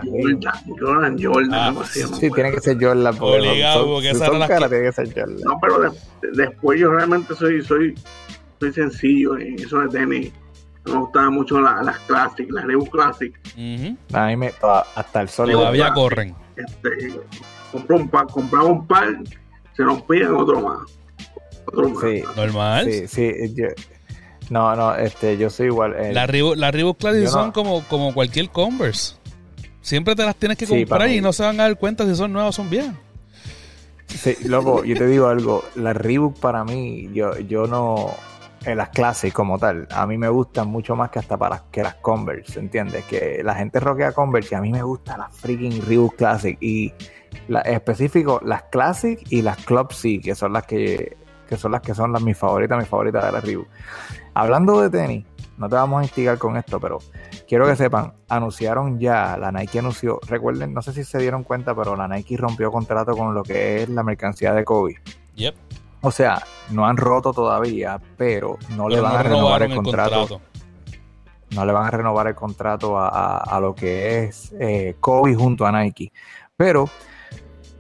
Jordan, 0.80 1.18
Jordan, 1.22 1.54
Ah, 1.54 1.72
no 1.74 1.84
Sí, 1.84 2.32
tiene 2.32 2.52
que 2.54 2.62
ser 2.62 2.78
Jordan. 2.80 3.18
porque 3.18 3.50
Obligado, 3.50 3.82
son- 3.82 3.90
porque 3.92 4.02
si 4.04 4.16
esas 4.16 4.20
son 4.28 4.36
eran 4.38 4.40
las 4.40 4.50
caras, 4.50 4.70
que- 4.70 4.76
tiene 4.76 4.86
que 4.86 4.92
ser 4.94 5.08
Jordan. 5.14 5.38
No, 5.44 5.60
pero 5.60 5.80
de- 5.80 6.32
después 6.44 6.80
yo 6.80 6.92
realmente 6.92 7.36
soy, 7.36 7.62
soy, 7.64 7.96
soy 8.60 8.72
sencillo 8.74 9.38
en 9.38 9.56
eso 9.60 9.80
de 9.80 9.90
tenis. 9.90 10.32
Me 10.86 10.94
gustaban 10.94 11.34
mucho 11.34 11.60
la- 11.60 11.82
las 11.84 11.98
Classic, 12.02 12.50
las 12.52 12.64
Reebok 12.66 12.90
Classic. 12.92 13.36
A 14.14 14.28
mí 14.28 14.38
me, 14.38 14.52
hasta 14.96 15.22
el 15.22 15.28
sol. 15.28 15.52
Todavía 15.52 15.92
corren. 15.92 16.34
Este, 16.56 16.90
compré 17.74 17.98
un 17.98 18.08
par, 18.08 18.28
compraba 18.28 18.66
un 18.68 18.88
par, 18.88 19.18
se 19.76 19.84
rompían 19.84 20.34
otro 20.36 20.62
más. 20.62 20.98
Otro 21.66 21.90
más. 21.90 22.00
Sí, 22.04 22.24
Normal. 22.38 22.86
sí, 22.92 23.08
sí. 23.08 23.54
yo- 23.56 23.66
no, 24.50 24.76
no, 24.76 24.96
este, 24.96 25.38
yo 25.38 25.50
soy 25.50 25.68
igual. 25.68 25.94
eh, 25.98 26.14
Las 26.14 26.30
Reebok, 26.30 26.56
las 26.58 26.74
Reebok 26.74 26.98
Classic 26.98 27.24
no- 27.24 27.30
son 27.30 27.52
como, 27.52 27.82
como 27.84 28.14
cualquier 28.14 28.50
Converse. 28.50 29.16
Siempre 29.82 30.16
te 30.16 30.24
las 30.26 30.36
tienes 30.36 30.58
que 30.58 30.66
Sí, 30.66 30.80
comprar 30.86 31.10
y 31.10 31.22
no 31.22 31.32
se 31.34 31.44
van 31.44 31.60
a 31.60 31.64
dar 31.64 31.78
cuenta 31.78 32.06
si 32.06 32.16
son 32.16 32.34
nuevas 32.34 32.50
o 32.50 32.62
son 32.62 32.70
viejas. 32.70 32.96
Sí, 34.08 34.36
loco, 34.46 34.84
yo 34.84 34.96
te 34.98 35.08
digo 35.08 35.28
algo, 35.28 35.64
la 35.76 35.94
Reebok 35.94 36.40
para 36.40 36.64
mí, 36.64 37.10
yo, 37.14 37.38
yo 37.40 37.68
no, 37.68 38.12
en 38.64 38.78
las 38.78 38.90
clases 38.90 39.34
como 39.34 39.60
tal, 39.60 39.88
a 39.92 40.08
mí 40.08 40.18
me 40.18 40.30
gustan 40.30 40.68
mucho 40.70 40.96
más 40.96 41.10
que 41.10 41.20
hasta 41.20 41.38
para 41.38 41.64
que 41.72 41.84
las 41.84 41.96
Converse, 41.96 42.60
¿entiendes? 42.60 43.04
Que 43.06 43.42
la 43.44 43.56
gente 43.56 43.80
roquea 43.80 44.12
Converse 44.14 44.56
y 44.56 44.58
a 44.58 44.62
mí 44.62 44.72
me 44.72 44.84
gusta 44.84 45.18
las 45.18 45.36
freaking 45.36 45.82
Reebok 45.86 46.16
Classic 46.16 46.58
y 46.62 46.94
la, 47.48 47.62
específico 47.62 48.40
las 48.44 48.64
Classic 48.64 49.20
y 49.30 49.42
las 49.42 49.58
Club 49.66 49.92
C, 49.92 50.20
que 50.24 50.34
son 50.36 50.54
las 50.54 50.66
que, 50.66 51.18
que 51.50 51.58
son 51.58 51.72
las 51.74 51.82
que 51.82 51.94
son 51.94 52.12
las 52.14 52.22
mis 52.22 52.38
favoritas, 52.38 52.78
mis 52.80 52.88
favoritas 52.88 53.24
de 53.26 53.32
la 53.32 53.42
Reebok. 53.42 53.68
Hablando 54.36 54.80
de 54.82 54.90
tenis, 54.90 55.26
no 55.58 55.68
te 55.70 55.76
vamos 55.76 56.02
a 56.02 56.04
instigar 56.04 56.38
con 56.38 56.58
esto, 56.58 56.80
pero 56.80 57.00
quiero 57.48 57.66
que 57.66 57.76
sepan, 57.76 58.14
anunciaron 58.30 59.00
ya, 59.00 59.38
la 59.38 59.52
Nike 59.52 59.80
anunció, 59.80 60.20
recuerden, 60.28 60.74
no 60.74 60.82
sé 60.82 60.94
si 60.94 61.04
se 61.04 61.18
dieron 61.20 61.44
cuenta, 61.44 61.74
pero 61.74 61.96
la 61.96 62.08
Nike 62.08 62.38
rompió 62.38 62.72
contrato 62.72 63.16
con 63.16 63.34
lo 63.34 63.42
que 63.44 63.82
es 63.84 63.90
la 63.90 64.04
mercancía 64.04 64.54
de 64.54 64.64
Kobe. 64.66 64.98
Yep. 65.36 65.56
O 66.02 66.12
sea, 66.12 66.44
no 66.72 66.86
han 66.86 66.98
roto 66.98 67.34
todavía, 67.34 68.00
pero 68.18 68.58
no 68.76 68.90
le 68.90 69.00
van 69.02 69.14
no 69.14 69.20
a 69.20 69.24
renovar 69.24 69.64
el 69.64 69.74
contrato, 69.76 70.42
no 71.52 71.66
le 71.66 71.72
van 71.72 71.86
a 71.86 71.92
renovar 71.92 72.28
el 72.28 72.36
contrato 72.36 73.00
a, 73.00 73.08
a- 73.08 73.38
a 73.38 73.60
lo 73.60 73.74
que 73.74 74.26
es 74.26 74.54
eh, 74.60 74.96
Kobe 75.00 75.34
junto 75.36 75.66
a 75.66 75.72
Nike. 75.72 76.12
Pero 76.58 76.90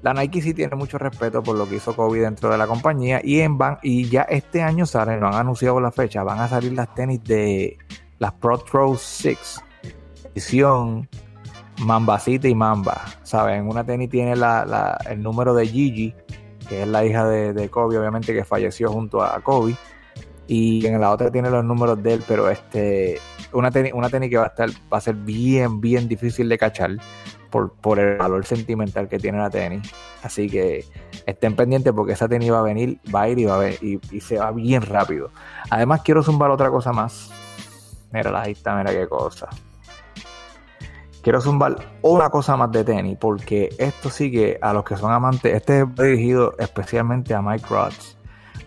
la 0.05 0.13
Nike 0.13 0.39
sí 0.39 0.53
tiene 0.53 0.75
mucho 0.75 0.99
respeto 0.99 1.41
por 1.41 1.57
lo 1.57 1.67
que 1.67 1.77
hizo 1.77 1.95
Kobe 1.95 2.19
dentro 2.19 2.51
de 2.51 2.59
la 2.59 2.67
compañía 2.67 3.21
y 3.23 3.39
en 3.39 3.57
van 3.57 3.79
y 3.81 4.07
ya 4.07 4.21
este 4.21 4.61
año 4.61 4.85
salen, 4.85 5.19
lo 5.19 5.27
han 5.29 5.33
anunciado 5.33 5.81
la 5.81 5.91
fecha, 5.91 6.21
van 6.21 6.39
a 6.41 6.47
salir 6.47 6.73
las 6.73 6.93
tenis 6.93 7.23
de 7.23 7.79
las 8.19 8.31
Pro 8.33 8.59
Throw 8.59 8.95
6 8.95 9.63
edición 10.35 11.09
Mambacita 11.79 12.47
y 12.47 12.53
Mamba, 12.53 13.01
¿saben? 13.23 13.67
Una 13.67 13.83
tenis 13.83 14.11
tiene 14.11 14.35
la, 14.35 14.95
el 15.09 15.23
número 15.23 15.55
de 15.55 15.65
Gigi, 15.65 16.13
que 16.69 16.83
es 16.83 16.87
la 16.87 17.03
hija 17.03 17.27
de, 17.27 17.53
de 17.53 17.69
Kobe, 17.69 17.97
obviamente 17.97 18.31
que 18.31 18.45
falleció 18.45 18.91
junto 18.91 19.23
a 19.23 19.41
Kobe 19.41 19.75
y 20.47 20.85
en 20.85 21.01
la 21.01 21.09
otra 21.09 21.31
tiene 21.31 21.49
los 21.49 21.65
números 21.65 22.03
de 22.03 22.13
él, 22.13 22.23
pero 22.27 22.47
este 22.51 23.19
una 23.51 23.71
tenis, 23.71 23.91
una 23.95 24.09
tenis 24.09 24.29
que 24.29 24.37
va 24.37 24.43
a 24.43 24.47
estar 24.49 24.69
va 24.69 24.99
a 24.99 25.01
ser 25.01 25.15
bien 25.15 25.81
bien 25.81 26.07
difícil 26.07 26.47
de 26.47 26.59
cachar 26.59 26.91
por, 27.81 27.99
el 27.99 28.17
valor 28.17 28.45
sentimental 28.45 29.07
que 29.07 29.19
tiene 29.19 29.37
la 29.37 29.49
tenis. 29.49 29.89
Así 30.23 30.49
que 30.49 30.85
estén 31.25 31.55
pendientes 31.55 31.93
porque 31.93 32.13
esa 32.13 32.27
tenis 32.27 32.51
va 32.51 32.59
a 32.59 32.63
venir, 32.63 32.99
va 33.13 33.23
a 33.23 33.29
ir 33.29 33.39
y 33.39 33.45
va 33.45 33.55
a 33.55 33.59
ver, 33.59 33.77
y, 33.81 33.99
se 34.19 34.37
va 34.37 34.51
bien 34.51 34.81
rápido. 34.81 35.31
Además 35.69 36.01
quiero 36.03 36.23
zumbar 36.23 36.51
otra 36.51 36.69
cosa 36.69 36.91
más. 36.91 37.31
Mira, 38.11 38.41
ahí 38.41 38.53
está, 38.53 38.75
mira 38.75 38.91
qué 38.91 39.07
cosa. 39.07 39.47
Quiero 41.21 41.41
zumbar 41.41 41.75
una 42.01 42.29
cosa 42.29 42.55
más 42.55 42.71
de 42.71 42.83
tenis, 42.83 43.17
porque 43.19 43.69
esto 43.79 44.09
sí 44.09 44.31
que 44.31 44.59
a 44.61 44.73
los 44.73 44.83
que 44.83 44.95
son 44.95 45.11
amantes, 45.11 45.55
este 45.55 45.81
es 45.81 45.95
dirigido 45.95 46.55
especialmente 46.59 47.33
a 47.33 47.41
Mike 47.41 47.65
Rods. 47.69 48.17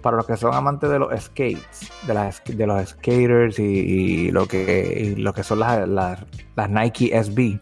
Para 0.02 0.16
los 0.16 0.26
que 0.26 0.36
son 0.36 0.54
amantes 0.54 0.88
de 0.90 0.98
los 0.98 1.08
skates, 1.20 1.90
de, 2.06 2.66
los 2.66 2.88
skaters 2.88 3.58
y, 3.58 3.62
y 3.62 4.30
lo, 4.30 4.46
que, 4.46 5.14
lo 5.16 5.32
que 5.32 5.42
son 5.42 5.60
las 5.60 6.24
Nike 6.68 7.10
SB, 7.22 7.58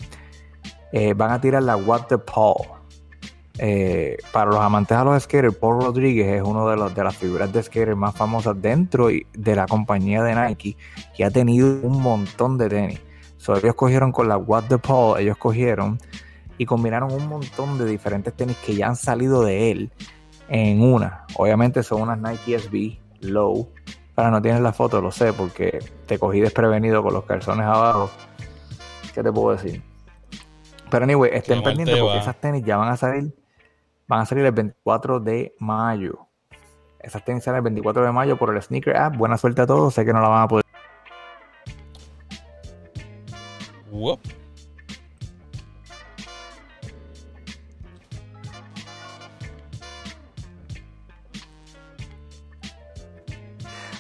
eh, 0.93 1.15
van 1.15 1.31
a 1.33 1.41
tirar 1.41 1.63
la 1.63 1.77
What 1.77 2.03
the 2.09 2.19
Paul. 2.19 2.57
eh, 3.59 4.19
para 4.33 4.51
los 4.51 4.61
amantes 4.61 4.97
a 4.99 5.03
los 5.05 5.23
skaters, 5.23 5.55
Paul 5.57 5.81
Rodríguez 5.83 6.27
es 6.27 6.43
uno 6.43 6.69
de, 6.69 6.77
los, 6.77 6.95
de 6.95 7.03
las 7.03 7.17
figuras 7.17 7.51
de 7.53 7.63
skaters 7.63 7.97
más 7.97 8.15
famosas 8.15 8.61
dentro 8.61 9.11
y- 9.11 9.27
de 9.33 9.57
la 9.57 9.67
compañía 9.67 10.23
de 10.23 10.35
Nike, 10.35 10.77
que 11.17 11.25
ha 11.25 11.31
tenido 11.31 11.67
un 11.83 12.03
montón 12.03 12.59
de 12.59 12.69
tenis. 12.69 13.01
So, 13.39 13.57
ellos 13.57 13.75
cogieron 13.75 14.13
con 14.13 14.29
la 14.29 14.37
What 14.37 14.65
the 14.69 14.77
Paul, 14.79 15.19
ellos 15.19 15.39
cogieron 15.39 15.99
y 16.59 16.67
combinaron 16.67 17.11
un 17.13 17.29
montón 17.29 17.79
de 17.79 17.87
diferentes 17.87 18.35
tenis 18.35 18.57
que 18.65 18.75
ya 18.75 18.89
han 18.89 18.97
salido 18.97 19.43
de 19.43 19.71
él 19.71 19.91
en 20.49 20.83
una. 20.83 21.25
Obviamente 21.37 21.83
son 21.83 22.03
unas 22.03 22.19
Nike 22.19 22.59
SB 22.59 22.99
Low. 23.21 23.71
Ahora 24.17 24.31
no 24.33 24.43
tienes 24.43 24.61
la 24.61 24.75
foto, 24.75 25.01
lo 25.01 25.11
sé, 25.11 25.33
porque 25.33 25.79
te 26.07 26.19
cogí 26.19 26.41
desprevenido 26.41 27.03
con 27.03 27.15
los 27.15 27.25
calzones 27.25 27.65
abajo. 27.67 28.11
¿Qué 29.15 29.23
te 29.23 29.33
puedo 29.33 29.57
decir? 29.57 29.83
Pero 30.91 31.05
anyway, 31.05 31.31
estén 31.35 31.63
pendientes 31.63 31.97
te 31.97 32.01
porque 32.01 32.19
esas 32.19 32.41
tenis 32.41 32.65
ya 32.65 32.77
van 32.77 32.89
a 32.89 32.97
salir. 32.97 33.35
Van 34.07 34.21
a 34.21 34.27
salir 34.27 34.45
el 34.45 34.53
24 34.53 35.21
de 35.21 35.55
mayo. 35.59 36.29
Esas 37.01 37.25
tenis 37.25 37.45
salen 37.45 37.59
el 37.59 37.65
24 37.65 38.05
de 38.05 38.13
mayo 38.13 38.37
por 38.37 38.55
el 38.55 38.63
Sneaker 38.63 38.97
App. 38.97 39.17
Buena 39.17 39.37
suerte 39.37 39.63
a 39.63 39.67
todos. 39.67 39.95
Sé 39.95 40.05
que 40.05 40.13
no 40.13 40.21
la 40.21 40.29
van 40.29 40.43
a 40.43 40.49
poder. 40.49 40.65
Whoop. 43.91 44.21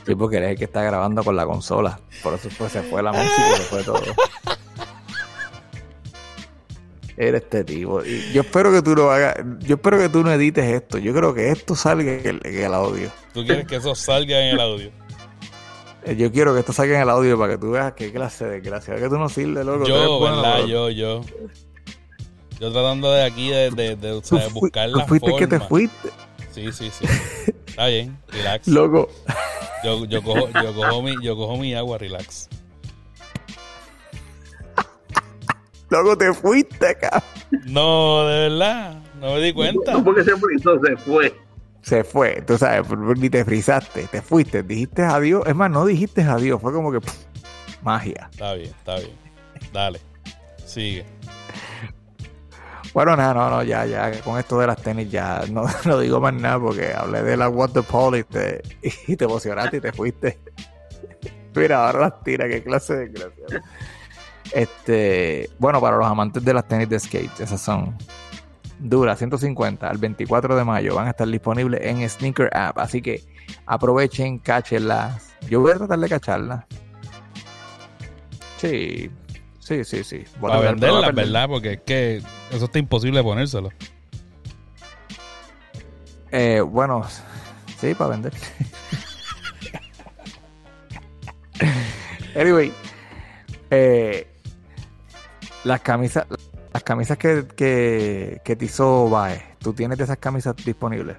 Sí, 0.07 0.14
porque 0.14 0.37
eres 0.37 0.51
el 0.51 0.59
que 0.59 0.64
está 0.64 0.84
grabando 0.84 1.24
con 1.24 1.34
la 1.34 1.45
consola. 1.45 1.99
Por 2.22 2.34
eso 2.34 2.49
pues, 2.57 2.70
se 2.70 2.82
fue 2.82 3.03
la 3.03 3.12
música, 3.12 3.57
se 3.57 3.62
fue 3.64 3.82
todo. 3.82 4.01
Eres 7.16 7.42
este 7.42 7.64
tipo. 7.64 8.04
Y 8.04 8.32
yo 8.32 8.42
espero 8.42 8.70
que 8.70 8.82
tú 8.82 8.94
no 8.94 9.10
hagas. 9.10 9.36
Yo 9.60 9.76
espero 9.76 9.98
que 9.98 10.08
tú 10.08 10.22
no 10.22 10.30
edites 10.32 10.64
esto. 10.66 10.98
Yo 10.98 11.14
creo 11.14 11.32
que 11.32 11.50
esto 11.50 11.74
salga 11.74 12.12
en 12.12 12.26
el, 12.26 12.40
en 12.44 12.64
el 12.64 12.74
audio. 12.74 13.10
Tú 13.32 13.44
quieres 13.44 13.66
que 13.66 13.76
eso 13.76 13.94
salga 13.94 14.38
en 14.40 14.54
el 14.54 14.60
audio. 14.60 14.90
Eh, 16.04 16.14
Yo 16.16 16.30
quiero 16.30 16.52
que 16.52 16.60
esto 16.60 16.72
salga 16.72 16.96
en 16.96 17.02
el 17.02 17.08
audio 17.10 17.38
para 17.38 17.52
que 17.54 17.58
tú 17.58 17.70
veas 17.70 17.94
qué 17.94 18.12
clase 18.12 18.44
de 18.44 18.60
desgracia. 18.60 18.96
Que 18.96 19.08
tú 19.08 19.18
no 19.18 19.28
sirves, 19.28 19.64
loco. 19.64 19.86
Yo, 19.86 20.18
bueno, 20.18 20.42
¿verdad? 20.42 20.58
loco. 20.58 20.68
Yo, 20.68 20.90
yo. 20.90 21.20
Yo 22.60 22.72
tratando 22.72 23.10
de 23.12 23.24
aquí 23.24 23.48
de, 23.50 23.70
de, 23.70 23.96
de, 23.96 24.12
o 24.12 24.22
sea, 24.22 24.48
buscar 24.48 24.88
la 24.88 25.04
fuiste 25.06 25.30
forma. 25.30 25.46
que 25.46 25.46
te 25.46 25.60
fuiste, 25.60 26.08
Sí, 26.52 26.72
sí, 26.72 26.90
sí. 26.90 27.04
Está 27.66 27.86
bien, 27.88 28.16
relax. 28.28 28.66
loco. 28.68 29.10
Yo, 29.84 30.06
yo, 30.06 30.22
cojo, 30.22 30.48
yo, 30.62 30.74
cojo 30.74 31.02
mi, 31.02 31.14
yo 31.22 31.36
cojo 31.36 31.56
mi 31.58 31.74
agua, 31.74 31.98
relax. 31.98 32.48
Loco, 35.89 36.18
te 36.18 36.32
fuiste, 36.32 36.97
cabrón. 36.97 37.22
No, 37.66 38.26
de 38.26 38.49
verdad, 38.49 39.03
no 39.20 39.34
me 39.34 39.41
di 39.41 39.53
cuenta. 39.53 39.93
No 39.93 40.05
porque 40.05 40.24
se 40.24 40.37
frizó, 40.37 40.80
se 40.84 40.97
fue. 40.97 41.34
Se 41.82 42.03
fue. 42.03 42.43
Tú 42.43 42.59
sabes, 42.59 42.89
ni 43.16 43.30
te 43.30 43.45
frizaste. 43.45 44.09
Te 44.11 44.20
fuiste. 44.20 44.62
Dijiste 44.62 45.03
adiós. 45.03 45.45
Es 45.47 45.55
más, 45.55 45.70
no 45.70 45.87
dijiste 45.87 46.22
adiós. 46.22 46.61
Fue 46.61 46.72
como 46.72 46.91
que. 46.91 47.01
pff, 47.01 47.14
magia. 47.82 48.28
Está 48.32 48.55
bien, 48.55 48.70
está 48.70 48.97
bien. 48.97 49.16
Dale, 49.72 50.01
sigue. 50.64 51.07
Bueno, 52.93 53.14
nada, 53.14 53.34
no, 53.34 53.51
no, 53.51 53.62
ya, 53.62 53.84
ya, 53.84 54.11
con 54.22 54.39
esto 54.39 54.59
de 54.59 54.68
las 54.68 54.80
tenis 54.80 55.11
ya 55.11 55.43
no, 55.51 55.66
no 55.84 55.99
digo 55.99 56.18
más 56.18 56.32
nada 56.32 56.59
porque 56.59 56.95
hablé 56.95 57.22
de 57.22 57.37
la 57.37 57.49
What 57.49 57.72
the 57.72 57.82
Paul 57.82 58.16
y 58.16 58.24
te, 58.24 58.62
y 59.07 59.16
te 59.16 59.24
emocionaste 59.24 59.76
y 59.76 59.80
te 59.80 59.93
fuiste. 59.93 60.39
Mira, 61.55 61.87
ahora 61.87 62.01
las 62.01 62.22
tira, 62.22 62.49
qué 62.49 62.62
clase 62.62 62.97
de 62.97 63.09
desgracia. 63.09 63.62
Este, 64.53 65.51
bueno, 65.59 65.80
para 65.80 65.97
los 65.97 66.07
amantes 66.07 66.44
de 66.44 66.55
las 66.55 66.66
tenis 66.66 66.88
de 66.88 66.99
skate, 66.99 67.40
esas 67.40 67.61
son 67.61 67.97
duras, 68.78 69.18
150 69.18 69.88
al 69.88 69.99
24 69.99 70.57
de 70.57 70.64
mayo 70.64 70.94
van 70.94 71.07
a 71.07 71.11
estar 71.11 71.26
disponibles 71.26 71.80
en 71.82 72.09
Sneaker 72.09 72.51
App, 72.57 72.78
así 72.78 73.01
que 73.03 73.22
aprovechen, 73.66 74.38
cáchenlas. 74.38 75.34
Yo 75.49 75.61
voy 75.61 75.72
a 75.72 75.76
tratar 75.76 75.99
de 75.99 76.09
cacharlas. 76.09 76.64
Sí, 78.59 79.11
sí, 79.59 79.84
sí, 79.84 80.05
sí. 80.05 80.24
Voy 80.40 80.51
Para 80.51 80.61
tratar, 80.61 80.78
pero 80.80 80.92
voy 80.92 81.03
a 81.03 81.07
venderla, 81.07 81.07
perder. 81.07 81.24
¿verdad? 81.24 81.49
Porque 81.49 81.72
es 81.72 81.80
que 81.82 82.22
eso 82.51 82.64
está 82.64 82.78
imposible 82.78 83.22
ponérselo. 83.22 83.70
Eh, 86.32 86.61
bueno, 86.61 87.05
sí, 87.80 87.94
para 87.94 88.11
vender. 88.11 88.32
anyway, 92.34 92.72
eh, 93.70 94.26
las 95.66 95.80
camisas, 95.80 96.26
las 96.72 96.82
camisas 96.84 97.18
que, 97.18 97.44
que, 97.56 98.40
que 98.44 98.56
te 98.56 98.64
hizo 98.66 99.10
Bae, 99.10 99.42
¿tú 99.58 99.72
tienes 99.72 99.98
de 99.98 100.04
esas 100.04 100.18
camisas 100.18 100.54
disponibles? 100.56 101.16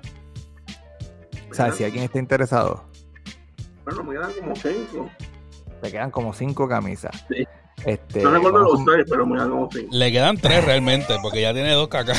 O 1.51 1.53
sea, 1.53 1.71
si 1.71 1.83
alguien 1.83 2.03
está 2.05 2.19
interesado, 2.19 2.85
Bueno, 3.83 4.03
me 4.03 4.13
quedan 4.15 4.31
como 4.39 4.55
cinco. 4.55 5.09
te 5.81 5.91
quedan 5.91 6.11
como 6.11 6.33
cinco 6.33 6.67
camisas. 6.67 7.25
Sí. 7.27 7.45
Este, 7.85 8.23
No 8.23 8.31
recuerdo 8.31 8.59
los 8.59 8.79
seis, 8.85 9.05
pero 9.09 9.25
me 9.25 9.35
quedan 9.35 9.49
como 9.51 9.69
cinco. 9.71 9.87
Le 9.91 10.11
quedan 10.11 10.37
tres 10.37 10.63
realmente, 10.65 11.15
porque 11.21 11.41
ya 11.41 11.53
tiene 11.53 11.71
dos 11.73 11.87
cacas. 11.89 12.17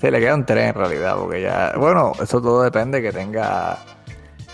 Sí, 0.00 0.10
le 0.10 0.20
quedan 0.20 0.44
tres 0.44 0.68
en 0.68 0.74
realidad, 0.74 1.16
porque 1.16 1.40
ya, 1.42 1.72
bueno, 1.78 2.12
eso 2.22 2.42
todo 2.42 2.62
depende 2.62 3.00
que 3.00 3.12
tenga, 3.12 3.78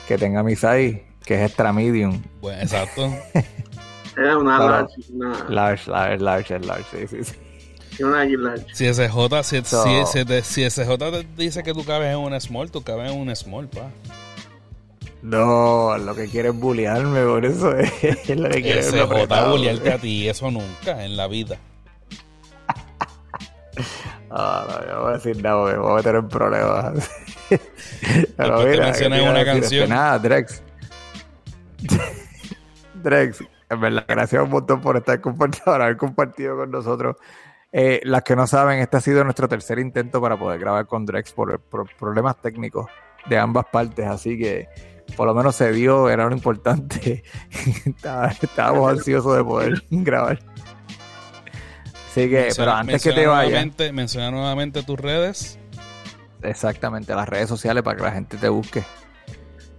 que 0.06 0.16
tenga 0.16 0.42
mi 0.44 0.54
size, 0.54 1.04
que 1.24 1.34
es 1.42 1.48
extra 1.48 1.72
medium. 1.72 2.22
Bueno, 2.40 2.62
exacto. 2.62 3.10
Era 4.20 4.36
una 4.38 4.56
Claro. 4.56 4.70
large, 4.72 5.12
una, 5.12 5.44
Large, 5.48 5.90
large, 5.90 6.18
large, 6.22 6.58
large, 6.60 7.06
sí, 7.08 7.24
sí, 7.24 7.34
sí. 7.94 8.02
una 8.02 8.24
large. 8.24 8.66
Si 8.74 8.86
SJ, 8.86 9.42
si, 9.44 9.62
So- 9.64 9.84
si, 9.84 10.06
si 10.18 10.24
te- 10.24 10.42
si 10.42 10.62
SJ 10.64 10.96
te 10.98 11.26
dice 11.36 11.62
que 11.62 11.72
tú 11.72 11.84
cabes 11.84 12.10
en 12.12 12.18
un 12.18 12.38
small, 12.40 12.70
tú 12.70 12.82
cabes 12.82 13.10
en 13.10 13.18
un 13.18 13.34
small, 13.34 13.68
pa. 13.68 13.90
No, 15.22 15.98
lo 15.98 16.14
que 16.14 16.28
quiere 16.28 16.48
es 16.48 16.54
bullearme, 16.54 17.22
por 17.24 17.44
eso 17.44 17.76
es, 17.76 17.90
lo 18.28 18.48
que 18.48 18.62
quiere 18.62 18.80
es 18.80 18.86
SJ 18.90 19.02
apretado. 19.02 19.52
bullearte 19.52 19.92
a 19.92 19.98
ti, 19.98 20.28
eso 20.28 20.50
nunca 20.50 21.04
en 21.04 21.16
la 21.16 21.26
vida. 21.28 21.56
Ah, 24.32 24.64
no, 24.68 24.86
yo 24.86 24.94
no 24.94 25.00
voy 25.02 25.10
a 25.10 25.14
decir 25.14 25.42
nada 25.42 25.56
porque 25.60 25.76
me 25.76 25.82
voy 25.82 25.92
a 25.92 25.96
meter 25.96 26.14
en 26.14 26.28
problemas. 26.28 26.92
Mencionan 28.38 28.92
¿qué 28.94 29.08
te 29.08 29.26
a 29.26 29.30
una 29.30 29.44
canción. 29.44 29.88
Nada, 29.88 30.18
Drex. 30.20 30.62
Drex, 33.02 33.38
en 33.70 33.80
verdad, 33.80 34.04
gracias 34.06 34.42
un 34.42 34.50
montón 34.50 34.80
por 34.80 34.96
estar 34.96 35.20
compartiendo, 35.20 35.64
por 35.64 35.80
haber 35.82 35.96
compartido 35.96 36.56
con 36.56 36.70
nosotros. 36.70 37.16
Eh, 37.72 38.00
las 38.02 38.22
que 38.22 38.34
no 38.34 38.48
saben, 38.48 38.80
este 38.80 38.96
ha 38.96 39.00
sido 39.00 39.22
nuestro 39.22 39.48
tercer 39.48 39.78
intento 39.78 40.20
para 40.20 40.36
poder 40.36 40.58
grabar 40.58 40.86
con 40.86 41.06
Drex 41.06 41.32
por, 41.32 41.60
por 41.60 41.88
problemas 41.96 42.40
técnicos 42.42 42.86
de 43.26 43.38
ambas 43.38 43.66
partes, 43.70 44.06
así 44.06 44.36
que 44.36 44.68
por 45.16 45.26
lo 45.26 45.34
menos 45.34 45.54
se 45.54 45.72
dio, 45.72 46.08
era 46.08 46.28
lo 46.28 46.34
importante. 46.34 47.22
Estábamos 48.42 48.90
ansiosos 48.90 49.36
de 49.36 49.44
poder 49.44 49.82
grabar. 49.90 50.40
Así 52.10 52.28
que, 52.28 52.48
pero 52.56 52.72
antes 52.72 53.04
que 53.04 53.12
te 53.12 53.26
vayas, 53.28 53.92
Menciona 53.92 54.32
nuevamente 54.32 54.82
tus 54.82 54.98
redes. 54.98 55.60
exactamente, 56.42 57.14
las 57.14 57.28
redes 57.28 57.48
sociales 57.48 57.84
para 57.84 57.96
que 57.96 58.02
la 58.02 58.12
gente 58.12 58.36
te 58.36 58.48
busque. 58.48 58.82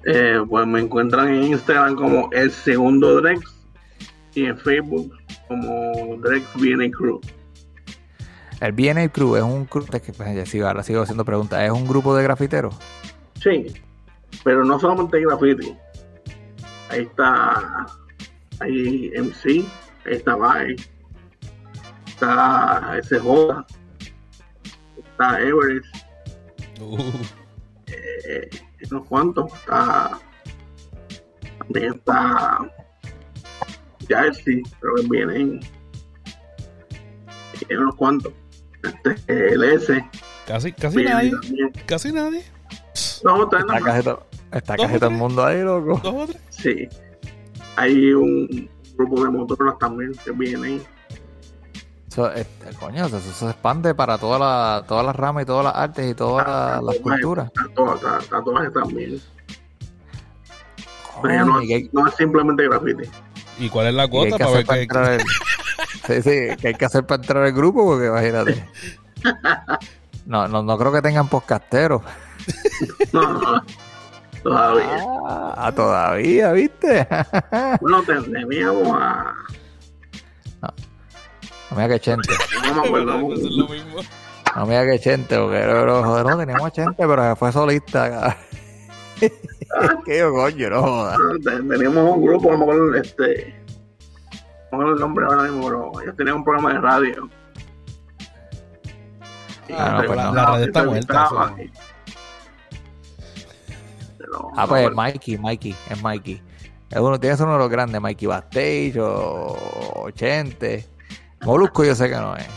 Eh, 0.06 0.40
pues 0.50 0.66
me 0.66 0.80
encuentran 0.80 1.28
en 1.28 1.44
Instagram 1.44 1.96
como 1.96 2.30
el 2.32 2.52
segundo 2.52 3.20
Drex 3.20 3.61
y 4.34 4.46
en 4.46 4.58
Facebook 4.58 5.14
como 5.48 6.18
Drex 6.18 6.46
BNA 6.56 6.92
Crew. 6.92 7.20
El 8.60 8.72
BNA 8.74 9.10
Crew 9.10 9.36
es 9.36 9.44
un 9.44 9.66
crew, 9.66 9.86
es 9.92 10.02
que 10.02 10.14
pues, 10.14 10.36
ya 10.36 10.46
sigo, 10.46 10.68
ahora 10.68 10.84
sigo 10.84 11.02
haciendo 11.02 11.26
preguntas, 11.26 11.62
es 11.62 11.72
un 11.72 11.88
grupo 11.88 12.16
de 12.16 12.24
grafiteros. 12.24 12.76
Sí, 13.42 13.74
pero 14.44 14.64
no 14.64 14.80
solamente 14.80 15.20
graffiti. 15.20 15.76
Ahí 16.90 17.02
está, 17.02 17.88
ahí 18.60 19.12
MC, 19.16 19.66
ahí 20.06 20.14
está 20.14 20.36
Vai, 20.36 20.76
está 22.06 23.00
SJ, 23.02 23.66
está 24.98 25.42
Everest, 25.42 25.96
Uh, 26.82 26.98
eh, 27.88 28.50
unos 28.90 29.08
cuantos, 29.08 29.54
está, 29.54 30.20
también 31.60 31.94
está 31.94 32.60
Jersey, 34.14 34.62
creo 34.80 34.96
que 34.96 35.08
vienen, 35.10 35.60
y 37.70 37.74
unos 37.76 37.96
cuantos, 37.96 38.34
este, 39.06 39.54
el 39.54 39.64
S, 39.64 40.04
casi, 40.48 40.72
casi 40.74 41.04
nadie. 41.04 41.32
también. 41.32 41.72
Casi 41.86 42.12
nadie. 42.12 42.44
No, 43.24 43.44
Está 43.44 43.80
casi, 43.84 44.04
to- 44.04 44.26
está 44.52 44.76
todo 44.76 45.08
el 45.08 45.14
mundo 45.16 45.46
ahí, 45.46 45.62
loco. 45.62 46.00
Dos 46.04 46.14
o 46.16 46.28
tres. 46.28 46.42
Sí. 46.50 46.90
Hay 47.76 48.12
un 48.14 48.70
grupo 48.98 49.24
de 49.24 49.30
motoras 49.32 49.78
también 49.80 50.12
que 50.26 50.32
vienen. 50.32 50.82
Eso, 52.08 52.30
este, 52.34 52.74
coño, 52.78 53.06
eso, 53.06 53.18
eso 53.18 53.32
se 53.32 53.46
expande 53.52 53.96
para 53.96 54.18
toda 54.18 54.38
la, 54.40 54.84
todas 54.86 55.06
las 55.06 55.16
ramas 55.16 55.44
y 55.44 55.46
todas 55.46 55.64
las 55.66 55.76
artes 55.76 56.12
y 56.12 56.14
todas 56.16 56.46
las, 56.46 56.84
las 56.84 56.98
culturas. 56.98 57.50
A 57.58 57.74
todas, 57.74 58.04
a, 58.04 58.38
a 58.38 58.44
todas 58.44 58.74
también. 58.74 59.22
No, 61.16 61.22
Coño, 61.22 61.58
hay- 61.60 61.90
no 61.94 62.08
es 62.08 62.16
simplemente 62.16 62.64
graffiti. 62.68 63.04
¿Y 63.62 63.70
cuál 63.70 63.88
es 63.88 63.94
la 63.94 64.06
y 64.06 64.10
que 64.10 64.18
hay 64.18 64.30
cuota 64.30 64.38
que 64.38 64.44
para 64.44 64.50
ver 64.52 64.56
hacer 64.56 64.66
para 64.66 64.78
qué? 64.78 64.84
entrar 64.84 65.12
el- 65.14 65.22
Sí, 66.08 66.22
sí, 66.24 66.56
que 66.58 66.68
hay 66.70 66.74
que 66.74 66.86
hacer 66.86 67.06
para 67.06 67.22
entrar 67.22 67.44
al 67.44 67.52
grupo 67.54 67.86
porque 67.86 68.08
imagínate. 68.08 68.66
No, 70.26 70.48
no, 70.48 70.64
no 70.64 70.78
creo 70.78 70.92
que 70.92 71.02
tengan 71.02 71.28
podcasteros. 71.28 72.02
No, 73.14 73.22
no, 73.34 73.64
todavía. 74.44 75.06
Ah, 75.28 75.72
todavía, 75.76 76.52
¿viste? 76.54 77.08
Bueno, 77.82 78.04
teníamos 78.04 78.88
a. 79.00 79.34
No 80.62 81.78
me 81.78 81.84
diga 81.84 81.96
que 81.96 82.00
Chente. 82.00 82.34
No 82.68 82.74
me 82.82 82.88
acuerdo. 82.88 83.34
Eso 83.34 83.48
es 83.48 83.54
lo 83.56 83.68
mismo. 83.68 83.98
No 84.56 84.66
me 84.66 84.80
diga 84.80 84.92
que 84.92 85.00
Chente, 85.00 85.38
porque 85.38 85.58
pero, 85.60 86.04
joder, 86.04 86.26
no 86.26 86.38
teníamos 86.38 86.72
Chente, 86.74 86.96
pero 87.08 87.30
se 87.30 87.36
fue 87.36 87.52
solista. 87.52 88.38
Cabrón. 89.70 90.02
¿Qué 90.06 90.20
yo, 90.20 90.32
coño? 90.34 90.70
No 90.70 90.82
jodas. 90.82 91.18
Teníamos 91.44 92.16
un 92.18 92.26
grupo, 92.26 92.52
no 92.52 92.58
me 92.58 92.64
acuerdo 92.64 92.96
este. 92.96 93.56
No 94.72 94.78
me 94.80 94.90
el 94.92 94.96
nombre 95.00 95.26
ahora 95.26 95.44
mismo, 95.44 95.64
pero 95.68 96.02
ellos 96.02 96.16
tenían 96.16 96.38
un 96.38 96.44
programa 96.44 96.74
de 96.74 96.80
radio. 96.82 97.30
Y 99.68 99.74
Ah, 99.74 100.00
no, 100.02 100.08
pues 100.08 100.20
no. 100.22 100.34
La 100.34 100.52
red 100.56 100.64
está 100.64 100.84
muerta, 100.84 101.30
Pero, 104.18 104.52
Ah, 104.56 104.66
pues 104.68 104.82
acuerdo. 104.88 104.96
Mikey, 104.96 105.38
Mikey, 105.38 105.76
es 105.90 106.04
Mikey. 106.04 106.42
Es 106.90 107.00
uno, 107.00 107.20
tiene 107.20 107.34
que 107.34 107.38
ser 107.38 107.46
uno 107.46 107.54
de 107.54 107.60
los 107.60 107.70
grandes, 107.70 108.02
Mikey 108.02 108.28
Bastage 108.28 109.00
o, 109.00 109.58
o 109.96 110.12
Chente. 110.12 110.88
Molusco 111.44 111.84
yo 111.86 111.96
sé 111.96 112.10
que 112.10 112.16
no 112.16 112.36
es. 112.36 112.48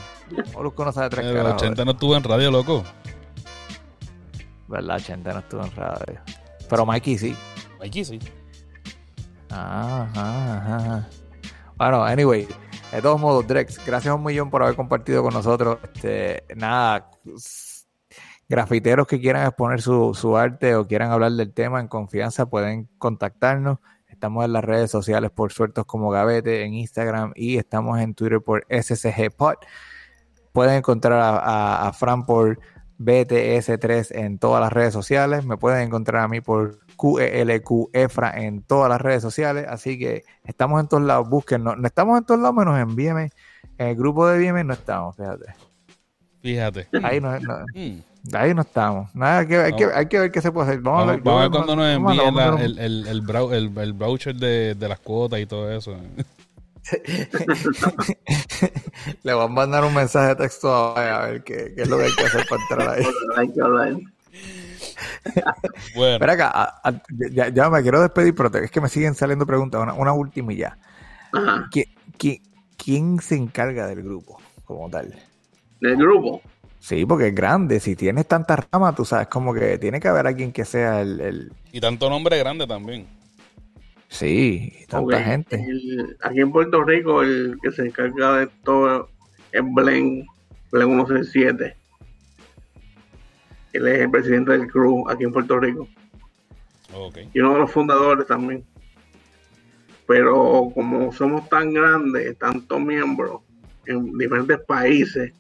Molusco 0.53 0.85
no 0.85 0.93
sabe 0.93 1.11
tres 1.11 1.27
El 1.27 1.35
carajos. 1.37 1.63
80 1.63 1.85
no 1.85 1.91
estuvo 1.93 2.17
en 2.17 2.25
radio, 2.25 2.51
loco. 2.51 2.85
¿Verdad? 4.69 4.99
Chente 4.99 5.33
no 5.33 5.39
estuvo 5.39 5.65
en 5.65 5.71
radio. 5.77 6.21
Pero 6.69 6.87
Mikey 6.87 7.19
sí. 7.19 7.37
Aquí 7.85 8.05
sí. 8.05 8.19
Ajá, 9.51 10.03
ajá, 10.15 10.77
ajá. 10.77 11.09
Bueno, 11.77 12.05
anyway, 12.05 12.49
de 12.93 13.03
todos 13.03 13.21
modos, 13.21 13.47
Drex, 13.47 13.85
gracias 13.85 14.15
un 14.15 14.23
millón 14.25 14.51
por 14.51 14.63
haber 14.63 14.77
compartido 14.77 15.23
con 15.23 15.35
nosotros. 15.35 15.79
Este, 15.95 16.45
nada, 16.57 17.11
grafiteros 18.49 19.07
que 19.07 19.21
quieran 19.21 19.47
exponer 19.47 19.81
su, 19.83 20.15
su 20.15 20.37
arte 20.37 20.75
o 20.77 20.87
quieran 20.87 21.11
hablar 21.11 21.33
del 21.33 21.53
tema 21.53 21.81
en 21.81 21.89
confianza 21.89 22.47
pueden 22.47 22.89
contactarnos. 22.99 23.79
Estamos 24.09 24.45
en 24.45 24.53
las 24.53 24.65
redes 24.65 24.91
sociales 24.91 25.31
por 25.33 25.53
Suertos 25.53 25.85
como 25.87 26.11
Gavete, 26.11 26.63
en 26.65 26.75
Instagram 26.75 27.33
y 27.35 27.57
estamos 27.59 27.99
en 28.01 28.15
Twitter 28.15 28.41
por 28.41 28.65
SCG 28.71 29.31
Pod. 29.37 29.55
Pueden 30.53 30.77
encontrar 30.77 31.19
a, 31.21 31.37
a- 31.39 31.89
a 31.89 31.93
Fran 31.93 32.25
por 32.25 32.61
BTS3 32.99 34.09
en 34.17 34.39
todas 34.39 34.61
las 34.61 34.73
redes 34.73 34.93
sociales. 34.93 35.45
Me 35.45 35.57
pueden 35.57 35.83
encontrar 35.87 36.23
a 36.25 36.29
mí 36.29 36.41
por 36.41 36.79
QELQ 36.97 37.91
Efra 37.93 38.31
en 38.43 38.63
todas 38.63 38.89
las 38.89 39.01
redes 39.01 39.23
sociales. 39.23 39.67
Así 39.69 39.99
que 39.99 40.25
estamos 40.45 40.81
en 40.81 40.89
todos 40.89 41.03
lados. 41.03 41.29
Búsquennos. 41.29 41.77
No 41.79 41.87
estamos 41.87 42.19
en 42.19 42.25
todos 42.25 42.41
lados 42.41 42.55
menos 42.57 42.79
en 42.79 42.95
VMA. 42.95 43.29
En 43.79 43.89
el 43.89 43.97
grupo 43.97 44.27
de 44.29 44.39
VMA 44.39 44.63
no 44.65 44.75
estamos, 44.75 45.17
fíjate. 45.17 45.47
Fíjate. 46.41 46.89
Ahí 47.03 47.21
no, 47.21 47.39
no- 47.41 47.65
Mm. 47.75 47.99
ahí 48.35 48.55
no 48.55 48.63
estamos. 48.63 49.15
Nada, 49.15 49.39
hay, 49.41 49.47
que, 49.47 49.57
hay, 49.59 49.73
que, 49.75 49.85
hay 49.87 50.07
que 50.07 50.21
ver 50.21 50.31
qué 50.31 50.41
se 50.41 50.53
puede 50.53 50.69
hacer. 50.69 50.81
Vamos, 50.83 51.03
a 51.03 51.13
ver- 51.13 51.21
vamos 51.23 51.41
a 51.41 51.43
ver 51.43 51.51
vamos- 51.51 51.67
cuando 51.67 51.77
nos 51.77 52.61
envíen 52.61 52.79
el, 52.79 53.79
el, 53.79 53.93
voucher 53.93 54.35
de, 54.37 54.75
de 54.75 54.89
las 54.89 55.01
cuotas 55.01 55.41
y 55.41 55.47
todo 55.47 55.71
eso. 55.73 55.97
Le 59.23 59.35
voy 59.35 59.45
a 59.45 59.49
mandar 59.49 59.85
un 59.85 59.95
mensaje 59.95 60.29
de 60.29 60.37
texto 60.37 60.69
a, 60.97 61.25
a 61.25 61.27
ver 61.27 61.45
qué, 61.45 61.73
qué 61.75 61.83
es 61.83 61.89
lo 61.89 61.97
que 61.99 62.05
hay 62.05 62.15
que 62.17 62.25
hacer 62.25 62.47
para 62.49 62.63
entrar 62.63 62.89
ahí. 62.99 63.05
Hay 63.37 63.53
que 63.53 63.61
hablar. 63.63 63.93
Bueno, 65.95 66.13
Espera 66.15 66.33
acá, 66.35 66.51
a- 66.55 66.89
a- 66.89 67.03
ya, 67.33 67.49
ya 67.49 67.71
me 67.71 67.83
quiero 67.83 68.01
despedir, 68.03 68.35
pero 68.35 68.51
te- 68.51 68.65
es 68.65 68.71
que 68.71 68.81
me 68.81 68.89
siguen 68.89 69.15
saliendo 69.15 69.47
preguntas. 69.47 69.81
Una, 69.83 69.95
una 69.95 70.13
última 70.13 70.53
y 70.53 70.57
ya. 70.57 70.77
Ajá. 71.33 71.69
¿Qui- 71.71 71.89
qui- 72.19 72.43
quién 72.77 73.21
se 73.21 73.37
encarga 73.37 73.87
del 73.87 74.03
grupo 74.03 74.41
como 74.65 74.91
tal? 74.91 75.15
Del 75.81 75.97
grupo. 75.97 76.43
Sí, 76.81 77.07
porque 77.07 77.29
es 77.29 77.35
grande. 77.35 77.81
Si 77.81 77.97
tienes 77.97 78.27
tantas 78.29 78.61
ramas, 78.71 78.95
tú 78.95 79.05
sabes, 79.07 79.29
como 79.29 79.55
que 79.55 79.79
tiene 79.79 80.01
que 80.01 80.09
haber 80.09 80.27
alguien 80.27 80.53
que 80.53 80.65
sea 80.67 81.01
el. 81.01 81.21
el- 81.21 81.53
y 81.73 81.81
tanto 81.81 82.11
nombre 82.11 82.39
grande 82.39 82.67
también. 82.67 83.07
Sí, 84.09 84.73
tanta 84.89 85.23
gente. 85.23 85.57
el- 85.57 86.17
aquí 86.23 86.41
en 86.41 86.53
Puerto 86.53 86.83
Rico, 86.85 87.23
el 87.23 87.57
que 87.63 87.73
se 87.73 87.87
encarga 87.87 88.39
de 88.39 88.47
todo 88.65 89.09
es 89.53 89.63
Blen, 89.63 90.27
Blen 90.71 90.87
167. 90.89 91.77
Él 93.73 93.89
es 93.89 94.01
el 94.01 94.11
presidente 94.11 94.53
del 94.53 94.69
crew 94.71 95.09
aquí 95.09 95.25
en 95.25 95.33
Puerto 95.33 95.59
Rico 95.59 95.89
Ok. 96.95 97.19
y 97.33 97.41
uno 97.41 97.55
de 97.55 97.59
los 97.61 97.71
fundadores 97.73 98.27
también. 98.27 98.65
Pero 100.07 100.71
como 100.75 101.13
somos 101.13 101.49
tan 101.49 101.73
grandes, 101.73 102.37
tantos 102.39 102.81
miembros 102.81 103.41
en 103.87 104.17
diferentes 104.19 104.61
países, 104.61 105.33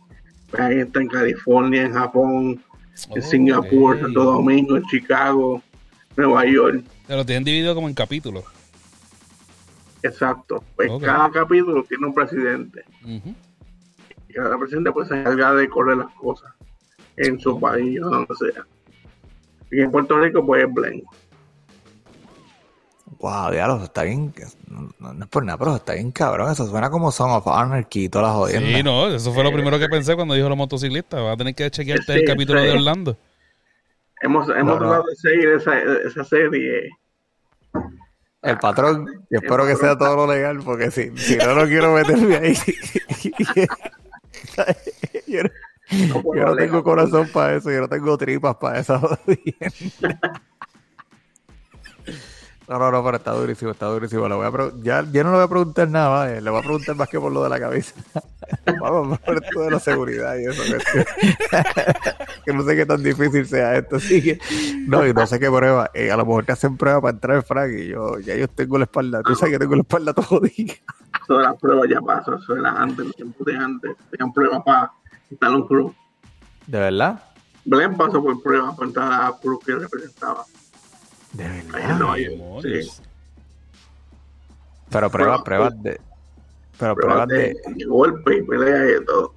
pues 0.50 0.62
ahí 0.62 0.78
está 0.80 1.00
en 1.00 1.08
California, 1.08 1.82
en 1.82 1.92
Japón, 1.92 2.60
en 3.14 3.22
Singapur. 3.22 4.00
Santo 4.00 4.24
Domingo, 4.24 4.76
en 4.76 4.84
Chicago, 4.84 5.62
Nueva 6.16 6.46
York. 6.46 6.82
Pero 7.06 7.18
lo 7.18 7.26
tienen 7.26 7.44
dividido 7.44 7.74
como 7.74 7.88
en 7.88 7.94
capítulos. 7.94 8.44
Exacto. 10.05 10.62
Pues 10.76 10.90
cada 11.02 11.30
capítulo 11.30 11.82
tiene 11.84 12.07
un 12.07 12.14
presidente. 12.14 12.84
Y 14.28 14.34
cada 14.34 14.59
presidente 14.59 14.92
pues 14.92 15.09
se 15.09 15.18
encarga 15.18 15.55
de 15.55 15.68
correr 15.68 15.96
las 15.96 16.12
cosas 16.12 16.52
en 17.16 17.40
su 17.40 17.59
país 17.59 18.00
o 18.02 18.11
donde 18.11 18.34
sea. 18.34 18.66
Y 19.70 19.80
en 19.80 19.90
Puerto 19.90 20.20
Rico 20.20 20.44
pues 20.44 20.64
es 20.64 20.72
Blen. 20.72 21.02
Wow, 23.18 23.52
diablo, 23.52 23.82
está 23.84 24.02
bien. 24.02 24.34
No, 24.68 25.14
no 25.14 25.24
es 25.24 25.30
por 25.30 25.42
nada, 25.42 25.57
pero 25.57 25.76
está 25.76 25.94
bien 25.94 26.12
cabrón. 26.12 26.52
Eso 26.52 26.66
suena 26.66 26.90
como 26.90 27.11
Son 27.11 27.30
of 27.30 27.48
Anarchy 27.48 28.05
y 28.05 28.09
todas 28.11 28.28
las 28.28 28.36
jodiendas. 28.36 28.74
Sí, 28.74 28.82
no, 28.82 29.09
eso 29.09 29.32
fue 29.32 29.42
lo 29.42 29.52
primero 29.52 29.78
que 29.78 29.88
pensé 29.88 30.14
cuando 30.14 30.34
dijo 30.34 30.50
los 30.50 30.59
motociclistas. 30.59 31.22
Vas 31.22 31.32
a 31.32 31.36
tener 31.38 31.55
que 31.55 31.70
chequearte 31.70 32.12
Sí, 32.12 32.18
el 32.18 32.24
capítulo 32.26 32.61
sí. 32.61 32.66
de 32.66 32.72
Orlando. 32.72 33.16
Hemos, 34.20 34.48
hemos 34.50 34.74
no. 34.74 34.78
tratado 34.78 35.05
de 35.05 35.16
seguir 35.16 35.48
esa, 35.48 35.78
esa 35.80 36.24
serie. 36.24 36.90
El 38.45 38.59
patrón, 38.59 39.24
y 39.30 39.36
espero 39.36 39.66
que 39.66 39.74
sea 39.76 39.97
todo 39.97 40.16
lo 40.16 40.32
legal, 40.32 40.61
porque 40.62 40.90
si, 40.90 41.16
si 41.16 41.36
no, 41.36 41.55
no 41.55 41.66
quiero 41.66 41.95
meterme 41.95 42.36
ahí. 42.36 42.55
yo 45.26 45.42
no, 45.42 45.51
yo 46.34 46.45
no 46.45 46.57
tengo 46.57 46.84
corazón 46.84 47.28
para 47.32 47.57
eso, 47.57 47.70
yo 47.70 47.80
no 47.80 47.88
tengo 47.88 48.18
tripas 48.18 48.57
para 48.57 48.80
esa. 48.80 49.01
No, 52.66 52.78
no, 52.78 52.90
no, 52.90 53.04
pero 53.04 53.18
está 53.18 53.32
durísimo, 53.32 53.72
está 53.72 53.86
durísimo. 53.86 54.26
Le 54.26 54.34
voy 54.36 54.46
a 54.46 54.50
pre- 54.50 54.72
ya, 54.82 55.04
ya 55.12 55.22
no 55.22 55.30
le 55.32 55.36
voy 55.36 55.44
a 55.44 55.48
preguntar 55.48 55.86
nada, 55.88 56.08
¿vale? 56.08 56.40
le 56.40 56.48
voy 56.50 56.60
a 56.60 56.62
preguntar 56.62 56.96
más 56.96 57.08
que 57.10 57.20
por 57.20 57.30
lo 57.30 57.42
de 57.42 57.50
la 57.50 57.60
cabeza. 57.60 57.94
Vamos 58.80 59.18
por 59.20 59.36
esto 59.44 59.60
de 59.60 59.70
la 59.70 59.78
seguridad 59.80 60.34
y 60.38 60.46
eso. 60.46 60.62
Que, 60.62 61.04
que 62.46 62.52
no 62.54 62.62
sé 62.64 62.74
qué 62.76 62.86
tan 62.86 63.02
difícil 63.02 63.46
sea 63.46 63.76
esto. 63.76 63.96
Así 63.96 64.22
que, 64.22 64.38
no, 64.86 65.06
y 65.06 65.12
no 65.12 65.26
sé 65.26 65.38
qué 65.38 65.50
prueba. 65.50 65.90
Eh, 65.92 66.10
a 66.10 66.16
lo 66.16 66.24
mejor 66.24 66.46
te 66.46 66.52
hacen 66.52 66.76
prueba 66.78 67.02
para 67.02 67.12
entrar 67.14 67.36
en 67.36 67.42
Frank 67.42 67.70
y 67.76 67.88
yo, 67.88 68.18
ya 68.20 68.34
yo 68.34 68.48
tengo 68.48 68.78
la 68.78 68.84
espalda. 68.84 69.22
Tú 69.22 69.34
sabes 69.34 69.52
que 69.54 69.58
tengo 69.58 69.74
la 69.74 69.82
espalda 69.82 70.14
todo 70.14 70.24
jodida. 70.26 70.74
Todas 71.26 71.42
las 71.46 71.60
pruebas 71.60 71.88
ya 71.90 72.00
pasó, 72.00 72.34
eso 72.36 72.56
era 72.56 72.70
antes, 72.80 73.04
los 73.06 73.14
tiempos 73.16 73.46
de 73.46 73.56
antes. 73.56 73.90
Tenían 74.10 74.32
pruebas 74.32 74.62
para 74.64 74.90
estar 75.30 75.50
en 75.50 75.56
un 75.56 75.66
crew. 75.68 75.94
¿De 76.66 76.78
verdad? 76.78 77.22
Blen 77.66 77.94
pasó 77.96 78.22
por 78.22 78.42
pruebas 78.42 78.74
para 78.74 78.88
entrar 78.88 79.12
a 79.12 79.32
crew 79.40 79.58
que 79.58 79.74
representaba. 79.74 80.44
De 81.35 81.45
Ahí 81.45 81.61
en 81.61 81.72
verdad. 81.72 81.99
Nueva 81.99 82.12
Ay, 82.14 82.24
York. 82.24 82.37
demonios. 82.39 82.87
Sí. 82.87 83.03
Pero 84.91 85.11
pruebas, 85.11 85.43
Pruebas, 85.43 85.72
pruebas 85.74 85.82
de. 85.82 86.01
Pero 86.78 86.95
Pruebas 86.95 87.26
pruebas 87.26 87.28
de, 87.76 87.85
golpe 87.87 88.37
y 88.39 88.43
pelea 88.43 88.85
y 88.85 88.93
de 88.95 89.01
todo. 89.03 89.35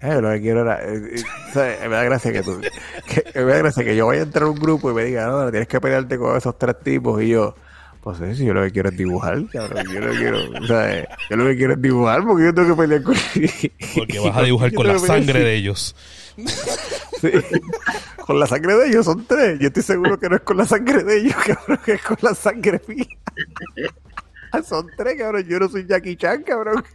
Eh, 0.00 0.20
lo 0.20 0.30
que 0.30 0.40
quiero 0.40 0.60
era. 0.62 0.80
eh, 0.84 1.10
eh, 1.16 1.22
¿sabes? 1.52 1.80
Me 1.82 1.88
da 1.88 2.04
gracia 2.04 2.32
que 2.32 2.42
tú. 2.42 2.60
Que, 3.06 3.24
me 3.44 3.50
da 3.52 3.58
gracia 3.58 3.84
que 3.84 3.96
yo 3.96 4.06
vaya 4.06 4.20
a 4.20 4.24
entrar 4.24 4.44
a 4.44 4.50
un 4.50 4.58
grupo 4.58 4.90
y 4.90 4.94
me 4.94 5.04
diga, 5.04 5.26
no, 5.26 5.50
tienes 5.50 5.68
que 5.68 5.80
pelearte 5.80 6.18
con 6.18 6.36
esos 6.36 6.56
tres 6.58 6.78
tipos. 6.80 7.20
Y 7.22 7.28
yo, 7.30 7.54
pues 8.00 8.18
sí, 8.18 8.34
si 8.36 8.44
yo 8.44 8.54
lo 8.54 8.62
que 8.62 8.70
quiero 8.70 8.90
es 8.90 8.96
dibujar, 8.96 9.44
cabrón. 9.52 9.86
Yo 9.92 10.00
lo 10.00 10.12
que 10.12 10.18
quiero. 10.18 10.66
¿sabes? 10.68 11.06
Yo 11.30 11.36
lo 11.36 11.44
que 11.46 11.56
quiero 11.56 11.72
es 11.74 11.82
dibujar 11.82 12.24
porque 12.24 12.44
yo 12.44 12.54
tengo 12.54 12.76
que 12.76 12.82
pelear 12.82 13.02
con. 13.02 13.14
Porque 13.96 14.18
vas 14.24 14.36
a 14.36 14.42
dibujar 14.42 14.72
con 14.72 14.86
la 14.86 14.98
sangre 15.00 15.40
de 15.40 15.54
ellos. 15.54 15.96
Con 18.24 18.38
la 18.38 18.46
sangre 18.46 18.76
de 18.76 18.88
ellos 18.88 19.06
son 19.06 19.26
tres. 19.26 19.58
Yo 19.58 19.68
estoy 19.68 19.82
seguro 19.82 20.18
que 20.18 20.28
no 20.28 20.36
es 20.36 20.42
con 20.42 20.56
la 20.56 20.66
sangre 20.66 21.02
de 21.02 21.18
ellos, 21.18 21.34
cabrón, 21.46 21.80
que 21.84 21.92
es 21.92 22.02
con 22.02 22.18
la 22.20 22.34
sangre 22.34 22.80
mía. 22.86 23.06
Son 24.66 24.90
tres, 24.96 25.18
cabrón. 25.18 25.44
Yo 25.44 25.58
no 25.58 25.68
soy 25.68 25.86
Jackie 25.86 26.16
Chan, 26.16 26.42
cabrón. 26.42 26.82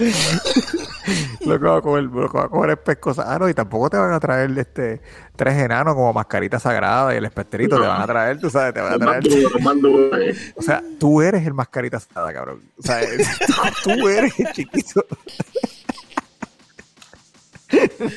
lo 1.46 1.58
que 1.58 1.66
va 1.66 1.76
a 1.76 1.80
comer, 1.80 2.04
lo 2.04 2.30
que 2.30 2.38
va 2.38 2.44
a 2.44 2.48
comer 2.48 2.70
es 2.70 2.78
pescosa. 2.78 3.24
Ah, 3.26 3.38
no, 3.38 3.48
y 3.48 3.54
tampoco 3.54 3.90
te 3.90 3.96
van 3.96 4.12
a 4.12 4.20
traer 4.20 4.56
este 4.58 5.00
tres 5.36 5.54
enanos 5.58 5.94
como 5.94 6.12
mascarita 6.12 6.58
sagrada 6.58 7.14
y 7.14 7.18
el 7.18 7.24
especterito 7.24 7.80
te 7.80 7.86
van 7.86 8.02
a 8.02 8.06
traer, 8.06 8.38
tú 8.38 8.50
sabes, 8.50 8.74
te 8.74 8.80
van 8.80 8.94
a 8.94 8.98
traer. 8.98 9.22
duros, 9.22 10.18
eh. 10.20 10.34
O 10.56 10.62
sea, 10.62 10.82
tú 10.98 11.22
eres 11.22 11.46
el 11.46 11.54
mascarita 11.54 12.00
sagrada, 12.00 12.32
cabrón. 12.32 12.62
O 12.78 12.82
sea, 12.82 13.00
tú 13.84 14.08
eres 14.08 14.38
el 14.38 14.52
chiquito. 14.52 15.04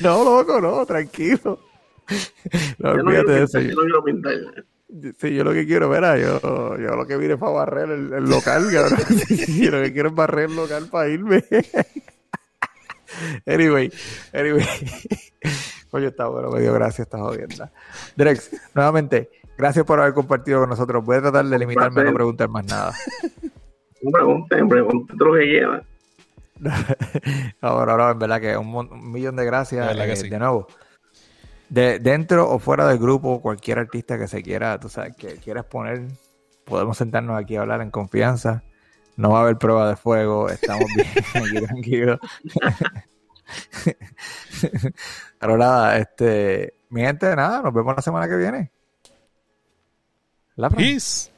No, 0.02 0.24
loco, 0.24 0.60
no, 0.60 0.84
tranquilo. 0.84 1.60
No, 2.78 2.90
olvídate 2.90 3.30
de 3.30 3.42
eso. 3.44 3.60
yo. 3.60 3.76
Sí, 5.18 5.34
yo 5.34 5.42
lo 5.42 5.52
que 5.52 5.66
quiero, 5.66 5.88
verá, 5.88 6.16
yo, 6.16 6.38
yo 6.78 6.94
lo 6.94 7.04
que 7.04 7.16
vine 7.16 7.36
para 7.36 7.50
barrer 7.50 7.90
el, 7.90 8.12
el 8.12 8.24
local, 8.24 8.68
cabrón. 8.72 9.00
Sí, 9.26 9.68
lo 9.68 9.82
que 9.82 9.92
quiero 9.92 10.10
es 10.10 10.14
barrer 10.14 10.50
el 10.50 10.56
local 10.56 10.86
para 10.88 11.08
irme. 11.08 11.42
anyway, 13.46 13.92
anyway. 14.32 14.64
Oye, 15.90 16.08
está 16.08 16.26
bueno, 16.28 16.50
me 16.50 16.60
dio 16.60 16.72
gracias 16.72 17.06
esta 17.06 17.18
jodienda. 17.18 17.72
Drex, 18.16 18.50
nuevamente, 18.74 19.30
gracias 19.58 19.84
por 19.84 20.00
haber 20.00 20.14
compartido 20.14 20.60
con 20.60 20.68
nosotros. 20.68 21.04
Voy 21.04 21.16
a 21.16 21.22
tratar 21.22 21.44
de 21.44 21.58
limitarme 21.58 22.00
a 22.00 22.04
no 22.04 22.14
preguntar 22.14 22.48
más 22.48 22.64
nada. 22.64 22.94
No 24.02 24.10
pregunten, 24.12 24.68
pregunten 24.68 25.16
lo 25.18 25.34
que 25.34 25.40
quieran. 25.40 25.82
Ahora, 27.60 27.92
ahora, 27.92 28.10
en 28.12 28.18
verdad 28.18 28.40
que 28.40 28.56
un, 28.56 29.12
millón 29.12 29.36
de 29.36 29.44
gracias. 29.44 29.96
De 29.96 30.12
eh, 30.12 30.16
sí. 30.16 30.28
De 30.28 30.38
nuevo 30.38 30.68
de, 31.68 31.98
dentro 31.98 32.50
o 32.50 32.58
fuera 32.58 32.86
del 32.88 32.98
grupo, 32.98 33.40
cualquier 33.40 33.78
artista 33.78 34.18
que 34.18 34.28
se 34.28 34.42
quiera, 34.42 34.78
tú 34.78 34.88
sabes, 34.88 35.16
que 35.16 35.36
quieras 35.36 35.66
poner, 35.66 36.06
podemos 36.64 36.96
sentarnos 36.96 37.38
aquí 37.38 37.56
a 37.56 37.62
hablar 37.62 37.80
en 37.80 37.90
confianza. 37.90 38.62
No 39.16 39.30
va 39.30 39.38
a 39.38 39.42
haber 39.42 39.58
prueba 39.58 39.88
de 39.88 39.96
fuego, 39.96 40.48
estamos 40.48 40.86
bien 40.94 41.08
aquí 41.34 41.66
tranquilos. 41.66 42.18
Pero 45.38 45.56
nada, 45.56 45.98
este, 45.98 46.74
mi 46.88 47.02
gente, 47.02 47.34
nada, 47.36 47.62
nos 47.62 47.72
vemos 47.72 47.94
la 47.94 48.02
semana 48.02 48.28
que 48.28 48.36
viene. 48.36 48.72
Peace. 50.76 51.30